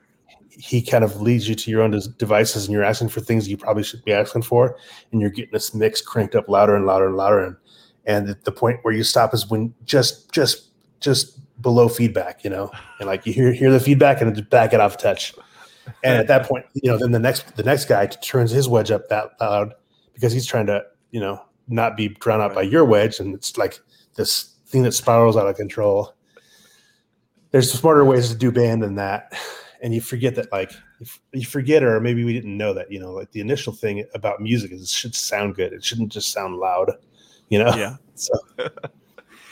he 0.49 0.81
kind 0.81 1.03
of 1.03 1.21
leads 1.21 1.47
you 1.47 1.55
to 1.55 1.71
your 1.71 1.81
own 1.81 1.97
devices 2.17 2.65
and 2.65 2.73
you're 2.73 2.83
asking 2.83 3.09
for 3.09 3.21
things 3.21 3.47
you 3.47 3.57
probably 3.57 3.83
should 3.83 4.03
be 4.03 4.13
asking 4.13 4.41
for 4.41 4.77
and 5.11 5.21
you're 5.21 5.29
getting 5.29 5.51
this 5.51 5.73
mix 5.73 6.01
cranked 6.01 6.35
up 6.35 6.47
louder 6.49 6.75
and 6.75 6.85
louder 6.85 7.07
and 7.07 7.15
louder 7.15 7.43
and 7.43 7.55
and 8.05 8.35
the 8.43 8.51
point 8.51 8.79
where 8.83 8.93
you 8.93 9.03
stop 9.03 9.33
is 9.33 9.49
when 9.49 9.73
just 9.85 10.31
just 10.31 10.69
just 10.99 11.39
below 11.61 11.87
feedback, 11.87 12.43
you 12.43 12.49
know, 12.49 12.71
and 12.99 13.07
like 13.07 13.25
you 13.25 13.33
hear 13.33 13.51
hear 13.51 13.71
the 13.71 13.79
feedback 13.79 14.21
and 14.21 14.35
just 14.35 14.49
back 14.49 14.73
it 14.73 14.79
off 14.79 14.97
touch. 14.97 15.33
And 16.03 16.17
at 16.17 16.27
that 16.27 16.47
point, 16.47 16.65
you 16.73 16.91
know, 16.91 16.97
then 16.97 17.11
the 17.11 17.19
next 17.19 17.55
the 17.55 17.63
next 17.63 17.85
guy 17.85 18.07
turns 18.07 18.51
his 18.51 18.67
wedge 18.67 18.91
up 18.91 19.07
that 19.09 19.31
loud 19.39 19.73
because 20.13 20.33
he's 20.33 20.45
trying 20.45 20.65
to, 20.67 20.83
you 21.11 21.19
know, 21.19 21.41
not 21.67 21.95
be 21.95 22.09
drowned 22.09 22.41
out 22.41 22.55
by 22.55 22.63
your 22.63 22.85
wedge, 22.85 23.19
and 23.19 23.33
it's 23.35 23.57
like 23.57 23.79
this 24.15 24.54
thing 24.75 24.83
that 24.83 24.91
spirals 24.91 25.37
out 25.37 25.47
of 25.47 25.55
control. 25.55 26.13
There's 27.51 27.71
smarter 27.71 28.03
ways 28.03 28.27
to 28.27 28.35
do 28.35 28.51
band 28.51 28.83
than 28.83 28.95
that, 28.95 29.33
and 29.81 29.93
you 29.93 30.01
forget 30.01 30.35
that, 30.35 30.51
like, 30.51 30.73
you 31.31 31.45
forget, 31.45 31.81
or 31.81 32.01
maybe 32.01 32.25
we 32.25 32.33
didn't 32.33 32.57
know 32.57 32.73
that, 32.73 32.91
you 32.91 32.99
know, 32.99 33.13
like 33.13 33.31
the 33.31 33.39
initial 33.39 33.71
thing 33.71 34.03
about 34.13 34.41
music 34.41 34.73
is 34.73 34.81
it 34.81 34.89
should 34.89 35.15
sound 35.15 35.55
good. 35.55 35.71
It 35.71 35.81
shouldn't 35.81 36.11
just 36.11 36.33
sound 36.33 36.57
loud, 36.57 36.91
you 37.49 37.59
know. 37.59 37.73
Yeah. 37.75 37.95
So. 38.17 38.33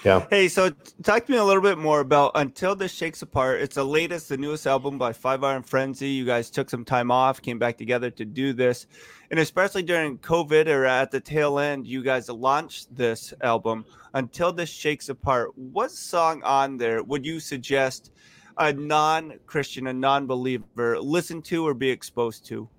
Yeah. 0.05 0.25
Hey, 0.29 0.47
so 0.47 0.69
talk 1.01 1.25
to 1.25 1.31
me 1.31 1.37
a 1.37 1.43
little 1.43 1.61
bit 1.61 1.77
more 1.77 2.01
about 2.01 2.31
Until 2.35 2.75
This 2.75 2.93
Shakes 2.93 3.21
Apart. 3.21 3.61
It's 3.61 3.75
the 3.75 3.85
latest, 3.85 4.29
the 4.29 4.37
newest 4.37 4.67
album 4.67 4.97
by 4.97 5.11
Five 5.11 5.43
Iron 5.43 5.63
Frenzy. 5.63 6.07
You 6.09 6.25
guys 6.25 6.49
took 6.49 6.69
some 6.69 6.83
time 6.83 7.11
off, 7.11 7.41
came 7.41 7.59
back 7.59 7.77
together 7.77 8.09
to 8.11 8.25
do 8.25 8.53
this. 8.53 8.87
And 9.33 9.39
especially 9.39 9.81
during 9.81 10.19
COVID 10.19 10.67
or 10.67 10.85
at 10.85 11.09
the 11.09 11.19
tail 11.19 11.57
end, 11.57 11.87
you 11.87 12.03
guys 12.03 12.29
launched 12.29 12.95
this 12.95 13.33
album, 13.41 13.83
Until 14.13 14.53
This 14.53 14.69
Shakes 14.69 15.09
Apart. 15.09 15.57
What 15.57 15.89
song 15.89 16.43
on 16.43 16.77
there 16.77 17.01
would 17.01 17.25
you 17.25 17.39
suggest 17.39 18.11
a 18.59 18.71
non 18.71 19.39
Christian, 19.47 19.87
a 19.87 19.93
non 19.93 20.27
believer 20.27 20.99
listen 20.99 21.41
to 21.49 21.67
or 21.67 21.73
be 21.73 21.89
exposed 21.89 22.45
to? 22.45 22.69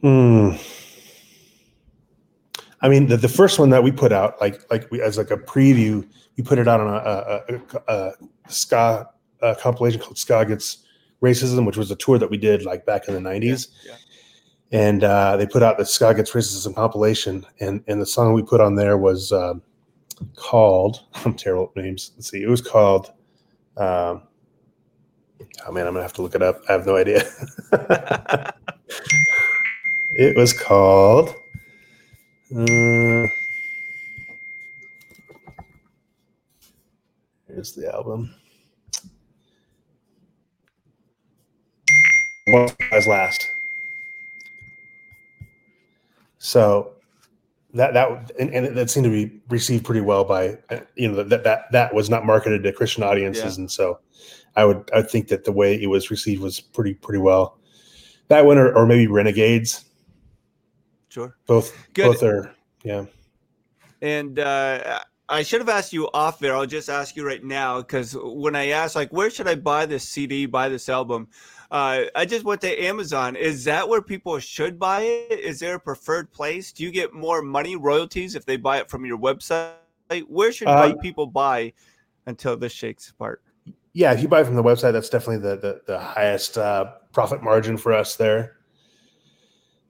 Hmm. 0.00 0.52
I 2.80 2.88
mean, 2.88 3.08
the, 3.08 3.18
the 3.18 3.28
first 3.28 3.58
one 3.58 3.68
that 3.68 3.82
we 3.82 3.92
put 3.92 4.10
out, 4.10 4.40
like 4.40 4.62
like 4.70 4.90
we 4.90 5.02
as 5.02 5.18
like 5.18 5.32
a 5.32 5.36
preview, 5.36 6.08
we 6.38 6.42
put 6.42 6.58
it 6.58 6.66
out 6.66 6.80
on 6.80 6.88
a, 6.88 6.96
a, 6.96 7.60
a, 7.88 8.12
a 8.46 8.50
ska 8.50 9.10
a 9.42 9.54
compilation 9.54 10.00
called 10.00 10.16
Ska 10.16 10.38
Against 10.38 10.86
Racism, 11.22 11.66
which 11.66 11.76
was 11.76 11.90
a 11.90 11.96
tour 11.96 12.18
that 12.18 12.30
we 12.30 12.36
did 12.36 12.64
like 12.64 12.86
back 12.86 13.08
in 13.08 13.14
the 13.14 13.20
'90s. 13.20 13.68
Yeah, 13.84 13.92
yeah. 13.92 13.96
And 14.72 15.04
uh, 15.04 15.36
they 15.36 15.46
put 15.46 15.62
out 15.62 15.78
the 15.78 15.84
Ska 15.84 16.08
Against 16.08 16.32
Racism 16.32 16.74
compilation, 16.74 17.44
and 17.60 17.82
and 17.86 18.00
the 18.00 18.06
song 18.06 18.32
we 18.32 18.42
put 18.42 18.60
on 18.60 18.76
there 18.76 18.96
was 18.96 19.32
um, 19.32 19.62
called 20.36 21.00
I'm 21.24 21.34
terrible 21.34 21.72
at 21.76 21.82
names. 21.82 22.12
Let's 22.16 22.30
see, 22.30 22.42
it 22.42 22.48
was 22.48 22.60
called. 22.60 23.12
Um, 23.76 24.22
oh 25.66 25.72
man, 25.72 25.86
I'm 25.86 25.92
gonna 25.92 26.02
have 26.02 26.12
to 26.14 26.22
look 26.22 26.34
it 26.34 26.42
up. 26.42 26.60
I 26.68 26.72
have 26.72 26.86
no 26.86 26.96
idea. 26.96 27.22
it 30.12 30.36
was 30.36 30.52
called. 30.52 31.34
Uh, 32.54 33.26
here's 37.46 37.74
the 37.74 37.90
album. 37.92 38.34
One 42.52 42.68
as 42.92 43.06
last. 43.06 43.50
So 46.38 46.92
that 47.74 47.94
that 47.94 48.32
and, 48.38 48.50
and 48.50 48.76
that 48.76 48.90
seemed 48.90 49.04
to 49.04 49.10
be 49.10 49.40
received 49.48 49.84
pretty 49.84 50.00
well 50.00 50.24
by 50.24 50.58
you 50.96 51.08
know 51.08 51.22
that 51.22 51.44
that 51.44 51.70
that 51.70 51.94
was 51.94 52.10
not 52.10 52.24
marketed 52.24 52.62
to 52.64 52.72
Christian 52.72 53.02
audiences, 53.02 53.56
yeah. 53.56 53.62
and 53.62 53.70
so 53.70 54.00
I 54.56 54.64
would 54.64 54.90
I 54.94 55.02
think 55.02 55.28
that 55.28 55.44
the 55.44 55.52
way 55.52 55.80
it 55.80 55.86
was 55.86 56.10
received 56.10 56.42
was 56.42 56.60
pretty 56.60 56.94
pretty 56.94 57.20
well. 57.20 57.58
That 58.28 58.44
one 58.46 58.58
or, 58.58 58.72
or 58.72 58.86
maybe 58.86 59.06
Renegades. 59.06 59.84
Sure. 61.08 61.36
Both 61.46 61.76
Good. 61.94 62.06
both 62.06 62.22
are 62.22 62.54
yeah. 62.82 63.04
And 64.02 64.38
uh, 64.38 65.00
I 65.28 65.42
should 65.42 65.60
have 65.60 65.68
asked 65.68 65.92
you 65.92 66.08
off 66.14 66.38
there. 66.38 66.56
I'll 66.56 66.66
just 66.66 66.88
ask 66.88 67.16
you 67.16 67.26
right 67.26 67.44
now 67.44 67.78
because 67.78 68.16
when 68.20 68.56
I 68.56 68.68
asked 68.68 68.96
like 68.96 69.12
where 69.12 69.30
should 69.30 69.48
I 69.48 69.56
buy 69.56 69.86
this 69.86 70.08
CD, 70.08 70.46
buy 70.46 70.68
this 70.68 70.88
album, 70.88 71.28
uh, 71.70 72.04
I 72.16 72.24
just 72.24 72.44
went 72.44 72.60
to 72.62 72.84
Amazon. 72.84 73.36
Is 73.36 73.64
that 73.64 73.88
where 73.88 74.02
people 74.02 74.38
should 74.40 74.78
buy 74.78 75.02
it? 75.02 75.38
Is 75.38 75.60
there 75.60 75.76
a 75.76 75.80
preferred 75.80 76.32
place? 76.32 76.72
Do 76.72 76.82
you 76.82 76.90
get 76.90 77.14
more 77.14 77.42
money 77.42 77.76
royalties 77.76 78.34
if 78.34 78.44
they 78.44 78.56
buy 78.56 78.78
it 78.78 78.90
from 78.90 79.04
your 79.04 79.18
website? 79.18 79.74
Where 80.26 80.50
should 80.50 80.66
uh, 80.66 80.96
people 80.96 81.26
buy 81.26 81.72
until 82.26 82.56
this 82.56 82.72
shakes 82.72 83.10
apart? 83.10 83.42
Yeah, 83.92 84.12
if 84.12 84.20
you 84.20 84.28
buy 84.28 84.42
from 84.42 84.56
the 84.56 84.62
website, 84.62 84.92
that's 84.92 85.08
definitely 85.08 85.48
the 85.48 85.56
the, 85.56 85.80
the 85.86 85.98
highest 85.98 86.58
uh, 86.58 86.92
profit 87.12 87.42
margin 87.42 87.76
for 87.76 87.92
us 87.92 88.16
there. 88.16 88.56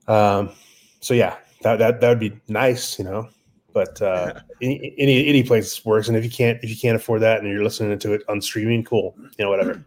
Um, 0.07 0.51
so 0.99 1.15
yeah, 1.15 1.37
that 1.63 1.79
that 1.79 2.01
that 2.01 2.09
would 2.09 2.19
be 2.19 2.39
nice, 2.47 2.99
you 2.99 3.05
know. 3.05 3.29
But 3.73 3.99
uh, 4.01 4.33
any, 4.61 4.93
any 4.99 5.27
any 5.27 5.43
place 5.43 5.83
works, 5.83 6.07
and 6.07 6.17
if 6.17 6.23
you 6.23 6.29
can't 6.29 6.59
if 6.63 6.69
you 6.69 6.75
can't 6.75 6.95
afford 6.95 7.21
that 7.21 7.39
and 7.39 7.49
you're 7.49 7.63
listening 7.63 7.97
to 7.97 8.13
it 8.13 8.21
on 8.29 8.39
streaming, 8.41 8.83
cool, 8.83 9.15
you 9.17 9.45
know, 9.45 9.49
whatever. 9.49 9.83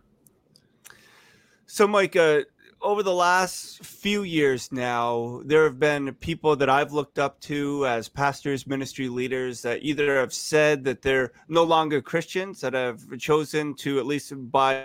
So, 1.75 1.89
Mike, 1.89 2.15
uh, 2.15 2.43
over 2.81 3.03
the 3.03 3.13
last 3.13 3.85
few 3.85 4.23
years 4.23 4.71
now, 4.71 5.43
there 5.45 5.65
have 5.65 5.81
been 5.81 6.15
people 6.15 6.55
that 6.55 6.71
I've 6.71 6.93
looked 6.93 7.19
up 7.19 7.41
to 7.41 7.85
as 7.85 8.09
pastors, 8.09 8.65
ministry 8.65 9.09
leaders 9.09 9.63
that 9.63 9.83
either 9.83 10.21
have 10.21 10.33
said 10.33 10.85
that 10.85 11.03
they're 11.03 11.33
no 11.49 11.65
longer 11.65 12.01
Christians, 12.01 12.61
that 12.61 12.75
have 12.75 13.19
chosen 13.19 13.75
to, 13.79 13.99
at 13.99 14.07
least 14.07 14.33
by 14.53 14.85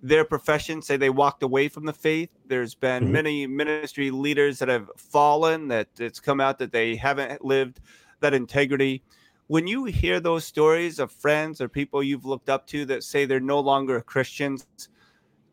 their 0.00 0.24
profession, 0.24 0.80
say 0.80 0.96
they 0.96 1.10
walked 1.10 1.42
away 1.42 1.66
from 1.66 1.86
the 1.86 1.92
faith. 1.92 2.30
There's 2.46 2.76
been 2.76 3.02
mm-hmm. 3.02 3.12
many 3.12 3.46
ministry 3.48 4.12
leaders 4.12 4.60
that 4.60 4.68
have 4.68 4.88
fallen, 4.96 5.66
that 5.66 5.88
it's 5.98 6.20
come 6.20 6.40
out 6.40 6.60
that 6.60 6.70
they 6.70 6.94
haven't 6.94 7.44
lived 7.44 7.80
that 8.20 8.32
integrity. 8.32 9.02
When 9.48 9.66
you 9.66 9.86
hear 9.86 10.20
those 10.20 10.44
stories 10.44 11.00
of 11.00 11.10
friends 11.10 11.60
or 11.60 11.68
people 11.68 12.00
you've 12.00 12.24
looked 12.24 12.48
up 12.48 12.68
to 12.68 12.84
that 12.84 13.02
say 13.02 13.24
they're 13.24 13.40
no 13.40 13.58
longer 13.58 14.00
Christians, 14.02 14.68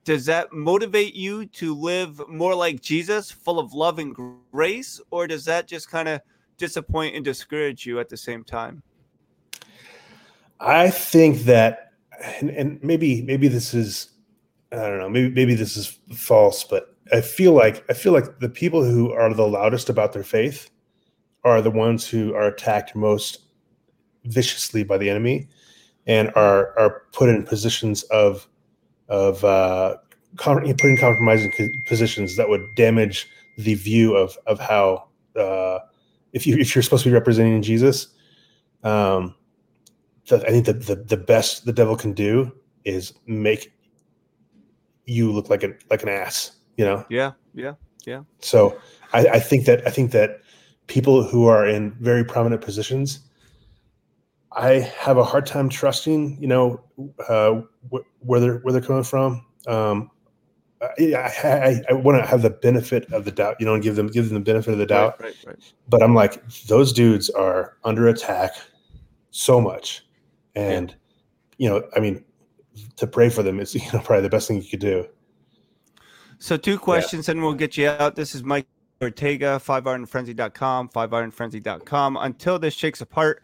does 0.03 0.25
that 0.25 0.51
motivate 0.51 1.15
you 1.15 1.45
to 1.45 1.73
live 1.73 2.21
more 2.27 2.55
like 2.55 2.81
Jesus, 2.81 3.31
full 3.31 3.59
of 3.59 3.73
love 3.73 3.99
and 3.99 4.15
grace, 4.51 4.99
or 5.11 5.27
does 5.27 5.45
that 5.45 5.67
just 5.67 5.89
kind 5.89 6.09
of 6.09 6.21
disappoint 6.57 7.15
and 7.15 7.23
discourage 7.23 7.85
you 7.85 7.99
at 7.99 8.09
the 8.09 8.17
same 8.17 8.43
time? 8.43 8.83
I 10.59 10.89
think 10.89 11.39
that, 11.43 11.93
and, 12.39 12.49
and 12.49 12.83
maybe 12.83 13.21
maybe 13.21 13.47
this 13.47 13.73
is, 13.73 14.09
I 14.71 14.77
don't 14.77 14.99
know, 14.99 15.09
maybe 15.09 15.29
maybe 15.29 15.55
this 15.55 15.77
is 15.77 15.99
false, 16.13 16.63
but 16.63 16.95
I 17.11 17.21
feel 17.21 17.53
like 17.53 17.85
I 17.89 17.93
feel 17.93 18.13
like 18.13 18.39
the 18.39 18.49
people 18.49 18.83
who 18.83 19.11
are 19.11 19.33
the 19.33 19.47
loudest 19.47 19.89
about 19.89 20.13
their 20.13 20.23
faith 20.23 20.69
are 21.43 21.61
the 21.61 21.71
ones 21.71 22.07
who 22.07 22.33
are 22.33 22.47
attacked 22.47 22.95
most 22.95 23.39
viciously 24.25 24.83
by 24.83 24.97
the 24.97 25.09
enemy 25.09 25.47
and 26.07 26.31
are 26.35 26.77
are 26.77 27.03
put 27.11 27.29
in 27.29 27.43
positions 27.43 28.03
of 28.03 28.47
of 29.09 29.43
uh, 29.43 29.95
putting 30.37 30.97
compromising 30.97 31.51
positions 31.85 32.35
that 32.35 32.49
would 32.49 32.63
damage 32.75 33.27
the 33.57 33.75
view 33.75 34.15
of 34.15 34.37
of 34.47 34.59
how 34.59 35.07
uh, 35.35 35.79
if 36.31 36.47
you 36.47 36.57
if 36.57 36.75
you're 36.75 36.83
supposed 36.83 37.03
to 37.03 37.09
be 37.09 37.13
representing 37.13 37.61
Jesus, 37.61 38.07
um, 38.83 39.35
I 40.31 40.37
think 40.37 40.65
that 40.65 40.85
the 40.85 40.95
the 40.95 41.17
best 41.17 41.65
the 41.65 41.73
devil 41.73 41.95
can 41.95 42.13
do 42.13 42.51
is 42.85 43.13
make 43.27 43.71
you 45.05 45.31
look 45.31 45.49
like 45.49 45.63
an 45.63 45.77
like 45.89 46.03
an 46.03 46.09
ass. 46.09 46.51
You 46.77 46.85
know? 46.85 47.05
Yeah, 47.09 47.33
yeah, 47.53 47.73
yeah. 48.05 48.23
So 48.39 48.77
I, 49.13 49.27
I 49.27 49.39
think 49.39 49.65
that 49.65 49.85
I 49.85 49.91
think 49.91 50.11
that 50.11 50.41
people 50.87 51.23
who 51.23 51.45
are 51.45 51.67
in 51.67 51.91
very 51.99 52.23
prominent 52.23 52.61
positions 52.61 53.19
I 54.55 54.91
have 54.99 55.17
a 55.17 55.23
hard 55.23 55.45
time 55.45 55.69
trusting, 55.69 56.37
you 56.39 56.47
know, 56.47 56.81
uh, 57.27 57.61
wh- 57.91 58.05
where 58.25 58.39
they're 58.39 58.57
where 58.59 58.71
they're 58.71 58.81
coming 58.81 59.03
from. 59.03 59.45
Um, 59.67 60.11
I, 60.81 61.31
I, 61.43 61.81
I 61.89 61.93
want 61.93 62.21
to 62.21 62.27
have 62.27 62.41
the 62.41 62.49
benefit 62.49 63.11
of 63.13 63.25
the 63.25 63.31
doubt, 63.31 63.55
you 63.59 63.65
know, 63.65 63.73
and 63.73 63.81
give 63.81 63.95
them 63.95 64.07
give 64.07 64.29
them 64.29 64.35
the 64.35 64.39
benefit 64.41 64.73
of 64.73 64.77
the 64.77 64.85
doubt. 64.85 65.19
Right, 65.19 65.35
right, 65.45 65.55
right. 65.55 65.73
But 65.87 66.03
I'm 66.03 66.13
like, 66.13 66.45
those 66.67 66.93
dudes 66.93 67.29
are 67.29 67.77
under 67.83 68.07
attack 68.07 68.51
so 69.31 69.59
much, 69.61 70.05
and 70.55 70.89
yeah. 70.89 70.95
you 71.57 71.69
know, 71.69 71.87
I 71.95 71.99
mean, 71.99 72.23
to 72.97 73.07
pray 73.07 73.29
for 73.29 73.43
them 73.43 73.59
is 73.59 73.73
you 73.75 73.81
know 73.91 73.99
probably 73.99 74.21
the 74.21 74.29
best 74.29 74.47
thing 74.47 74.61
you 74.61 74.69
could 74.69 74.79
do. 74.79 75.07
So 76.39 76.57
two 76.57 76.77
questions, 76.77 77.27
yeah. 77.27 77.33
and 77.33 77.41
we'll 77.41 77.53
get 77.53 77.77
you 77.77 77.87
out. 77.87 78.15
This 78.15 78.35
is 78.35 78.43
Mike 78.43 78.67
Ortega, 79.01 79.61
5ironfrenzy.com, 79.65 80.89
5ironfrenzy.com. 80.89 82.17
Until 82.17 82.59
this 82.59 82.73
shakes 82.73 82.99
apart 82.99 83.41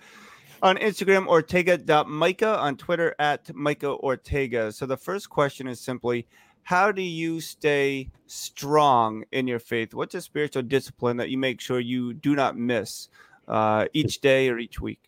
on 0.62 0.78
Instagram, 0.78 1.28
Ortega.Micah, 1.28 2.60
on 2.60 2.78
Twitter 2.78 3.16
at 3.20 3.54
Micah 3.56 3.92
Ortega. 3.92 4.72
So 4.72 4.86
the 4.86 4.98
first 4.98 5.30
question 5.30 5.68
is 5.68 5.80
simply 5.80 6.28
how 6.64 6.92
do 6.92 7.02
you 7.02 7.42
stay 7.42 8.12
strong 8.28 9.24
in 9.32 9.48
your 9.48 9.60
faith? 9.60 9.94
What's 9.94 10.16
a 10.16 10.22
spiritual 10.22 10.64
discipline 10.64 11.18
that 11.18 11.30
you 11.30 11.38
make 11.38 11.62
sure 11.62 11.80
you 11.80 12.14
do 12.14 12.36
not 12.36 12.58
miss 12.58 13.10
uh, 13.48 13.86
each 13.94 14.22
day 14.22 14.50
or 14.50 14.60
each 14.60 14.80
week? 14.80 15.00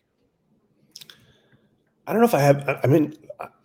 I 2.06 2.12
don't 2.12 2.20
know 2.20 2.26
if 2.26 2.34
I 2.34 2.40
have. 2.40 2.80
I 2.82 2.86
mean, 2.88 3.16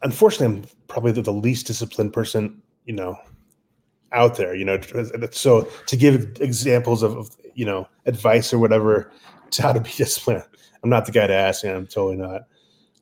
unfortunately, 0.03 0.57
I'm 0.57 0.65
probably 0.87 1.11
the 1.11 1.33
least 1.33 1.65
disciplined 1.65 2.13
person, 2.13 2.61
you 2.85 2.93
know, 2.93 3.17
out 4.11 4.37
there. 4.37 4.53
You 4.53 4.65
know, 4.65 4.79
so 5.31 5.67
to 5.87 5.97
give 5.97 6.37
examples 6.39 7.01
of, 7.01 7.35
you 7.55 7.65
know, 7.65 7.87
advice 8.05 8.53
or 8.53 8.59
whatever 8.59 9.11
to 9.51 9.61
how 9.63 9.73
to 9.73 9.79
be 9.79 9.91
disciplined, 9.91 10.43
I'm 10.83 10.89
not 10.89 11.05
the 11.05 11.11
guy 11.11 11.27
to 11.27 11.33
ask, 11.33 11.63
and 11.63 11.73
I'm 11.73 11.87
totally 11.87 12.17
not. 12.17 12.43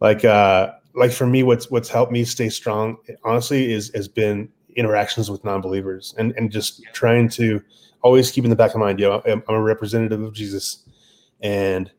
Like, 0.01 0.25
uh, 0.25 0.73
like 0.93 1.11
for 1.11 1.27
me, 1.27 1.43
what's 1.43 1.69
what's 1.69 1.89
helped 1.89 2.11
me 2.11 2.23
stay 2.23 2.49
strong, 2.49 2.97
honestly, 3.23 3.71
is 3.71 3.91
has 3.95 4.07
been 4.07 4.49
interactions 4.75 5.31
with 5.31 5.43
non-believers 5.43 6.13
and 6.17 6.33
and 6.37 6.51
just 6.51 6.83
trying 6.93 7.29
to 7.29 7.61
always 8.01 8.29
keep 8.29 8.43
in 8.43 8.49
the 8.49 8.55
back 8.55 8.73
of 8.73 8.79
mind, 8.79 8.99
yo, 8.99 9.21
I'm, 9.25 9.41
I'm 9.47 9.55
a 9.55 9.61
representative 9.61 10.21
of 10.21 10.33
Jesus, 10.33 10.83
and 11.41 11.91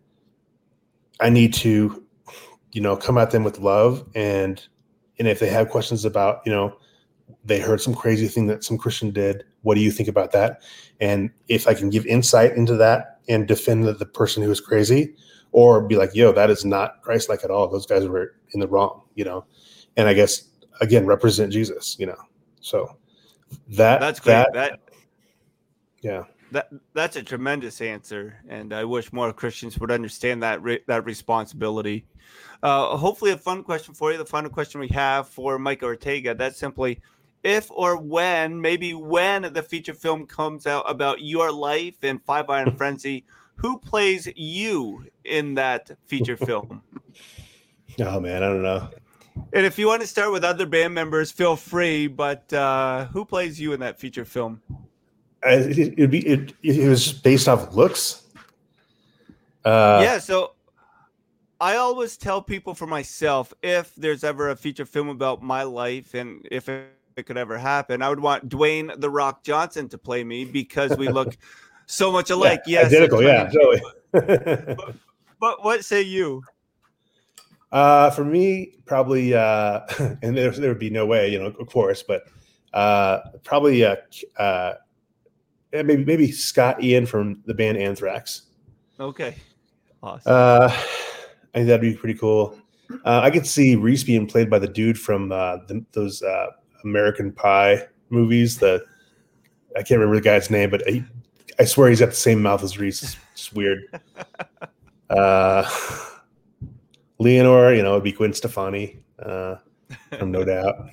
I 1.20 1.30
need 1.30 1.52
to, 1.54 2.04
you 2.72 2.80
know, 2.80 2.96
come 2.96 3.18
at 3.18 3.30
them 3.30 3.44
with 3.44 3.58
love 3.58 4.06
and 4.14 4.64
and 5.18 5.26
if 5.26 5.40
they 5.40 5.48
have 5.48 5.70
questions 5.70 6.04
about, 6.04 6.42
you 6.44 6.52
know, 6.52 6.76
they 7.44 7.58
heard 7.58 7.80
some 7.80 7.94
crazy 7.94 8.28
thing 8.28 8.46
that 8.48 8.62
some 8.62 8.76
Christian 8.76 9.10
did. 9.10 9.44
What 9.62 9.74
do 9.74 9.80
you 9.80 9.90
think 9.90 10.08
about 10.08 10.32
that? 10.32 10.62
And 11.00 11.30
if 11.48 11.66
I 11.66 11.74
can 11.74 11.90
give 11.90 12.06
insight 12.06 12.52
into 12.52 12.76
that 12.76 13.15
and 13.28 13.46
defend 13.46 13.84
the, 13.84 13.92
the 13.92 14.06
person 14.06 14.42
who 14.42 14.50
is 14.50 14.60
crazy, 14.60 15.14
or 15.52 15.80
be 15.80 15.96
like, 15.96 16.14
yo, 16.14 16.32
that 16.32 16.50
is 16.50 16.64
not 16.64 17.02
Christ 17.02 17.28
like 17.28 17.44
at 17.44 17.50
all. 17.50 17.68
Those 17.68 17.86
guys 17.86 18.06
were 18.06 18.34
in 18.52 18.60
the 18.60 18.68
wrong, 18.68 19.02
you 19.14 19.24
know. 19.24 19.44
And 19.96 20.08
I 20.08 20.14
guess 20.14 20.48
again, 20.80 21.06
represent 21.06 21.52
Jesus, 21.52 21.96
you 21.98 22.06
know. 22.06 22.18
So 22.60 22.96
that 23.68 24.00
that's 24.00 24.20
great. 24.20 24.34
That, 24.34 24.52
that 24.52 24.80
yeah. 26.02 26.24
That 26.52 26.70
that's 26.94 27.16
a 27.16 27.24
tremendous 27.24 27.80
answer, 27.80 28.38
and 28.48 28.72
I 28.72 28.84
wish 28.84 29.12
more 29.12 29.32
Christians 29.32 29.80
would 29.80 29.90
understand 29.90 30.44
that 30.44 30.62
re- 30.62 30.80
that 30.86 31.04
responsibility. 31.04 32.06
Uh, 32.62 32.96
hopefully, 32.96 33.32
a 33.32 33.36
fun 33.36 33.64
question 33.64 33.94
for 33.94 34.12
you. 34.12 34.18
The 34.18 34.24
final 34.24 34.48
question 34.48 34.80
we 34.80 34.86
have 34.88 35.28
for 35.28 35.58
Mike 35.58 35.82
Ortega. 35.82 36.34
That's 36.34 36.56
simply, 36.56 37.00
if 37.46 37.70
or 37.70 37.96
when, 37.96 38.60
maybe 38.60 38.92
when 38.92 39.52
the 39.52 39.62
feature 39.62 39.94
film 39.94 40.26
comes 40.26 40.66
out 40.66 40.90
about 40.90 41.22
your 41.22 41.52
life 41.52 42.02
in 42.02 42.18
Five 42.18 42.50
Iron 42.50 42.72
Frenzy, 42.76 43.24
who 43.54 43.78
plays 43.78 44.28
you 44.34 45.06
in 45.24 45.54
that 45.54 45.90
feature 46.06 46.36
film? 46.36 46.82
oh 48.00 48.20
man, 48.20 48.42
I 48.42 48.48
don't 48.48 48.62
know. 48.62 48.90
And 49.52 49.64
if 49.64 49.78
you 49.78 49.86
want 49.86 50.00
to 50.00 50.08
start 50.08 50.32
with 50.32 50.44
other 50.44 50.66
band 50.66 50.92
members, 50.94 51.30
feel 51.30 51.56
free. 51.56 52.08
But 52.08 52.52
uh, 52.52 53.06
who 53.06 53.24
plays 53.24 53.60
you 53.60 53.72
in 53.72 53.80
that 53.80 54.00
feature 54.00 54.24
film? 54.24 54.60
it, 55.42 55.98
would 55.98 56.10
be 56.10 56.26
it, 56.26 56.52
it 56.62 56.88
was 56.88 57.12
based 57.12 57.48
off 57.48 57.74
looks. 57.74 58.24
Uh, 59.64 60.00
yeah, 60.02 60.18
so 60.18 60.54
I 61.60 61.76
always 61.76 62.16
tell 62.16 62.42
people 62.42 62.74
for 62.74 62.86
myself 62.86 63.52
if 63.62 63.94
there's 63.94 64.24
ever 64.24 64.50
a 64.50 64.56
feature 64.56 64.86
film 64.86 65.08
about 65.08 65.42
my 65.42 65.62
life 65.62 66.14
and 66.14 66.46
if 66.50 66.68
it, 66.68 66.88
it 67.16 67.26
could 67.26 67.36
ever 67.38 67.58
happen, 67.58 68.02
I 68.02 68.08
would 68.08 68.20
want 68.20 68.48
Dwayne 68.48 68.98
the 69.00 69.10
Rock 69.10 69.42
Johnson 69.42 69.88
to 69.90 69.98
play 69.98 70.24
me 70.24 70.44
because 70.44 70.96
we 70.96 71.08
look 71.08 71.36
so 71.86 72.12
much 72.12 72.30
alike. 72.36 72.62
Yeah, 72.66 72.82
yes, 72.82 72.86
identical. 72.86 73.22
Yeah, 73.22 73.50
totally. 73.50 73.82
but, 74.12 74.94
but, 75.40 75.64
what 75.64 75.84
say 75.84 76.02
you? 76.02 76.42
Uh, 77.72 78.10
for 78.10 78.24
me, 78.24 78.74
probably, 78.84 79.34
uh, 79.34 79.80
and 80.22 80.36
there, 80.36 80.50
there 80.50 80.70
would 80.70 80.78
be 80.78 80.90
no 80.90 81.06
way, 81.06 81.28
you 81.28 81.38
know, 81.38 81.46
of 81.46 81.66
course, 81.68 82.02
but 82.02 82.24
Uh, 82.76 83.20
probably 83.42 83.84
uh, 83.86 83.96
uh, 84.36 84.74
maybe 85.72 86.04
maybe 86.04 86.30
Scott 86.30 86.82
Ian 86.82 87.06
from 87.06 87.42
the 87.46 87.54
band 87.54 87.78
Anthrax. 87.78 88.42
Okay. 89.00 89.36
Awesome. 90.02 90.30
Uh, 90.30 90.68
I 90.70 91.54
think 91.54 91.68
that'd 91.68 91.80
be 91.80 91.94
pretty 91.94 92.18
cool. 92.18 92.58
Uh, 93.04 93.20
I 93.22 93.30
could 93.30 93.46
see 93.46 93.76
Reese 93.76 94.04
being 94.04 94.26
played 94.26 94.50
by 94.50 94.58
the 94.58 94.68
dude 94.68 94.98
from 94.98 95.32
uh, 95.32 95.58
the, 95.66 95.84
those 95.92 96.22
uh, 96.22 96.48
American 96.86 97.32
Pie 97.32 97.86
movies. 98.10 98.58
The 98.58 98.84
I 99.76 99.80
can't 99.80 100.00
remember 100.00 100.16
the 100.16 100.22
guy's 100.22 100.50
name, 100.50 100.70
but 100.70 100.88
he, 100.88 101.04
I 101.58 101.64
swear 101.64 101.90
he's 101.90 102.00
got 102.00 102.10
the 102.10 102.14
same 102.16 102.40
mouth 102.40 102.62
as 102.62 102.78
Reese. 102.78 103.02
It's 103.02 103.16
just 103.34 103.54
weird. 103.54 103.82
uh, 105.10 105.64
Leanor, 107.20 107.76
you 107.76 107.82
know, 107.82 107.92
it'd 107.92 108.04
be 108.04 108.12
Gwen 108.12 108.32
Stefani 108.32 108.98
uh, 109.18 109.56
from 110.18 110.30
No 110.30 110.44
Doubt. 110.44 110.90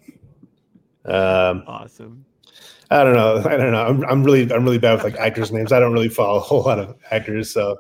Um, 1.06 1.64
awesome. 1.68 2.26
I 2.89 3.04
don't 3.04 3.14
know. 3.14 3.38
I 3.38 3.58
don't 3.58 3.72
know. 3.72 3.86
I'm, 3.86 4.06
I'm 4.06 4.24
really 4.24 4.52
I'm 4.54 4.64
really 4.64 4.78
bad 4.78 4.96
with 4.96 5.04
like 5.04 5.16
actors' 5.16 5.52
names. 5.52 5.72
I 5.72 5.80
don't 5.80 5.94
really 5.94 6.10
follow 6.10 6.38
a 6.38 6.41
whole 6.41 6.64
lot 6.64 6.80
of 6.80 6.96
actors, 7.12 7.52
so. 7.52 7.78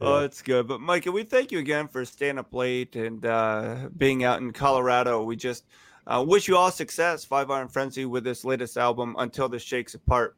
Oh, 0.00 0.20
it's 0.20 0.42
good. 0.42 0.68
But 0.68 0.80
Micah, 0.80 1.10
we 1.10 1.24
thank 1.24 1.50
you 1.50 1.58
again 1.58 1.88
for 1.88 2.04
staying 2.04 2.38
up 2.38 2.54
late 2.54 2.94
and 2.94 3.26
uh, 3.26 3.88
being 3.96 4.22
out 4.22 4.40
in 4.40 4.52
Colorado. 4.52 5.24
We 5.24 5.34
just 5.34 5.64
uh, 6.08 6.24
wish 6.26 6.48
you 6.48 6.56
all 6.56 6.70
success, 6.70 7.24
Five 7.24 7.50
Iron 7.50 7.68
Frenzy, 7.68 8.04
with 8.06 8.24
this 8.24 8.44
latest 8.44 8.76
album, 8.76 9.14
Until 9.18 9.48
This 9.48 9.62
Shakes 9.62 9.94
Apart. 9.94 10.36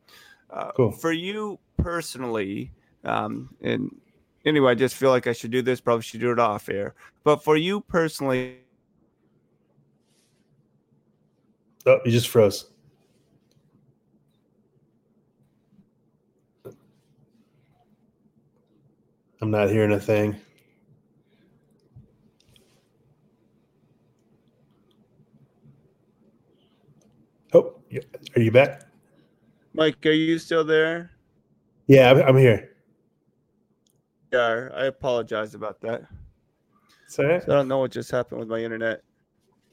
Uh, 0.51 0.73
Cool. 0.73 0.91
For 0.93 1.13
you 1.13 1.59
personally, 1.79 2.73
um, 3.05 3.55
and 3.63 3.95
anyway, 4.45 4.73
I 4.73 4.75
just 4.75 4.97
feel 4.97 5.11
like 5.11 5.27
I 5.27 5.33
should 5.33 5.53
do 5.53 5.63
this. 5.63 5.81
Probably 5.81 6.03
should 6.03 6.21
do 6.21 6.33
it 6.33 6.39
off 6.41 6.69
air. 6.69 6.95
But 7.25 7.43
for 7.45 7.57
you 7.57 7.81
personally, 7.83 8.57
Oh, 11.87 11.99
you 12.05 12.11
just 12.11 12.29
froze. 12.29 12.67
I'm 19.41 19.51
not 19.51 19.71
hearing 19.71 19.93
a 19.93 19.99
thing. 20.01 20.37
Oh, 27.53 27.63
y- 27.63 27.80
are 28.37 28.43
you 28.43 28.51
back? 28.51 28.83
Mike, 29.75 30.05
are 30.07 30.11
you 30.11 30.39
still 30.39 30.65
there? 30.65 31.11
Yeah, 31.87 32.11
I'm, 32.11 32.23
I'm 32.23 32.37
here. 32.37 32.71
Yeah, 34.33 34.69
I 34.75 34.85
apologize 34.85 35.55
about 35.55 35.81
that. 35.81 36.03
Sorry. 37.09 37.37
I 37.37 37.39
don't 37.41 37.67
know 37.67 37.79
what 37.79 37.91
just 37.91 38.11
happened 38.11 38.41
with 38.41 38.49
my 38.49 38.63
internet. 38.63 39.03